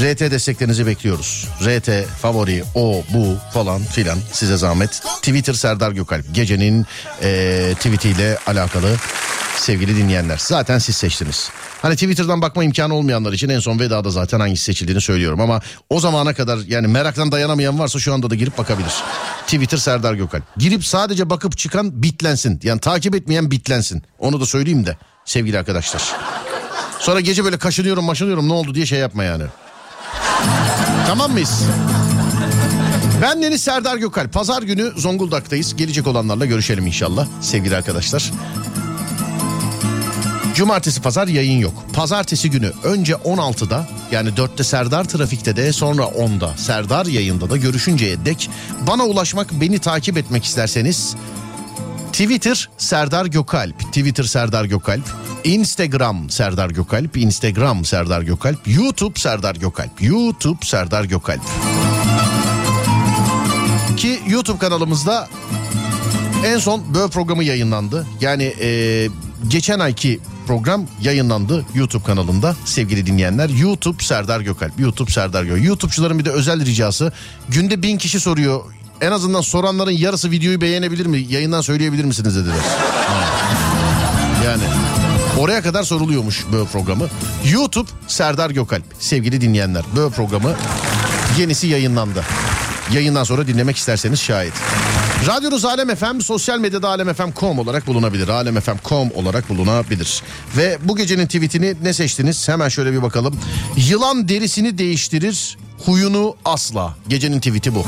RT 0.02 0.20
desteklerinizi 0.20 0.86
bekliyoruz. 0.86 1.48
RT, 1.66 2.06
favori, 2.22 2.64
o, 2.74 3.02
bu 3.14 3.36
falan 3.54 3.82
filan 3.82 4.18
size 4.32 4.56
zahmet. 4.56 5.02
Twitter 5.22 5.54
Serdar 5.54 5.92
Gökalp. 5.92 6.34
Gecenin 6.34 6.86
eee 7.22 7.74
tweetiyle 7.74 8.38
alakalı 8.46 8.96
sevgili 9.60 9.96
dinleyenler. 9.96 10.38
Zaten 10.38 10.78
siz 10.78 10.96
seçtiniz. 10.96 11.50
Hani 11.82 11.94
Twitter'dan 11.94 12.42
bakma 12.42 12.64
imkanı 12.64 12.94
olmayanlar 12.94 13.32
için 13.32 13.48
en 13.48 13.60
son 13.60 13.78
vedada 13.78 14.10
zaten 14.10 14.40
hangisi 14.40 14.64
seçildiğini 14.64 15.00
söylüyorum. 15.00 15.40
Ama 15.40 15.60
o 15.90 16.00
zamana 16.00 16.34
kadar 16.34 16.58
yani 16.68 16.86
meraktan 16.86 17.32
dayanamayan 17.32 17.78
varsa 17.78 17.98
şu 17.98 18.14
anda 18.14 18.30
da 18.30 18.34
girip 18.34 18.58
bakabilir. 18.58 18.92
Twitter 19.42 19.78
Serdar 19.78 20.14
Gökalp. 20.14 20.44
Girip 20.56 20.86
sadece 20.86 21.30
bakıp 21.30 21.58
çıkan 21.58 22.02
bitlensin. 22.02 22.60
Yani 22.62 22.80
takip 22.80 23.14
etmeyen 23.14 23.50
bitlensin. 23.50 24.02
Onu 24.18 24.40
da 24.40 24.46
söyleyeyim 24.46 24.86
de 24.86 24.96
sevgili 25.24 25.58
arkadaşlar. 25.58 26.02
Sonra 26.98 27.20
gece 27.20 27.44
böyle 27.44 27.58
kaşınıyorum 27.58 28.04
maşınıyorum 28.04 28.48
ne 28.48 28.52
oldu 28.52 28.74
diye 28.74 28.86
şey 28.86 28.98
yapma 28.98 29.24
yani. 29.24 29.44
Tamam 31.06 31.32
mıyız? 31.32 31.62
Ben 33.22 33.42
Deniz 33.42 33.62
Serdar 33.62 33.96
Gökalp. 33.96 34.32
Pazar 34.32 34.62
günü 34.62 34.92
Zonguldak'tayız. 34.96 35.76
Gelecek 35.76 36.06
olanlarla 36.06 36.46
görüşelim 36.46 36.86
inşallah 36.86 37.26
sevgili 37.40 37.76
arkadaşlar. 37.76 38.30
Cumartesi 40.54 41.02
pazar 41.02 41.28
yayın 41.28 41.58
yok. 41.58 41.84
Pazartesi 41.92 42.50
günü 42.50 42.72
önce 42.84 43.12
16'da 43.12 43.88
yani 44.12 44.28
4'te 44.28 44.64
Serdar 44.64 45.04
Trafik'te 45.04 45.56
de 45.56 45.72
sonra 45.72 46.02
10'da 46.02 46.56
Serdar 46.56 47.06
yayında 47.06 47.50
da 47.50 47.56
görüşünceye 47.56 48.24
dek 48.24 48.50
bana 48.86 49.04
ulaşmak 49.04 49.52
beni 49.52 49.78
takip 49.78 50.16
etmek 50.18 50.44
isterseniz 50.44 51.16
Twitter 52.12 52.68
Serdar 52.78 53.26
Gökalp, 53.26 53.80
Twitter 53.80 54.24
Serdar 54.24 54.64
Gökalp, 54.64 55.04
Instagram 55.44 56.30
Serdar 56.30 56.70
Gökalp, 56.70 57.16
Instagram 57.16 57.84
Serdar 57.84 58.22
Gökalp, 58.22 58.68
YouTube 58.68 59.20
Serdar 59.20 59.54
Gökalp, 59.54 60.02
YouTube 60.02 60.66
Serdar 60.66 61.04
Gökalp. 61.04 61.42
Ki 63.96 64.20
YouTube 64.28 64.58
kanalımızda 64.58 65.28
en 66.46 66.58
son 66.58 66.94
böyle 66.94 67.08
programı 67.08 67.44
yayınlandı. 67.44 68.06
Yani 68.20 68.44
e, 68.60 69.08
geçen 69.48 69.78
ayki 69.78 70.20
program 70.50 70.86
yayınlandı 71.02 71.64
YouTube 71.74 72.04
kanalında 72.04 72.56
sevgili 72.64 73.06
dinleyenler. 73.06 73.48
YouTube 73.48 74.02
Serdar 74.02 74.40
Gökalp, 74.40 74.80
YouTube 74.80 75.10
Serdar 75.10 75.44
Gökalp. 75.44 75.64
YouTube'cuların 75.64 76.18
bir 76.18 76.24
de 76.24 76.30
özel 76.30 76.66
ricası 76.66 77.12
günde 77.48 77.82
bin 77.82 77.98
kişi 77.98 78.20
soruyor. 78.20 78.60
En 79.00 79.12
azından 79.12 79.40
soranların 79.40 79.90
yarısı 79.90 80.30
videoyu 80.30 80.60
beğenebilir 80.60 81.06
mi? 81.06 81.26
Yayından 81.28 81.60
söyleyebilir 81.60 82.04
misiniz 82.04 82.36
dediler. 82.36 82.56
Yani 84.44 84.62
oraya 85.38 85.62
kadar 85.62 85.82
soruluyormuş 85.82 86.44
böyle 86.52 86.64
programı. 86.64 87.08
YouTube 87.52 87.88
Serdar 88.06 88.50
Gökalp 88.50 88.84
sevgili 88.98 89.40
dinleyenler. 89.40 89.84
Böyle 89.96 90.14
programı 90.14 90.54
yenisi 91.38 91.66
yayınlandı. 91.66 92.24
Yayından 92.92 93.24
sonra 93.24 93.46
dinlemek 93.46 93.76
isterseniz 93.76 94.20
şayet. 94.20 94.54
Radyonuz 95.26 95.64
Alem 95.64 95.94
FM, 95.94 96.20
sosyal 96.20 96.58
medyada 96.58 96.88
alemfm.com 96.88 97.58
olarak 97.58 97.86
bulunabilir. 97.86 98.28
alemfm.com 98.28 99.10
olarak 99.14 99.48
bulunabilir. 99.48 100.22
Ve 100.56 100.78
bu 100.82 100.96
gecenin 100.96 101.26
tweetini 101.26 101.74
ne 101.82 101.92
seçtiniz? 101.92 102.48
Hemen 102.48 102.68
şöyle 102.68 102.92
bir 102.92 103.02
bakalım. 103.02 103.40
Yılan 103.76 104.28
derisini 104.28 104.78
değiştirir, 104.78 105.58
huyunu 105.86 106.36
asla. 106.44 106.96
Gecenin 107.08 107.38
tweeti 107.38 107.74
bu. 107.74 107.84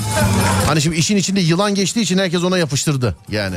Hani 0.67 0.83
şimdi 0.83 0.97
işin 0.97 1.17
içinde 1.17 1.41
yılan 1.41 1.75
geçtiği 1.75 2.01
için 2.01 2.19
herkes 2.19 2.43
ona 2.45 2.59
yapıştırdı 2.59 3.17
yani. 3.31 3.57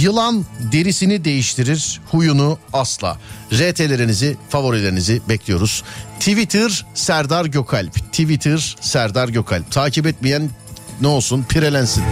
Yılan 0.00 0.44
derisini 0.72 1.24
değiştirir, 1.24 2.00
huyunu 2.10 2.58
asla. 2.72 3.18
RT'lerinizi, 3.52 4.36
favorilerinizi 4.48 5.20
bekliyoruz. 5.28 5.82
Twitter 6.18 6.86
Serdar 6.94 7.44
Gökalp. 7.44 7.94
Twitter 8.12 8.76
Serdar 8.80 9.28
Gökalp. 9.28 9.70
Takip 9.70 10.06
etmeyen 10.06 10.50
ne 11.00 11.06
olsun 11.06 11.44
pirelensin. 11.48 12.04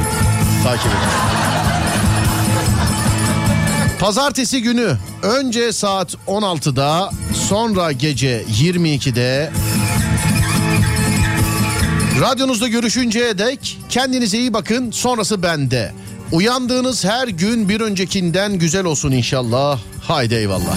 Takip 0.65 0.87
edin. 0.87 1.33
Pazartesi 4.01 4.63
günü 4.63 4.97
önce 5.23 5.73
saat 5.73 6.15
16'da 6.27 7.11
sonra 7.49 7.93
gece 7.93 8.43
22'de 8.43 9.53
radyonuzda 12.21 12.69
görüşünceye 12.69 13.39
dek 13.39 13.79
kendinize 13.89 14.39
iyi 14.39 14.53
bakın 14.53 14.91
sonrası 14.91 15.43
bende. 15.43 15.93
Uyandığınız 16.33 17.05
her 17.05 17.29
gün 17.29 17.69
bir 17.69 17.81
öncekinden 17.81 18.59
güzel 18.59 18.85
olsun 18.85 19.13
inşallah. 19.13 19.79
Haydi 20.03 20.35
eyvallah. 20.35 20.77